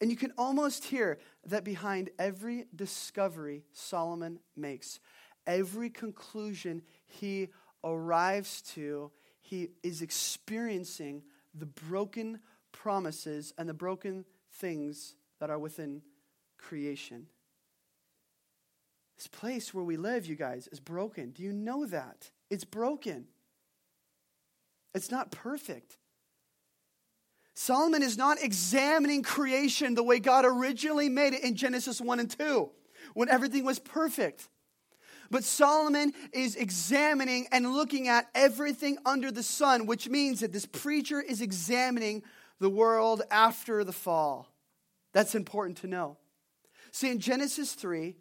And 0.00 0.10
you 0.10 0.16
can 0.16 0.32
almost 0.36 0.84
hear 0.84 1.18
that 1.46 1.64
behind 1.64 2.10
every 2.18 2.66
discovery 2.74 3.64
Solomon 3.72 4.40
makes, 4.56 5.00
every 5.46 5.90
conclusion 5.90 6.82
he 7.06 7.48
arrives 7.84 8.62
to, 8.74 9.10
he 9.40 9.70
is 9.82 10.02
experiencing 10.02 11.22
the 11.54 11.66
broken 11.66 12.40
promises 12.72 13.52
and 13.58 13.68
the 13.68 13.74
broken 13.74 14.24
things 14.52 15.14
that 15.42 15.50
are 15.50 15.58
within 15.58 16.00
creation. 16.56 17.26
This 19.16 19.26
place 19.26 19.74
where 19.74 19.82
we 19.82 19.96
live, 19.96 20.24
you 20.24 20.36
guys, 20.36 20.68
is 20.68 20.78
broken. 20.78 21.30
Do 21.30 21.42
you 21.42 21.52
know 21.52 21.84
that? 21.86 22.30
It's 22.48 22.62
broken. 22.62 23.26
It's 24.94 25.10
not 25.10 25.32
perfect. 25.32 25.98
Solomon 27.54 28.04
is 28.04 28.16
not 28.16 28.40
examining 28.40 29.24
creation 29.24 29.96
the 29.96 30.04
way 30.04 30.20
God 30.20 30.44
originally 30.44 31.08
made 31.08 31.34
it 31.34 31.42
in 31.42 31.56
Genesis 31.56 32.00
1 32.00 32.20
and 32.20 32.30
2, 32.30 32.70
when 33.14 33.28
everything 33.28 33.64
was 33.64 33.80
perfect. 33.80 34.48
But 35.28 35.42
Solomon 35.42 36.12
is 36.32 36.54
examining 36.54 37.48
and 37.50 37.72
looking 37.72 38.06
at 38.06 38.28
everything 38.32 38.96
under 39.04 39.32
the 39.32 39.42
sun, 39.42 39.86
which 39.86 40.08
means 40.08 40.38
that 40.38 40.52
this 40.52 40.66
preacher 40.66 41.20
is 41.20 41.40
examining 41.40 42.22
the 42.60 42.70
world 42.70 43.22
after 43.28 43.82
the 43.82 43.92
fall. 43.92 44.51
That's 45.12 45.34
important 45.34 45.78
to 45.78 45.86
know. 45.86 46.16
See, 46.90 47.10
in 47.10 47.18
Genesis 47.18 47.72
3, 47.72 48.16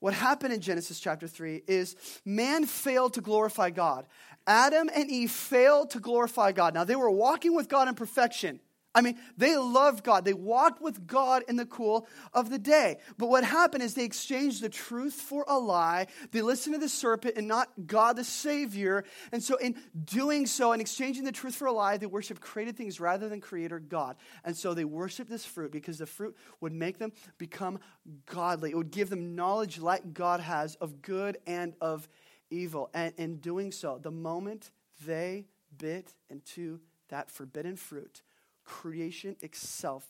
what 0.00 0.14
happened 0.14 0.52
in 0.52 0.60
Genesis 0.60 0.98
chapter 0.98 1.28
3 1.28 1.62
is 1.68 1.94
man 2.24 2.66
failed 2.66 3.14
to 3.14 3.20
glorify 3.20 3.70
God. 3.70 4.06
Adam 4.46 4.90
and 4.92 5.08
Eve 5.08 5.30
failed 5.30 5.90
to 5.90 6.00
glorify 6.00 6.50
God. 6.50 6.74
Now, 6.74 6.84
they 6.84 6.96
were 6.96 7.10
walking 7.10 7.54
with 7.54 7.68
God 7.68 7.88
in 7.88 7.94
perfection. 7.94 8.58
I 8.94 9.00
mean, 9.00 9.18
they 9.38 9.56
loved 9.56 10.04
God. 10.04 10.24
They 10.24 10.34
walked 10.34 10.82
with 10.82 11.06
God 11.06 11.44
in 11.48 11.56
the 11.56 11.64
cool 11.64 12.06
of 12.34 12.50
the 12.50 12.58
day. 12.58 12.98
But 13.16 13.28
what 13.28 13.42
happened 13.42 13.82
is 13.82 13.94
they 13.94 14.04
exchanged 14.04 14.62
the 14.62 14.68
truth 14.68 15.14
for 15.14 15.44
a 15.48 15.58
lie. 15.58 16.08
They 16.30 16.42
listened 16.42 16.74
to 16.74 16.80
the 16.80 16.90
serpent 16.90 17.36
and 17.36 17.48
not 17.48 17.68
God 17.86 18.16
the 18.16 18.24
Savior. 18.24 19.04
And 19.32 19.42
so, 19.42 19.56
in 19.56 19.76
doing 20.04 20.46
so 20.46 20.72
and 20.72 20.80
exchanging 20.80 21.24
the 21.24 21.32
truth 21.32 21.54
for 21.54 21.66
a 21.66 21.72
lie, 21.72 21.96
they 21.96 22.06
worshiped 22.06 22.42
created 22.42 22.76
things 22.76 23.00
rather 23.00 23.28
than 23.28 23.40
Creator 23.40 23.80
God. 23.80 24.16
And 24.44 24.54
so, 24.54 24.74
they 24.74 24.84
worshiped 24.84 25.30
this 25.30 25.46
fruit 25.46 25.72
because 25.72 25.98
the 25.98 26.06
fruit 26.06 26.36
would 26.60 26.72
make 26.72 26.98
them 26.98 27.12
become 27.38 27.78
godly. 28.26 28.72
It 28.72 28.76
would 28.76 28.90
give 28.90 29.08
them 29.08 29.34
knowledge 29.34 29.78
like 29.78 30.12
God 30.12 30.40
has 30.40 30.74
of 30.76 31.00
good 31.00 31.38
and 31.46 31.74
of 31.80 32.08
evil. 32.50 32.90
And 32.92 33.14
in 33.16 33.36
doing 33.36 33.72
so, 33.72 33.98
the 34.02 34.10
moment 34.10 34.70
they 35.06 35.46
bit 35.78 36.14
into 36.28 36.80
that 37.08 37.30
forbidden 37.30 37.76
fruit, 37.76 38.22
creation 38.64 39.36
itself 39.40 40.04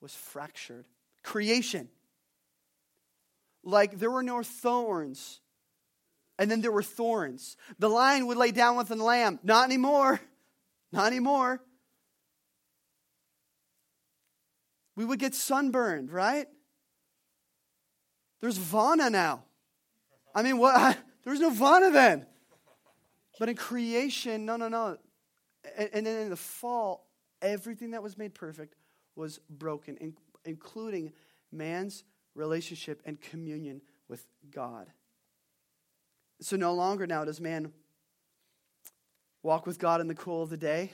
was 0.00 0.14
fractured. 0.14 0.86
Creation. 1.22 1.88
Like 3.62 3.98
there 3.98 4.10
were 4.10 4.22
no 4.22 4.42
thorns, 4.42 5.40
and 6.38 6.50
then 6.50 6.60
there 6.60 6.70
were 6.70 6.82
thorns. 6.82 7.56
The 7.78 7.88
lion 7.88 8.26
would 8.28 8.36
lay 8.36 8.52
down 8.52 8.76
with 8.76 8.88
the 8.88 8.96
lamb. 8.96 9.40
Not 9.42 9.64
anymore. 9.64 10.20
Not 10.92 11.08
anymore. 11.08 11.60
We 14.94 15.04
would 15.04 15.18
get 15.18 15.34
sunburned, 15.34 16.10
right? 16.10 16.46
There's 18.40 18.56
Vana 18.56 19.10
now. 19.10 19.44
I 20.34 20.42
mean, 20.42 20.58
what? 20.58 20.96
There 21.24 21.32
was 21.32 21.40
no 21.40 21.50
Vana 21.50 21.90
then. 21.90 22.24
But 23.40 23.48
in 23.48 23.56
creation, 23.56 24.46
no, 24.46 24.56
no, 24.56 24.68
no. 24.68 24.96
And, 25.76 25.90
and 25.92 26.06
then 26.06 26.22
in 26.22 26.30
the 26.30 26.36
fall, 26.36 27.05
everything 27.42 27.92
that 27.92 28.02
was 28.02 28.18
made 28.18 28.34
perfect 28.34 28.74
was 29.14 29.40
broken, 29.50 29.96
in, 29.98 30.14
including 30.44 31.12
man's 31.52 32.04
relationship 32.34 33.02
and 33.04 33.20
communion 33.20 33.80
with 34.08 34.26
God. 34.50 34.86
So 36.40 36.56
no 36.56 36.74
longer 36.74 37.06
now 37.06 37.24
does 37.24 37.40
man 37.40 37.72
walk 39.42 39.66
with 39.66 39.78
God 39.78 40.00
in 40.00 40.08
the 40.08 40.14
cool 40.14 40.42
of 40.42 40.50
the 40.50 40.56
day, 40.56 40.92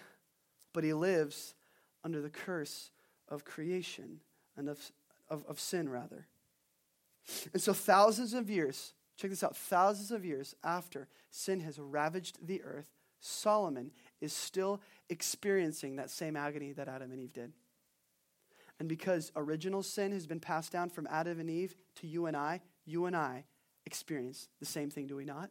but 0.72 0.84
he 0.84 0.92
lives 0.92 1.54
under 2.04 2.20
the 2.20 2.30
curse 2.30 2.90
of 3.28 3.44
creation 3.44 4.20
and 4.56 4.68
of, 4.68 4.92
of, 5.28 5.44
of 5.48 5.58
sin, 5.58 5.88
rather. 5.88 6.26
And 7.52 7.62
so, 7.62 7.72
thousands 7.72 8.34
of 8.34 8.50
years, 8.50 8.94
check 9.16 9.30
this 9.30 9.42
out, 9.42 9.56
thousands 9.56 10.10
of 10.10 10.24
years 10.24 10.54
after 10.62 11.08
sin 11.30 11.60
has 11.60 11.78
ravaged 11.78 12.46
the 12.46 12.62
earth, 12.62 12.92
Solomon 13.20 13.92
is 14.22 14.32
still 14.32 14.80
experiencing 15.10 15.96
that 15.96 16.08
same 16.08 16.36
agony 16.36 16.72
that 16.72 16.88
Adam 16.88 17.10
and 17.10 17.20
Eve 17.20 17.32
did. 17.32 17.52
And 18.78 18.88
because 18.88 19.30
original 19.36 19.82
sin 19.82 20.12
has 20.12 20.26
been 20.26 20.40
passed 20.40 20.72
down 20.72 20.88
from 20.88 21.06
Adam 21.10 21.38
and 21.38 21.50
Eve 21.50 21.74
to 21.96 22.06
you 22.06 22.26
and 22.26 22.36
I, 22.36 22.62
you 22.86 23.04
and 23.06 23.14
I 23.14 23.44
experience 23.84 24.48
the 24.60 24.66
same 24.66 24.90
thing, 24.90 25.06
do 25.06 25.16
we 25.16 25.24
not? 25.24 25.50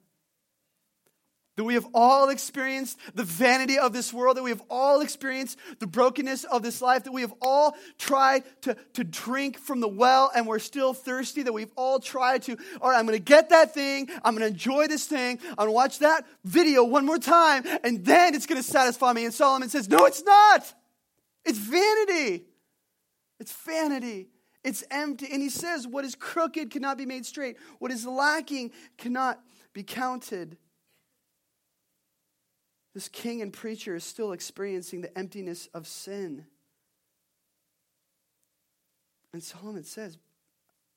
That 1.57 1.65
we 1.65 1.73
have 1.73 1.87
all 1.93 2.29
experienced 2.29 2.97
the 3.13 3.25
vanity 3.25 3.77
of 3.77 3.91
this 3.91 4.13
world, 4.13 4.37
that 4.37 4.43
we 4.43 4.51
have 4.51 4.63
all 4.69 5.01
experienced 5.01 5.59
the 5.79 5.87
brokenness 5.87 6.45
of 6.45 6.63
this 6.63 6.81
life, 6.81 7.03
that 7.03 7.11
we 7.11 7.21
have 7.21 7.33
all 7.41 7.75
tried 7.97 8.43
to, 8.61 8.77
to 8.93 9.03
drink 9.03 9.59
from 9.59 9.81
the 9.81 9.87
well 9.87 10.31
and 10.33 10.47
we're 10.47 10.59
still 10.59 10.93
thirsty, 10.93 11.43
that 11.43 11.51
we've 11.51 11.71
all 11.75 11.99
tried 11.99 12.43
to, 12.43 12.57
all 12.79 12.89
right, 12.89 12.97
I'm 12.97 13.05
gonna 13.05 13.19
get 13.19 13.49
that 13.49 13.73
thing, 13.73 14.09
I'm 14.23 14.33
gonna 14.33 14.47
enjoy 14.47 14.87
this 14.87 15.05
thing, 15.05 15.39
I'm 15.49 15.55
gonna 15.55 15.71
watch 15.73 15.99
that 15.99 16.25
video 16.45 16.85
one 16.85 17.05
more 17.05 17.19
time, 17.19 17.63
and 17.83 18.05
then 18.05 18.33
it's 18.33 18.45
gonna 18.45 18.63
satisfy 18.63 19.11
me. 19.11 19.25
And 19.25 19.33
Solomon 19.33 19.67
says, 19.67 19.89
No, 19.89 20.05
it's 20.05 20.23
not. 20.23 20.73
It's 21.43 21.57
vanity. 21.57 22.45
It's 23.39 23.51
vanity. 23.51 24.29
It's 24.63 24.83
empty. 24.91 25.27
And 25.31 25.41
he 25.41 25.49
says, 25.49 25.87
What 25.87 26.05
is 26.05 26.15
crooked 26.15 26.71
cannot 26.71 26.97
be 26.97 27.05
made 27.05 27.25
straight, 27.25 27.57
what 27.79 27.91
is 27.91 28.05
lacking 28.05 28.71
cannot 28.97 29.41
be 29.73 29.83
counted. 29.83 30.57
This 32.93 33.07
king 33.07 33.41
and 33.41 33.53
preacher 33.53 33.95
is 33.95 34.03
still 34.03 34.33
experiencing 34.33 35.01
the 35.01 35.17
emptiness 35.17 35.69
of 35.73 35.87
sin. 35.87 36.45
And 39.33 39.41
Solomon 39.41 39.83
says, 39.83 40.17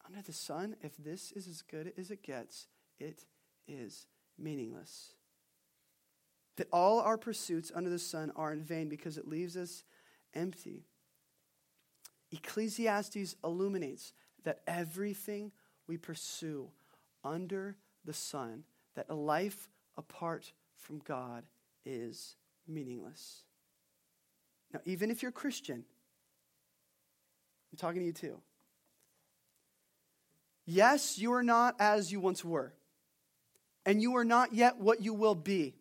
under 0.06 0.20
the 0.20 0.32
sun, 0.32 0.76
if 0.82 0.96
this 0.96 1.32
is 1.32 1.46
as 1.46 1.62
good 1.62 1.92
as 1.96 2.10
it 2.10 2.22
gets, 2.22 2.66
it 2.98 3.24
is 3.68 4.06
meaningless. 4.38 5.14
That 6.56 6.68
all 6.72 7.00
our 7.00 7.16
pursuits 7.16 7.72
under 7.74 7.90
the 7.90 7.98
sun 7.98 8.32
are 8.36 8.52
in 8.52 8.62
vain 8.62 8.88
because 8.88 9.16
it 9.16 9.28
leaves 9.28 9.56
us 9.56 9.84
empty. 10.34 10.84
Ecclesiastes 12.32 13.36
illuminates 13.44 14.12
that 14.42 14.60
everything 14.66 15.52
we 15.86 15.96
pursue 15.96 16.68
under 17.22 17.76
the 18.04 18.12
sun, 18.12 18.64
that 18.94 19.06
a 19.08 19.14
life 19.14 19.68
apart 19.96 20.52
from 20.76 20.98
God 20.98 21.44
is 21.84 22.36
meaningless. 22.66 23.42
Now, 24.72 24.80
even 24.84 25.10
if 25.10 25.22
you're 25.22 25.32
Christian, 25.32 25.84
I'm 27.72 27.78
talking 27.78 28.00
to 28.00 28.06
you 28.06 28.12
too. 28.12 28.40
Yes, 30.66 31.18
you 31.18 31.32
are 31.32 31.42
not 31.42 31.76
as 31.78 32.10
you 32.10 32.20
once 32.20 32.44
were, 32.44 32.72
and 33.84 34.00
you 34.00 34.16
are 34.16 34.24
not 34.24 34.54
yet 34.54 34.78
what 34.78 35.02
you 35.02 35.12
will 35.12 35.34
be. 35.34 35.74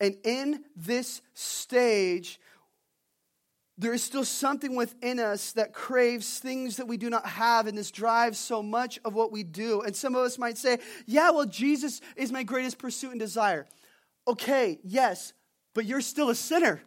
And 0.00 0.16
in 0.24 0.64
this 0.76 1.22
stage, 1.34 2.38
there 3.78 3.94
is 3.94 4.02
still 4.02 4.24
something 4.24 4.74
within 4.74 5.20
us 5.20 5.52
that 5.52 5.72
craves 5.72 6.40
things 6.40 6.76
that 6.76 6.88
we 6.88 6.96
do 6.96 7.08
not 7.08 7.24
have, 7.26 7.66
and 7.66 7.78
this 7.78 7.90
drives 7.90 8.38
so 8.38 8.62
much 8.62 8.98
of 9.04 9.14
what 9.14 9.32
we 9.32 9.44
do. 9.44 9.82
And 9.82 9.94
some 9.94 10.14
of 10.16 10.22
us 10.22 10.36
might 10.36 10.58
say, 10.58 10.78
Yeah, 11.06 11.30
well, 11.30 11.46
Jesus 11.46 12.00
is 12.16 12.32
my 12.32 12.42
greatest 12.42 12.78
pursuit 12.78 13.12
and 13.12 13.20
desire. 13.20 13.66
Okay, 14.28 14.78
yes, 14.84 15.32
but 15.74 15.86
you're 15.86 16.02
still 16.02 16.28
a 16.28 16.34
sinner. 16.34 16.82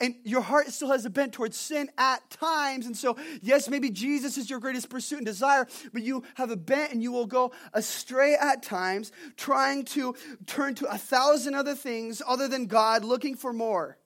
And 0.00 0.14
your 0.24 0.40
heart 0.40 0.68
still 0.68 0.90
has 0.92 1.04
a 1.04 1.10
bent 1.10 1.34
towards 1.34 1.58
sin 1.58 1.90
at 1.98 2.30
times. 2.30 2.86
And 2.86 2.96
so, 2.96 3.18
yes, 3.42 3.68
maybe 3.68 3.90
Jesus 3.90 4.38
is 4.38 4.48
your 4.48 4.58
greatest 4.58 4.88
pursuit 4.88 5.18
and 5.18 5.26
desire, 5.26 5.66
but 5.92 6.02
you 6.02 6.24
have 6.36 6.50
a 6.50 6.56
bent 6.56 6.92
and 6.92 7.02
you 7.02 7.12
will 7.12 7.26
go 7.26 7.52
astray 7.74 8.34
at 8.34 8.62
times, 8.62 9.12
trying 9.36 9.84
to 9.86 10.16
turn 10.46 10.74
to 10.76 10.90
a 10.90 10.96
thousand 10.96 11.54
other 11.54 11.74
things 11.74 12.22
other 12.26 12.48
than 12.48 12.64
God, 12.64 13.04
looking 13.04 13.36
for 13.36 13.52
more. 13.52 13.98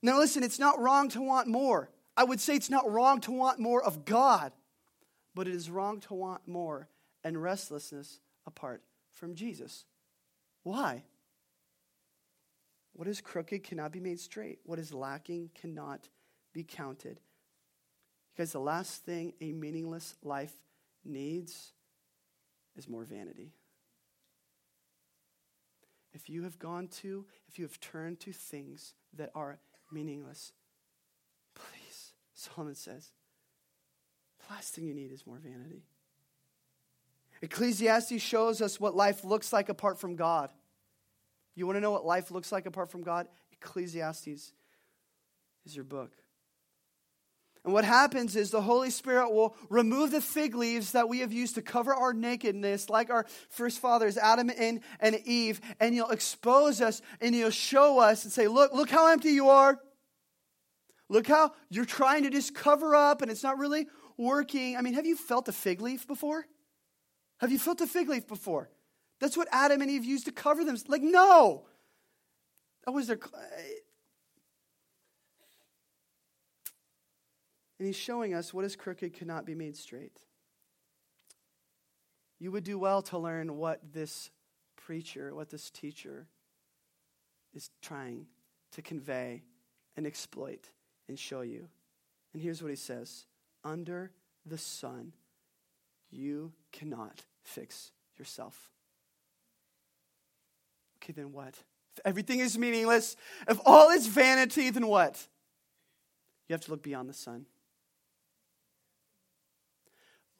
Now, 0.00 0.18
listen, 0.18 0.42
it's 0.42 0.58
not 0.58 0.80
wrong 0.80 1.10
to 1.10 1.20
want 1.20 1.48
more. 1.48 1.90
I 2.16 2.24
would 2.24 2.40
say 2.40 2.54
it's 2.54 2.70
not 2.70 2.90
wrong 2.90 3.20
to 3.22 3.32
want 3.32 3.58
more 3.58 3.82
of 3.82 4.06
God, 4.06 4.52
but 5.34 5.48
it 5.48 5.54
is 5.54 5.68
wrong 5.68 6.00
to 6.00 6.14
want 6.14 6.48
more 6.48 6.88
and 7.22 7.42
restlessness 7.42 8.20
apart 8.46 8.82
from 9.10 9.34
Jesus. 9.34 9.84
Why? 10.64 11.04
What 12.94 13.06
is 13.06 13.20
crooked 13.20 13.62
cannot 13.62 13.92
be 13.92 14.00
made 14.00 14.18
straight. 14.18 14.58
What 14.64 14.78
is 14.78 14.92
lacking 14.92 15.50
cannot 15.54 16.08
be 16.52 16.64
counted. 16.64 17.20
Because 18.34 18.52
the 18.52 18.60
last 18.60 19.04
thing 19.04 19.34
a 19.40 19.52
meaningless 19.52 20.16
life 20.22 20.54
needs 21.04 21.72
is 22.76 22.88
more 22.88 23.04
vanity. 23.04 23.52
If 26.12 26.30
you 26.30 26.44
have 26.44 26.58
gone 26.58 26.88
to, 27.02 27.26
if 27.48 27.58
you 27.58 27.64
have 27.64 27.80
turned 27.80 28.20
to 28.20 28.32
things 28.32 28.94
that 29.16 29.30
are 29.34 29.58
meaningless, 29.92 30.52
please 31.54 32.12
Solomon 32.34 32.74
says, 32.74 33.10
the 34.38 34.54
last 34.54 34.74
thing 34.74 34.86
you 34.86 34.94
need 34.94 35.12
is 35.12 35.26
more 35.26 35.38
vanity. 35.38 35.82
Ecclesiastes 37.44 38.22
shows 38.22 38.62
us 38.62 38.80
what 38.80 38.96
life 38.96 39.22
looks 39.22 39.52
like 39.52 39.68
apart 39.68 40.00
from 40.00 40.16
God. 40.16 40.50
You 41.54 41.66
want 41.66 41.76
to 41.76 41.80
know 41.80 41.90
what 41.90 42.06
life 42.06 42.30
looks 42.30 42.50
like 42.50 42.64
apart 42.64 42.90
from 42.90 43.02
God? 43.02 43.28
Ecclesiastes 43.52 44.52
is 45.66 45.76
your 45.76 45.84
book. 45.84 46.12
And 47.62 47.72
what 47.72 47.84
happens 47.84 48.34
is 48.34 48.50
the 48.50 48.62
Holy 48.62 48.88
Spirit 48.88 49.30
will 49.30 49.56
remove 49.68 50.10
the 50.10 50.22
fig 50.22 50.54
leaves 50.54 50.92
that 50.92 51.08
we 51.08 51.20
have 51.20 51.32
used 51.32 51.54
to 51.54 51.62
cover 51.62 51.94
our 51.94 52.14
nakedness, 52.14 52.88
like 52.88 53.10
our 53.10 53.26
first 53.50 53.78
fathers, 53.78 54.16
Adam 54.16 54.50
and, 54.58 54.80
and 55.00 55.20
Eve, 55.24 55.60
and 55.80 55.94
He'll 55.94 56.10
expose 56.10 56.80
us 56.80 57.02
and 57.20 57.34
He'll 57.34 57.50
show 57.50 57.98
us 57.98 58.24
and 58.24 58.32
say, 58.32 58.48
Look, 58.48 58.72
look 58.72 58.88
how 58.88 59.08
empty 59.12 59.30
you 59.30 59.50
are. 59.50 59.78
Look 61.10 61.26
how 61.26 61.52
you're 61.68 61.84
trying 61.84 62.22
to 62.24 62.30
just 62.30 62.54
cover 62.54 62.94
up 62.94 63.20
and 63.20 63.30
it's 63.30 63.42
not 63.42 63.58
really 63.58 63.86
working. 64.16 64.76
I 64.76 64.80
mean, 64.80 64.94
have 64.94 65.06
you 65.06 65.16
felt 65.16 65.48
a 65.48 65.52
fig 65.52 65.82
leaf 65.82 66.06
before? 66.06 66.46
Have 67.38 67.50
you 67.52 67.58
felt 67.58 67.80
a 67.80 67.86
fig 67.86 68.08
leaf 68.08 68.26
before? 68.26 68.70
That's 69.20 69.36
what 69.36 69.48
Adam 69.52 69.80
and 69.80 69.90
Eve 69.90 70.04
used 70.04 70.26
to 70.26 70.32
cover 70.32 70.64
them. 70.64 70.76
Like, 70.88 71.02
no. 71.02 71.64
That 72.84 72.92
was 72.92 73.06
their. 73.06 73.18
And 77.78 77.86
he's 77.86 77.96
showing 77.96 78.34
us 78.34 78.54
what 78.54 78.64
is 78.64 78.76
crooked 78.76 79.14
cannot 79.14 79.44
be 79.46 79.54
made 79.54 79.76
straight. 79.76 80.20
You 82.38 82.52
would 82.52 82.64
do 82.64 82.78
well 82.78 83.02
to 83.02 83.18
learn 83.18 83.56
what 83.56 83.80
this 83.92 84.30
preacher, 84.76 85.34
what 85.34 85.50
this 85.50 85.70
teacher 85.70 86.26
is 87.54 87.70
trying 87.80 88.26
to 88.72 88.82
convey 88.82 89.42
and 89.96 90.06
exploit 90.06 90.70
and 91.08 91.18
show 91.18 91.40
you. 91.40 91.68
And 92.32 92.42
here's 92.42 92.62
what 92.62 92.70
he 92.70 92.76
says 92.76 93.26
Under 93.62 94.10
the 94.44 94.58
sun, 94.58 95.12
you 96.14 96.52
cannot 96.72 97.22
fix 97.42 97.92
yourself. 98.18 98.70
Okay, 100.98 101.12
then 101.12 101.32
what? 101.32 101.54
If 101.96 102.00
everything 102.04 102.40
is 102.40 102.56
meaningless, 102.56 103.16
if 103.48 103.58
all 103.64 103.90
is 103.90 104.06
vanity, 104.06 104.70
then 104.70 104.86
what? 104.86 105.26
You 106.48 106.54
have 106.54 106.62
to 106.62 106.70
look 106.70 106.82
beyond 106.82 107.08
the 107.08 107.14
sun. 107.14 107.46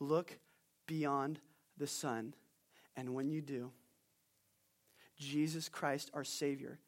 Look 0.01 0.39
beyond 0.87 1.41
the 1.77 1.87
sun. 1.87 2.35
And 2.97 3.15
when 3.15 3.31
you 3.31 3.41
do, 3.41 3.71
Jesus 5.19 5.69
Christ, 5.69 6.11
our 6.15 6.25
Savior, 6.25 6.79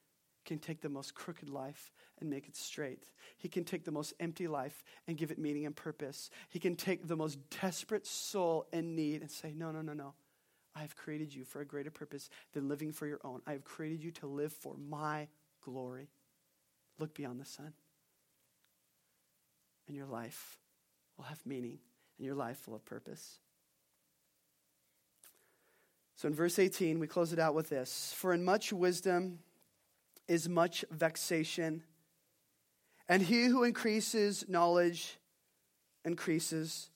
can 0.46 0.58
take 0.58 0.80
the 0.80 0.88
most 0.88 1.14
crooked 1.14 1.50
life 1.50 1.92
and 2.20 2.30
make 2.30 2.48
it 2.48 2.56
straight. 2.56 3.04
He 3.36 3.48
can 3.48 3.64
take 3.64 3.84
the 3.84 3.90
most 3.90 4.14
empty 4.20 4.48
life 4.48 4.82
and 5.06 5.18
give 5.18 5.30
it 5.30 5.38
meaning 5.38 5.66
and 5.66 5.76
purpose. 5.76 6.30
He 6.48 6.58
can 6.58 6.76
take 6.76 7.06
the 7.06 7.16
most 7.16 7.38
desperate 7.50 8.06
soul 8.06 8.66
in 8.72 8.94
need 8.94 9.20
and 9.20 9.30
say, 9.30 9.52
No, 9.54 9.70
no, 9.70 9.82
no, 9.82 9.92
no. 9.92 10.14
I 10.74 10.80
have 10.80 10.96
created 10.96 11.34
you 11.34 11.44
for 11.44 11.60
a 11.60 11.64
greater 11.64 11.90
purpose 11.90 12.30
than 12.52 12.68
living 12.68 12.92
for 12.92 13.06
your 13.06 13.20
own. 13.24 13.42
I 13.46 13.52
have 13.52 13.64
created 13.64 14.04
you 14.04 14.10
to 14.12 14.26
live 14.26 14.52
for 14.52 14.76
my 14.76 15.28
glory. 15.62 16.08
Look 16.98 17.14
beyond 17.14 17.40
the 17.40 17.46
sun. 17.46 17.72
And 19.88 19.96
your 19.96 20.06
life 20.06 20.58
will 21.16 21.24
have 21.24 21.40
meaning 21.46 21.78
and 22.18 22.26
your 22.26 22.34
life 22.34 22.66
will 22.66 22.74
have 22.74 22.84
purpose. 22.84 23.38
So 26.16 26.28
in 26.28 26.34
verse 26.34 26.58
18, 26.58 26.98
we 26.98 27.06
close 27.06 27.32
it 27.32 27.38
out 27.38 27.54
with 27.54 27.68
this 27.68 28.14
For 28.16 28.32
in 28.32 28.44
much 28.44 28.72
wisdom 28.72 29.40
is 30.28 30.48
much 30.48 30.84
vexation, 30.90 31.82
and 33.08 33.22
he 33.22 33.44
who 33.44 33.64
increases 33.64 34.44
knowledge 34.48 35.18
increases 36.04 36.90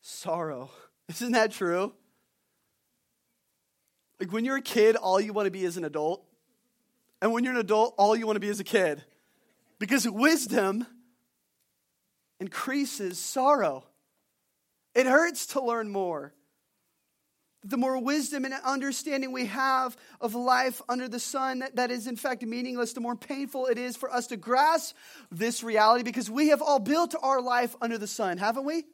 sorrow. 0.00 0.70
Isn't 1.08 1.32
that 1.32 1.52
true? 1.52 1.92
Like 4.20 4.32
when 4.32 4.44
you're 4.44 4.56
a 4.56 4.62
kid, 4.62 4.96
all 4.96 5.20
you 5.20 5.32
want 5.32 5.46
to 5.46 5.50
be 5.50 5.64
is 5.64 5.76
an 5.76 5.84
adult. 5.84 6.24
And 7.20 7.32
when 7.32 7.44
you're 7.44 7.54
an 7.54 7.60
adult, 7.60 7.94
all 7.96 8.16
you 8.16 8.26
want 8.26 8.36
to 8.36 8.40
be 8.40 8.48
is 8.48 8.60
a 8.60 8.64
kid. 8.64 9.02
Because 9.78 10.08
wisdom 10.08 10.86
increases 12.40 13.18
sorrow. 13.18 13.84
It 14.94 15.06
hurts 15.06 15.46
to 15.48 15.62
learn 15.62 15.90
more. 15.90 16.32
The 17.68 17.76
more 17.76 17.98
wisdom 17.98 18.44
and 18.44 18.54
understanding 18.64 19.32
we 19.32 19.46
have 19.46 19.96
of 20.20 20.34
life 20.34 20.80
under 20.88 21.08
the 21.08 21.18
sun 21.18 21.58
that, 21.58 21.76
that 21.76 21.90
is 21.90 22.06
in 22.06 22.16
fact 22.16 22.42
meaningless, 22.42 22.92
the 22.92 23.00
more 23.00 23.16
painful 23.16 23.66
it 23.66 23.76
is 23.76 23.96
for 23.96 24.10
us 24.12 24.28
to 24.28 24.36
grasp 24.36 24.94
this 25.32 25.64
reality 25.64 26.04
because 26.04 26.30
we 26.30 26.48
have 26.48 26.62
all 26.62 26.78
built 26.78 27.14
our 27.20 27.40
life 27.40 27.74
under 27.80 27.98
the 27.98 28.06
sun, 28.06 28.38
haven't 28.38 28.64
we? 28.64 28.84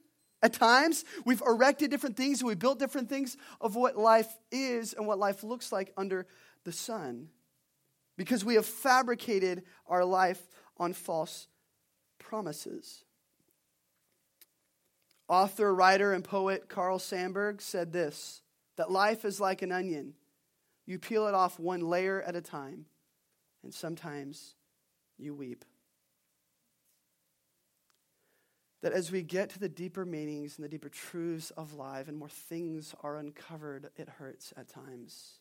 At 0.43 0.55
times, 0.55 1.05
we've 1.25 1.43
erected 1.43 1.91
different 1.91 2.17
things 2.17 2.43
we 2.43 2.55
built 2.55 2.79
different 2.79 3.09
things 3.09 3.37
of 3.61 3.77
what 3.77 3.97
life 3.97 4.33
is 4.51 4.95
and 4.95 5.07
what 5.07 5.19
life 5.19 5.45
looks 5.45 5.71
like 5.71 5.93
under 5.97 6.27
the 6.65 6.73
sun 6.73 7.29
because 8.17 8.45
we 8.45 8.55
have 8.55 8.67
fabricated 8.67 9.65
our 9.87 10.05
life 10.05 10.41
on 10.79 10.93
false 10.93 11.47
promises. 12.19 13.05
Author, 15.29 15.75
writer, 15.75 16.13
and 16.13 16.25
poet 16.25 16.69
Carl 16.69 16.99
Sandburg 16.99 17.61
said 17.61 17.93
this 17.93 18.43
that 18.77 18.91
life 18.91 19.25
is 19.25 19.41
like 19.41 19.63
an 19.63 19.73
onion. 19.73 20.15
You 20.87 20.99
peel 20.99 21.27
it 21.27 21.35
off 21.35 21.59
one 21.59 21.81
layer 21.81 22.23
at 22.23 22.37
a 22.37 22.41
time, 22.41 22.87
and 23.63 23.73
sometimes 23.73 24.55
you 25.19 25.35
weep. 25.35 25.65
That 28.83 28.93
as 28.93 29.13
we 29.13 29.23
get 29.23 29.51
to 29.51 29.61
the 29.61 29.69
deeper 29.69 30.05
meanings 30.05 30.57
and 30.57 30.65
the 30.65 30.69
deeper 30.69 30.89
truths 30.89 31.51
of 31.53 31.75
life 31.75 32.09
and 32.09 32.17
more 32.17 32.29
things 32.29 32.95
are 33.03 33.17
uncovered, 33.17 33.91
it 33.97 34.09
hurts 34.09 34.53
at 34.57 34.69
times. 34.69 35.39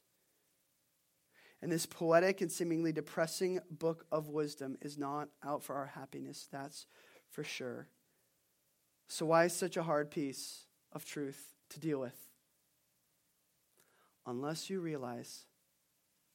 And 1.62 1.72
this 1.72 1.86
poetic 1.86 2.42
and 2.42 2.52
seemingly 2.52 2.92
depressing 2.92 3.60
book 3.70 4.06
of 4.12 4.30
wisdom 4.30 4.78
is 4.82 4.98
not 4.98 5.30
out 5.44 5.64
for 5.64 5.76
our 5.76 5.88
happiness, 5.88 6.48
that's 6.52 6.86
for 7.30 7.44
sure. 7.44 7.88
So, 9.08 9.26
why 9.26 9.46
is 9.46 9.54
such 9.54 9.78
a 9.78 9.84
hard 9.84 10.10
piece 10.10 10.66
of 10.94 11.06
truth 11.06 11.54
to 11.70 11.80
deal 11.80 12.00
with? 12.00 12.31
Unless 14.26 14.70
you 14.70 14.80
realize 14.82 15.46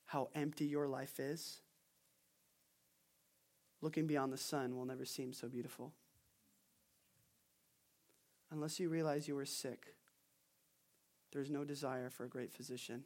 how 0.06 0.28
empty 0.34 0.66
your 0.66 0.88
life 0.88 1.18
is, 1.20 1.60
looking 3.80 4.06
beyond 4.06 4.32
the 4.32 4.38
sun 4.38 4.76
will 4.76 4.84
never 4.84 5.04
seem 5.04 5.32
so 5.32 5.48
beautiful. 5.48 5.92
Unless 8.50 8.78
you 8.80 8.88
realize 8.88 9.26
you 9.26 9.36
are 9.38 9.44
sick, 9.44 9.94
there's 11.32 11.50
no 11.50 11.64
desire 11.64 12.10
for 12.10 12.24
a 12.24 12.28
great 12.28 12.52
physician. 12.52 13.04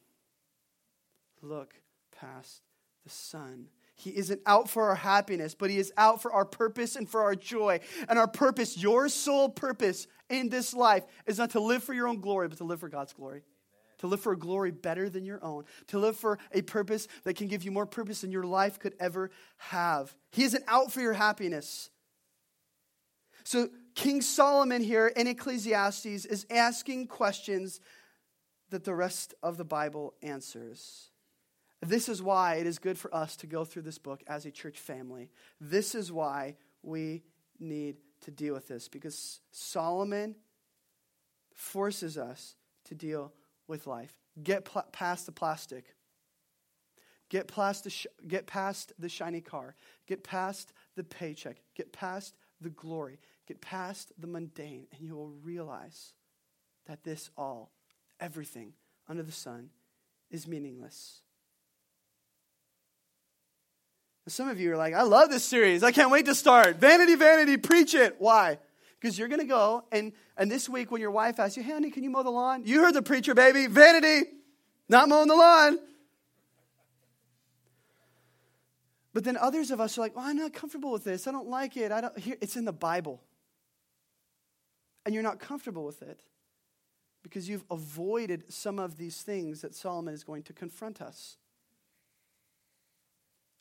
Look 1.42 1.74
past 2.12 2.62
the 3.04 3.10
sun 3.10 3.68
he 4.00 4.16
isn't 4.16 4.40
out 4.46 4.70
for 4.70 4.88
our 4.88 4.94
happiness, 4.94 5.54
but 5.54 5.68
He 5.68 5.76
is 5.76 5.92
out 5.94 6.22
for 6.22 6.32
our 6.32 6.46
purpose 6.46 6.96
and 6.96 7.06
for 7.06 7.20
our 7.22 7.34
joy. 7.34 7.80
And 8.08 8.18
our 8.18 8.26
purpose, 8.26 8.78
your 8.78 9.10
sole 9.10 9.50
purpose 9.50 10.06
in 10.30 10.48
this 10.48 10.72
life, 10.72 11.04
is 11.26 11.36
not 11.36 11.50
to 11.50 11.60
live 11.60 11.84
for 11.84 11.92
your 11.92 12.08
own 12.08 12.20
glory, 12.20 12.48
but 12.48 12.56
to 12.58 12.64
live 12.64 12.80
for 12.80 12.88
God's 12.88 13.12
glory. 13.12 13.42
To 14.00 14.06
live 14.06 14.20
for 14.20 14.32
a 14.32 14.38
glory 14.38 14.70
better 14.70 15.08
than 15.08 15.24
your 15.24 15.42
own. 15.44 15.64
To 15.88 15.98
live 15.98 16.16
for 16.16 16.38
a 16.52 16.62
purpose 16.62 17.08
that 17.24 17.36
can 17.36 17.48
give 17.48 17.62
you 17.62 17.70
more 17.70 17.86
purpose 17.86 18.22
than 18.22 18.32
your 18.32 18.44
life 18.44 18.78
could 18.78 18.94
ever 18.98 19.30
have. 19.58 20.14
He 20.32 20.44
isn't 20.44 20.64
out 20.68 20.92
for 20.92 21.00
your 21.00 21.12
happiness. 21.12 21.90
So, 23.44 23.68
King 23.94 24.22
Solomon 24.22 24.82
here 24.82 25.08
in 25.08 25.26
Ecclesiastes 25.26 26.06
is 26.24 26.46
asking 26.50 27.08
questions 27.08 27.80
that 28.70 28.84
the 28.84 28.94
rest 28.94 29.34
of 29.42 29.56
the 29.56 29.64
Bible 29.64 30.14
answers. 30.22 31.10
This 31.82 32.08
is 32.08 32.22
why 32.22 32.56
it 32.56 32.66
is 32.66 32.78
good 32.78 32.98
for 32.98 33.14
us 33.14 33.36
to 33.36 33.46
go 33.46 33.64
through 33.64 33.82
this 33.82 33.98
book 33.98 34.22
as 34.26 34.44
a 34.44 34.50
church 34.50 34.78
family. 34.78 35.30
This 35.60 35.94
is 35.94 36.12
why 36.12 36.56
we 36.82 37.22
need 37.58 37.96
to 38.22 38.30
deal 38.30 38.54
with 38.54 38.68
this 38.68 38.88
because 38.88 39.40
Solomon 39.50 40.36
forces 41.54 42.18
us 42.18 42.56
to 42.84 42.94
deal 42.94 43.32
with 43.70 43.86
life. 43.86 44.14
Get 44.42 44.66
pl- 44.66 44.84
past 44.92 45.26
the 45.26 45.32
plastic. 45.32 45.94
Get 47.30 47.48
past 47.48 47.84
the, 47.84 47.90
sh- 47.90 48.06
get 48.26 48.46
past 48.46 48.92
the 48.98 49.08
shiny 49.08 49.40
car. 49.40 49.74
Get 50.06 50.24
past 50.24 50.72
the 50.96 51.04
paycheck. 51.04 51.56
Get 51.74 51.92
past 51.92 52.34
the 52.60 52.70
glory. 52.70 53.18
Get 53.46 53.60
past 53.60 54.12
the 54.18 54.26
mundane, 54.26 54.86
and 54.92 55.00
you 55.00 55.14
will 55.16 55.32
realize 55.42 56.12
that 56.86 57.04
this 57.04 57.30
all, 57.36 57.72
everything 58.18 58.74
under 59.08 59.22
the 59.22 59.32
sun, 59.32 59.70
is 60.30 60.46
meaningless 60.46 61.22
some 64.30 64.48
of 64.48 64.60
you 64.60 64.72
are 64.72 64.76
like, 64.76 64.94
I 64.94 65.02
love 65.02 65.30
this 65.30 65.44
series. 65.44 65.82
I 65.82 65.92
can't 65.92 66.10
wait 66.10 66.26
to 66.26 66.34
start. 66.34 66.76
Vanity, 66.76 67.14
vanity, 67.14 67.56
preach 67.56 67.94
it. 67.94 68.16
Why? 68.18 68.58
Because 69.00 69.18
you're 69.18 69.28
going 69.28 69.40
to 69.40 69.46
go, 69.46 69.84
and, 69.90 70.12
and 70.36 70.50
this 70.50 70.68
week 70.68 70.90
when 70.90 71.00
your 71.00 71.10
wife 71.10 71.40
asks 71.40 71.56
you, 71.56 71.62
hey, 71.62 71.72
honey, 71.72 71.90
can 71.90 72.02
you 72.04 72.10
mow 72.10 72.22
the 72.22 72.30
lawn? 72.30 72.64
You 72.66 72.82
heard 72.82 72.94
the 72.94 73.00
preacher, 73.00 73.34
baby. 73.34 73.66
Vanity, 73.66 74.28
not 74.90 75.08
mowing 75.08 75.28
the 75.28 75.36
lawn. 75.36 75.78
But 79.14 79.24
then 79.24 79.38
others 79.38 79.70
of 79.70 79.80
us 79.80 79.96
are 79.96 80.02
like, 80.02 80.14
well, 80.14 80.26
I'm 80.26 80.36
not 80.36 80.52
comfortable 80.52 80.92
with 80.92 81.04
this. 81.04 81.26
I 81.26 81.32
don't 81.32 81.48
like 81.48 81.76
it. 81.78 81.90
I 81.90 82.02
don't, 82.02 82.18
here, 82.18 82.36
it's 82.42 82.56
in 82.56 82.66
the 82.66 82.72
Bible. 82.72 83.22
and 85.04 85.14
you're 85.14 85.22
not 85.22 85.38
comfortable 85.38 85.84
with 85.84 86.02
it 86.02 86.20
because 87.22 87.48
you've 87.48 87.64
avoided 87.70 88.44
some 88.52 88.78
of 88.78 88.96
these 88.96 89.22
things 89.22 89.62
that 89.62 89.74
Solomon 89.74 90.14
is 90.14 90.24
going 90.24 90.42
to 90.44 90.52
confront 90.52 91.00
us. 91.00 91.36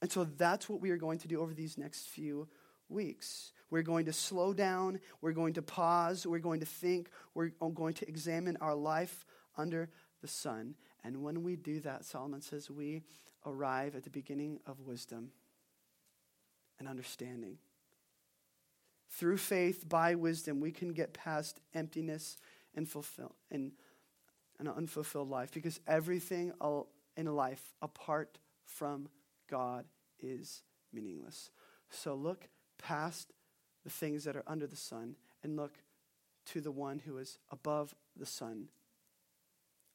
And 0.01 0.11
so 0.11 0.23
that's 0.23 0.69
what 0.69 0.79
we 0.79 0.91
are 0.91 0.97
going 0.97 1.19
to 1.19 1.27
do 1.27 1.41
over 1.41 1.53
these 1.53 1.77
next 1.77 2.07
few 2.07 2.47
weeks. 2.89 3.51
We're 3.69 3.83
going 3.83 4.05
to 4.05 4.13
slow 4.13 4.53
down, 4.53 4.99
we're 5.21 5.31
going 5.31 5.53
to 5.53 5.61
pause, 5.61 6.25
we're 6.25 6.39
going 6.39 6.59
to 6.61 6.65
think, 6.65 7.09
we're 7.35 7.49
going 7.49 7.93
to 7.95 8.07
examine 8.07 8.57
our 8.61 8.75
life 8.75 9.25
under 9.57 9.89
the 10.21 10.27
sun. 10.27 10.75
And 11.03 11.21
when 11.23 11.43
we 11.43 11.55
do 11.55 11.79
that, 11.81 12.03
Solomon 12.03 12.41
says, 12.41 12.69
we 12.69 13.03
arrive 13.45 13.95
at 13.95 14.03
the 14.03 14.09
beginning 14.09 14.59
of 14.65 14.81
wisdom 14.81 15.31
and 16.79 16.87
understanding. 16.87 17.57
Through 19.11 19.37
faith, 19.37 19.87
by 19.87 20.15
wisdom, 20.15 20.59
we 20.59 20.71
can 20.71 20.93
get 20.93 21.13
past 21.13 21.61
emptiness 21.73 22.37
and 22.75 22.87
fulfill 22.87 23.35
and 23.49 23.71
an 24.59 24.67
unfulfilled 24.67 25.29
life 25.29 25.51
because 25.51 25.79
everything 25.87 26.51
in 27.17 27.25
life 27.25 27.73
apart 27.81 28.37
from 28.65 29.09
God 29.49 29.85
is 30.19 30.63
meaningless. 30.93 31.49
So 31.89 32.13
look 32.13 32.47
past 32.79 33.33
the 33.83 33.89
things 33.89 34.23
that 34.23 34.35
are 34.35 34.43
under 34.47 34.67
the 34.67 34.75
sun 34.75 35.15
and 35.43 35.55
look 35.55 35.73
to 36.47 36.61
the 36.61 36.71
one 36.71 36.99
who 36.99 37.17
is 37.17 37.37
above 37.51 37.93
the 38.15 38.25
sun. 38.25 38.69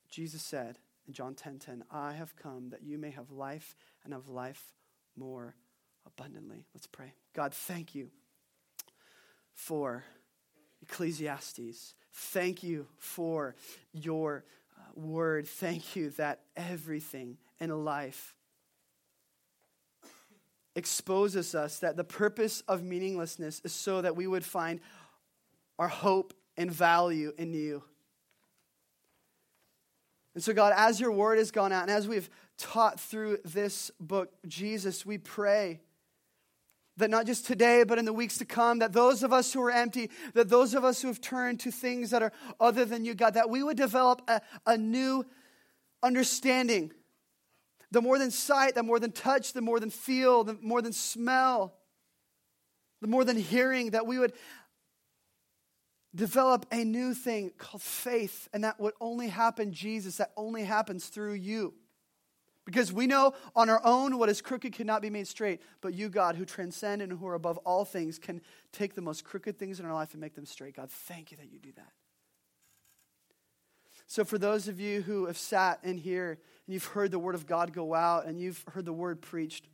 Jesus 0.08 0.42
said 0.42 0.78
in 1.06 1.12
John 1.12 1.34
10:10, 1.34 1.58
10, 1.58 1.78
10, 1.80 1.84
"I 1.90 2.12
have 2.12 2.36
come 2.36 2.70
that 2.70 2.82
you 2.82 2.98
may 2.98 3.10
have 3.10 3.30
life 3.30 3.74
and 4.04 4.12
have 4.12 4.28
life 4.28 4.72
more 5.16 5.56
abundantly." 6.06 6.66
Let's 6.72 6.86
pray. 6.86 7.14
God, 7.32 7.52
thank 7.52 7.94
you 7.94 8.10
for 9.52 10.04
Ecclesiastes. 10.82 11.94
Thank 12.12 12.62
you 12.62 12.86
for 12.98 13.56
your 13.92 14.44
uh, 14.76 15.00
word. 15.00 15.48
Thank 15.48 15.96
you 15.96 16.10
that 16.10 16.44
everything 16.56 17.38
in 17.58 17.70
life 17.84 18.36
exposes 20.76 21.54
us 21.54 21.78
that 21.80 21.96
the 21.96 22.04
purpose 22.04 22.62
of 22.66 22.82
meaninglessness 22.82 23.60
is 23.64 23.72
so 23.72 24.02
that 24.02 24.16
we 24.16 24.26
would 24.26 24.44
find 24.44 24.80
our 25.78 25.88
hope 25.88 26.34
and 26.56 26.70
value 26.70 27.32
in 27.38 27.52
you. 27.54 27.82
And 30.34 30.42
so, 30.42 30.52
God, 30.52 30.72
as 30.76 31.00
your 31.00 31.12
word 31.12 31.38
has 31.38 31.50
gone 31.50 31.72
out 31.72 31.82
and 31.82 31.90
as 31.90 32.08
we've 32.08 32.28
taught 32.58 32.98
through 32.98 33.38
this 33.44 33.90
book, 34.00 34.32
Jesus, 34.46 35.06
we 35.06 35.18
pray 35.18 35.80
that 36.96 37.10
not 37.10 37.26
just 37.26 37.46
today, 37.46 37.84
but 37.84 37.98
in 37.98 38.04
the 38.04 38.12
weeks 38.12 38.38
to 38.38 38.44
come, 38.44 38.78
that 38.80 38.92
those 38.92 39.22
of 39.22 39.32
us 39.32 39.52
who 39.52 39.62
are 39.62 39.70
empty, 39.70 40.10
that 40.34 40.48
those 40.48 40.74
of 40.74 40.84
us 40.84 41.02
who 41.02 41.08
have 41.08 41.20
turned 41.20 41.60
to 41.60 41.70
things 41.70 42.10
that 42.10 42.22
are 42.22 42.32
other 42.60 42.84
than 42.84 43.04
you, 43.04 43.14
God, 43.14 43.34
that 43.34 43.50
we 43.50 43.62
would 43.62 43.76
develop 43.76 44.22
a, 44.28 44.40
a 44.66 44.76
new 44.76 45.24
understanding. 46.02 46.92
The 47.94 48.02
more 48.02 48.18
than 48.18 48.32
sight, 48.32 48.74
the 48.74 48.82
more 48.82 48.98
than 48.98 49.12
touch, 49.12 49.52
the 49.52 49.60
more 49.60 49.78
than 49.78 49.88
feel, 49.88 50.42
the 50.42 50.58
more 50.60 50.82
than 50.82 50.92
smell, 50.92 51.76
the 53.00 53.06
more 53.06 53.24
than 53.24 53.36
hearing, 53.36 53.90
that 53.90 54.04
we 54.04 54.18
would 54.18 54.32
develop 56.12 56.66
a 56.72 56.82
new 56.82 57.14
thing 57.14 57.52
called 57.56 57.82
faith, 57.82 58.48
and 58.52 58.64
that 58.64 58.80
would 58.80 58.94
only 59.00 59.28
happen, 59.28 59.72
Jesus, 59.72 60.16
that 60.16 60.32
only 60.36 60.64
happens 60.64 61.06
through 61.06 61.34
you. 61.34 61.72
Because 62.64 62.92
we 62.92 63.06
know 63.06 63.34
on 63.54 63.70
our 63.70 63.80
own 63.84 64.18
what 64.18 64.28
is 64.28 64.42
crooked 64.42 64.72
cannot 64.72 65.00
be 65.00 65.08
made 65.08 65.28
straight, 65.28 65.62
but 65.80 65.94
you, 65.94 66.08
God, 66.08 66.34
who 66.34 66.44
transcend 66.44 67.00
and 67.00 67.12
who 67.12 67.28
are 67.28 67.34
above 67.34 67.58
all 67.58 67.84
things, 67.84 68.18
can 68.18 68.40
take 68.72 68.96
the 68.96 69.02
most 69.02 69.22
crooked 69.22 69.56
things 69.56 69.78
in 69.78 69.86
our 69.86 69.94
life 69.94 70.14
and 70.14 70.20
make 70.20 70.34
them 70.34 70.46
straight. 70.46 70.74
God, 70.74 70.90
thank 70.90 71.30
you 71.30 71.36
that 71.36 71.52
you 71.52 71.60
do 71.60 71.70
that. 71.76 71.92
So, 74.08 74.24
for 74.24 74.36
those 74.36 74.66
of 74.66 74.80
you 74.80 75.02
who 75.02 75.26
have 75.26 75.38
sat 75.38 75.78
in 75.84 75.96
here 75.96 76.40
and 76.66 76.74
you've 76.74 76.86
heard 76.86 77.10
the 77.10 77.18
word 77.18 77.34
of 77.34 77.46
God 77.46 77.72
go 77.72 77.94
out 77.94 78.26
and 78.26 78.40
you've 78.40 78.64
heard 78.72 78.84
the 78.84 78.92
word 78.92 79.20
preached, 79.20 79.66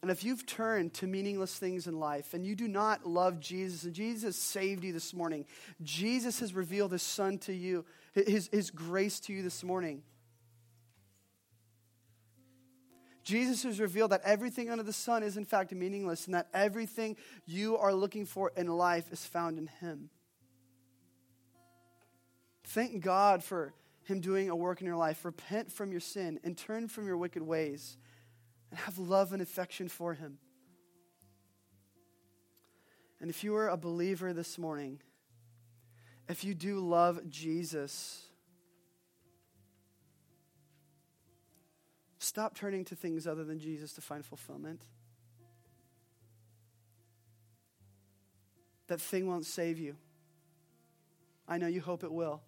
and 0.00 0.10
if 0.10 0.22
you've 0.22 0.46
turned 0.46 0.94
to 0.94 1.06
meaningless 1.06 1.58
things 1.58 1.86
in 1.88 1.98
life 1.98 2.32
and 2.32 2.46
you 2.46 2.54
do 2.54 2.68
not 2.68 3.06
love 3.06 3.40
Jesus, 3.40 3.82
and 3.82 3.92
Jesus 3.92 4.36
saved 4.36 4.84
you 4.84 4.92
this 4.92 5.12
morning, 5.12 5.44
Jesus 5.82 6.38
has 6.40 6.54
revealed 6.54 6.92
his 6.92 7.02
son 7.02 7.38
to 7.38 7.52
you, 7.52 7.84
his, 8.14 8.48
his 8.52 8.70
grace 8.70 9.18
to 9.20 9.32
you 9.32 9.42
this 9.42 9.64
morning. 9.64 10.02
Jesus 13.24 13.64
has 13.64 13.78
revealed 13.78 14.12
that 14.12 14.22
everything 14.24 14.70
under 14.70 14.84
the 14.84 14.92
sun 14.92 15.22
is 15.22 15.36
in 15.36 15.44
fact 15.44 15.74
meaningless 15.74 16.24
and 16.26 16.34
that 16.34 16.48
everything 16.54 17.14
you 17.44 17.76
are 17.76 17.92
looking 17.92 18.24
for 18.24 18.52
in 18.56 18.68
life 18.68 19.12
is 19.12 19.26
found 19.26 19.58
in 19.58 19.66
Him. 19.66 20.08
Thank 22.64 23.02
God 23.02 23.44
for 23.44 23.74
Him 24.08 24.20
doing 24.20 24.50
a 24.50 24.56
work 24.56 24.80
in 24.80 24.86
your 24.86 24.96
life. 24.96 25.24
Repent 25.24 25.70
from 25.70 25.90
your 25.90 26.00
sin 26.00 26.40
and 26.42 26.56
turn 26.56 26.88
from 26.88 27.06
your 27.06 27.16
wicked 27.16 27.42
ways 27.42 27.96
and 28.70 28.80
have 28.80 28.98
love 28.98 29.32
and 29.32 29.42
affection 29.42 29.88
for 29.88 30.14
Him. 30.14 30.38
And 33.20 33.30
if 33.30 33.44
you 33.44 33.54
are 33.56 33.68
a 33.68 33.76
believer 33.76 34.32
this 34.32 34.58
morning, 34.58 35.00
if 36.28 36.44
you 36.44 36.54
do 36.54 36.78
love 36.80 37.28
Jesus, 37.28 38.28
Stop 42.28 42.54
turning 42.54 42.84
to 42.84 42.94
things 42.94 43.26
other 43.26 43.42
than 43.42 43.58
Jesus 43.58 43.94
to 43.94 44.00
find 44.00 44.22
fulfillment. 44.22 44.82
That 48.88 49.00
thing 49.00 49.26
won't 49.26 49.46
save 49.46 49.78
you. 49.78 49.96
I 51.48 51.58
know 51.58 51.68
you 51.68 51.80
hope 51.80 52.04
it 52.04 52.12
will. 52.12 52.42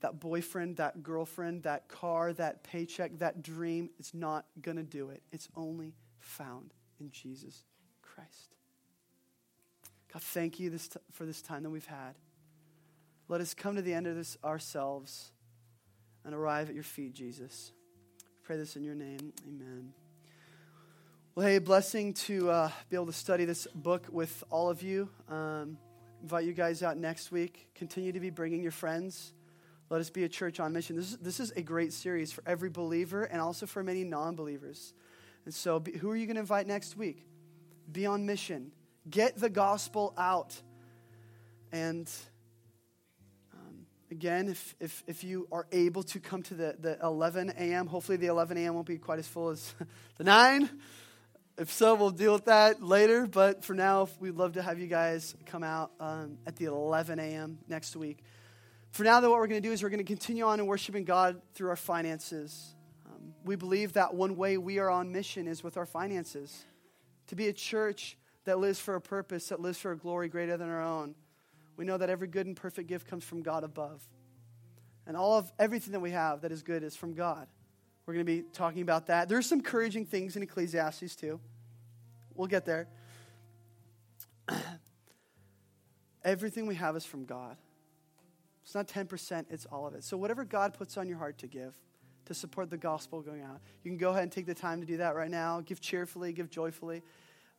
That 0.00 0.20
boyfriend, 0.20 0.76
that 0.76 1.02
girlfriend, 1.02 1.64
that 1.64 1.88
car, 1.88 2.32
that 2.34 2.62
paycheck, 2.62 3.18
that 3.18 3.42
dream, 3.42 3.90
it's 3.98 4.14
not 4.14 4.46
going 4.60 4.76
to 4.76 4.82
do 4.82 5.10
it. 5.10 5.22
It's 5.30 5.48
only 5.56 5.94
found 6.18 6.72
in 6.98 7.10
Jesus 7.10 7.64
Christ. 8.02 8.54
God, 10.12 10.22
thank 10.22 10.58
you 10.58 10.70
this 10.70 10.88
t- 10.88 11.00
for 11.12 11.24
this 11.24 11.42
time 11.42 11.62
that 11.62 11.70
we've 11.70 11.86
had. 11.86 12.14
Let 13.28 13.40
us 13.40 13.54
come 13.54 13.76
to 13.76 13.82
the 13.82 13.94
end 13.94 14.06
of 14.06 14.16
this 14.16 14.36
ourselves 14.42 15.30
and 16.24 16.34
arrive 16.34 16.68
at 16.68 16.74
your 16.74 16.84
feet, 16.84 17.14
Jesus. 17.14 17.72
pray 18.42 18.56
this 18.56 18.76
in 18.76 18.82
your 18.82 18.96
name. 18.96 19.32
Amen. 19.46 19.92
Well, 21.34 21.46
hey, 21.46 21.58
blessing 21.58 22.12
to 22.14 22.50
uh, 22.50 22.70
be 22.88 22.96
able 22.96 23.06
to 23.06 23.12
study 23.12 23.44
this 23.44 23.68
book 23.72 24.08
with 24.10 24.42
all 24.50 24.68
of 24.68 24.82
you. 24.82 25.08
Um, 25.28 25.78
invite 26.22 26.44
you 26.44 26.52
guys 26.52 26.82
out 26.82 26.96
next 26.96 27.30
week. 27.30 27.68
Continue 27.74 28.10
to 28.12 28.20
be 28.20 28.30
bringing 28.30 28.62
your 28.62 28.72
friends. 28.72 29.32
Let 29.90 30.00
us 30.00 30.08
be 30.08 30.22
a 30.22 30.28
church 30.28 30.60
on 30.60 30.72
mission. 30.72 30.94
This 30.96 31.10
is, 31.10 31.18
this 31.18 31.40
is 31.40 31.50
a 31.56 31.62
great 31.62 31.92
series 31.92 32.30
for 32.30 32.44
every 32.46 32.70
believer 32.70 33.24
and 33.24 33.40
also 33.40 33.66
for 33.66 33.82
many 33.82 34.04
non 34.04 34.36
believers. 34.36 34.94
And 35.44 35.52
so, 35.52 35.80
be, 35.80 35.92
who 35.92 36.08
are 36.10 36.16
you 36.16 36.26
going 36.26 36.36
to 36.36 36.40
invite 36.40 36.68
next 36.68 36.96
week? 36.96 37.26
Be 37.90 38.06
on 38.06 38.24
mission. 38.24 38.70
Get 39.08 39.36
the 39.36 39.50
gospel 39.50 40.14
out. 40.16 40.54
And 41.72 42.08
again, 44.10 44.48
if, 44.48 44.74
if, 44.80 45.02
if 45.06 45.24
you 45.24 45.48
are 45.50 45.66
able 45.72 46.02
to 46.04 46.20
come 46.20 46.42
to 46.44 46.54
the, 46.54 46.76
the 46.78 46.98
11 47.02 47.50
a.m., 47.56 47.86
hopefully 47.86 48.16
the 48.16 48.26
11 48.26 48.56
a.m. 48.58 48.74
won't 48.74 48.86
be 48.86 48.98
quite 48.98 49.18
as 49.18 49.26
full 49.26 49.50
as 49.50 49.74
the 50.18 50.24
9. 50.24 50.70
If 51.58 51.72
so, 51.72 51.94
we'll 51.94 52.10
deal 52.10 52.32
with 52.32 52.46
that 52.46 52.82
later. 52.82 53.26
But 53.26 53.64
for 53.64 53.74
now, 53.74 54.08
we'd 54.20 54.36
love 54.36 54.52
to 54.52 54.62
have 54.62 54.78
you 54.78 54.86
guys 54.86 55.34
come 55.46 55.62
out 55.62 55.90
um, 55.98 56.38
at 56.46 56.56
the 56.56 56.66
11 56.66 57.18
a.m. 57.18 57.58
next 57.68 57.96
week. 57.96 58.22
For 58.90 59.04
now, 59.04 59.20
though, 59.20 59.30
what 59.30 59.38
we're 59.38 59.46
going 59.46 59.62
to 59.62 59.68
do 59.68 59.72
is 59.72 59.82
we're 59.82 59.88
going 59.88 59.98
to 59.98 60.04
continue 60.04 60.44
on 60.44 60.58
in 60.58 60.66
worshiping 60.66 61.04
God 61.04 61.40
through 61.54 61.68
our 61.68 61.76
finances. 61.76 62.74
Um, 63.06 63.34
we 63.44 63.54
believe 63.56 63.92
that 63.92 64.14
one 64.14 64.36
way 64.36 64.58
we 64.58 64.78
are 64.78 64.90
on 64.90 65.12
mission 65.12 65.46
is 65.46 65.62
with 65.62 65.76
our 65.76 65.86
finances. 65.86 66.64
To 67.28 67.36
be 67.36 67.48
a 67.48 67.52
church 67.52 68.16
that 68.44 68.58
lives 68.58 68.80
for 68.80 68.96
a 68.96 69.00
purpose, 69.00 69.48
that 69.48 69.60
lives 69.60 69.78
for 69.78 69.92
a 69.92 69.96
glory 69.96 70.28
greater 70.28 70.56
than 70.56 70.68
our 70.68 70.82
own. 70.82 71.14
We 71.76 71.84
know 71.84 71.96
that 71.98 72.10
every 72.10 72.26
good 72.26 72.46
and 72.46 72.56
perfect 72.56 72.88
gift 72.88 73.06
comes 73.06 73.24
from 73.24 73.42
God 73.42 73.62
above. 73.62 74.02
And 75.06 75.16
all 75.16 75.38
of 75.38 75.52
everything 75.58 75.92
that 75.92 76.00
we 76.00 76.10
have 76.10 76.40
that 76.42 76.52
is 76.52 76.62
good 76.62 76.82
is 76.82 76.96
from 76.96 77.14
God. 77.14 77.46
We're 78.06 78.14
going 78.14 78.26
to 78.26 78.32
be 78.32 78.44
talking 78.52 78.82
about 78.82 79.06
that. 79.06 79.28
There's 79.28 79.46
some 79.46 79.60
encouraging 79.60 80.06
things 80.06 80.36
in 80.36 80.42
Ecclesiastes 80.42 81.14
too. 81.14 81.38
We'll 82.34 82.48
get 82.48 82.64
there. 82.64 82.88
everything 86.24 86.66
we 86.66 86.74
have 86.74 86.96
is 86.96 87.04
from 87.04 87.24
God. 87.24 87.56
It's 88.62 88.74
not 88.74 88.88
10%, 88.88 89.46
it's 89.50 89.66
all 89.66 89.86
of 89.86 89.94
it. 89.94 90.04
So, 90.04 90.16
whatever 90.16 90.44
God 90.44 90.74
puts 90.74 90.96
on 90.96 91.08
your 91.08 91.18
heart 91.18 91.38
to 91.38 91.46
give, 91.46 91.74
to 92.26 92.34
support 92.34 92.70
the 92.70 92.76
gospel 92.76 93.22
going 93.22 93.42
out, 93.42 93.60
you 93.82 93.90
can 93.90 93.98
go 93.98 94.10
ahead 94.10 94.24
and 94.24 94.32
take 94.32 94.46
the 94.46 94.54
time 94.54 94.80
to 94.80 94.86
do 94.86 94.98
that 94.98 95.16
right 95.16 95.30
now. 95.30 95.60
Give 95.60 95.80
cheerfully, 95.80 96.32
give 96.32 96.50
joyfully. 96.50 97.02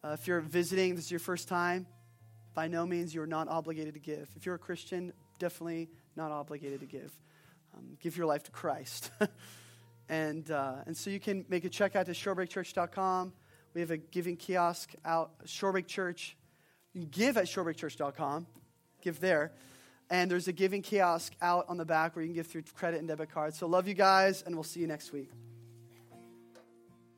Uh, 0.03 0.15
if 0.19 0.27
you're 0.27 0.39
visiting, 0.39 0.95
this 0.95 1.05
is 1.05 1.11
your 1.11 1.19
first 1.19 1.47
time, 1.47 1.85
by 2.53 2.67
no 2.67 2.85
means 2.85 3.13
you're 3.13 3.27
not 3.27 3.47
obligated 3.47 3.93
to 3.93 3.99
give. 3.99 4.29
If 4.35 4.45
you're 4.45 4.55
a 4.55 4.59
Christian, 4.59 5.13
definitely 5.39 5.89
not 6.15 6.31
obligated 6.31 6.79
to 6.81 6.85
give. 6.85 7.11
Um, 7.75 7.97
give 7.99 8.17
your 8.17 8.25
life 8.25 8.43
to 8.43 8.51
Christ. 8.51 9.11
and, 10.09 10.49
uh, 10.49 10.77
and 10.85 10.95
so 10.95 11.09
you 11.09 11.19
can 11.19 11.45
make 11.49 11.65
a 11.65 11.69
check 11.69 11.95
out 11.95 12.05
to 12.07 12.11
shorebreakchurch.com. 12.13 13.33
We 13.73 13.81
have 13.81 13.91
a 13.91 13.97
giving 13.97 14.35
kiosk 14.35 14.91
out, 15.05 15.45
Shorebreak 15.45 15.87
Church. 15.87 16.35
You 16.93 17.01
can 17.01 17.09
give 17.09 17.37
at 17.37 17.45
shorebreakchurch.com. 17.45 18.47
give 19.01 19.19
there. 19.19 19.53
And 20.11 20.29
there's 20.29 20.49
a 20.49 20.51
giving 20.51 20.81
kiosk 20.81 21.33
out 21.41 21.65
on 21.69 21.77
the 21.77 21.85
back 21.85 22.15
where 22.15 22.21
you 22.21 22.27
can 22.27 22.35
give 22.35 22.47
through 22.47 22.63
credit 22.75 22.99
and 22.99 23.07
debit 23.07 23.31
cards. 23.31 23.57
So 23.57 23.65
love 23.65 23.87
you 23.87 23.93
guys, 23.93 24.43
and 24.45 24.55
we'll 24.55 24.63
see 24.63 24.81
you 24.81 24.87
next 24.87 25.13
week. 25.13 25.31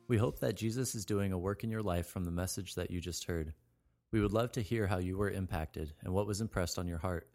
We 0.06 0.16
hope 0.16 0.38
that 0.38 0.54
Jesus 0.54 0.94
is 0.94 1.04
doing 1.04 1.32
a 1.32 1.38
work 1.38 1.64
in 1.64 1.70
your 1.70 1.82
life 1.82 2.06
from 2.06 2.24
the 2.24 2.30
message 2.30 2.76
that 2.76 2.92
you 2.92 3.00
just 3.00 3.24
heard. 3.24 3.52
We 4.12 4.20
would 4.20 4.32
love 4.32 4.52
to 4.52 4.62
hear 4.62 4.86
how 4.86 4.98
you 4.98 5.16
were 5.16 5.28
impacted 5.30 5.92
and 6.04 6.14
what 6.14 6.28
was 6.28 6.40
impressed 6.40 6.78
on 6.78 6.86
your 6.86 6.98
heart. 6.98 7.28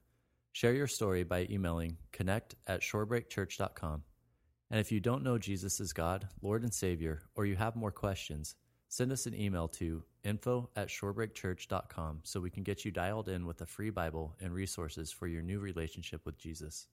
Share 0.54 0.74
your 0.74 0.88
story 0.88 1.24
by 1.24 1.46
emailing 1.50 1.98
connect 2.14 2.56
at 2.66 2.82
shorebreakchurch.com. 2.82 4.04
And 4.72 4.80
if 4.80 4.94
you 4.94 5.02
don't 5.02 5.24
know 5.24 5.38
Jesus 5.38 5.82
as 5.82 5.92
God, 5.92 6.30
Lord, 6.42 6.64
and 6.64 6.74
Savior, 6.74 7.24
or 7.36 7.46
you 7.46 7.58
have 7.58 7.76
more 7.76 7.92
questions, 7.92 8.56
send 8.90 9.12
us 9.12 9.26
an 9.28 9.40
email 9.40 9.68
to 9.68 10.04
info 10.24 10.70
at 10.76 10.90
shorebreakchurch.com 10.90 12.20
so 12.24 12.42
we 12.42 12.50
can 12.50 12.64
get 12.64 12.84
you 12.84 12.92
dialed 12.92 13.30
in 13.30 13.46
with 13.46 13.62
a 13.62 13.66
free 13.66 13.92
Bible 13.92 14.36
and 14.42 14.54
resources 14.54 15.12
for 15.12 15.28
your 15.28 15.42
new 15.42 15.60
relationship 15.60 16.26
with 16.26 16.38
Jesus. 16.38 16.88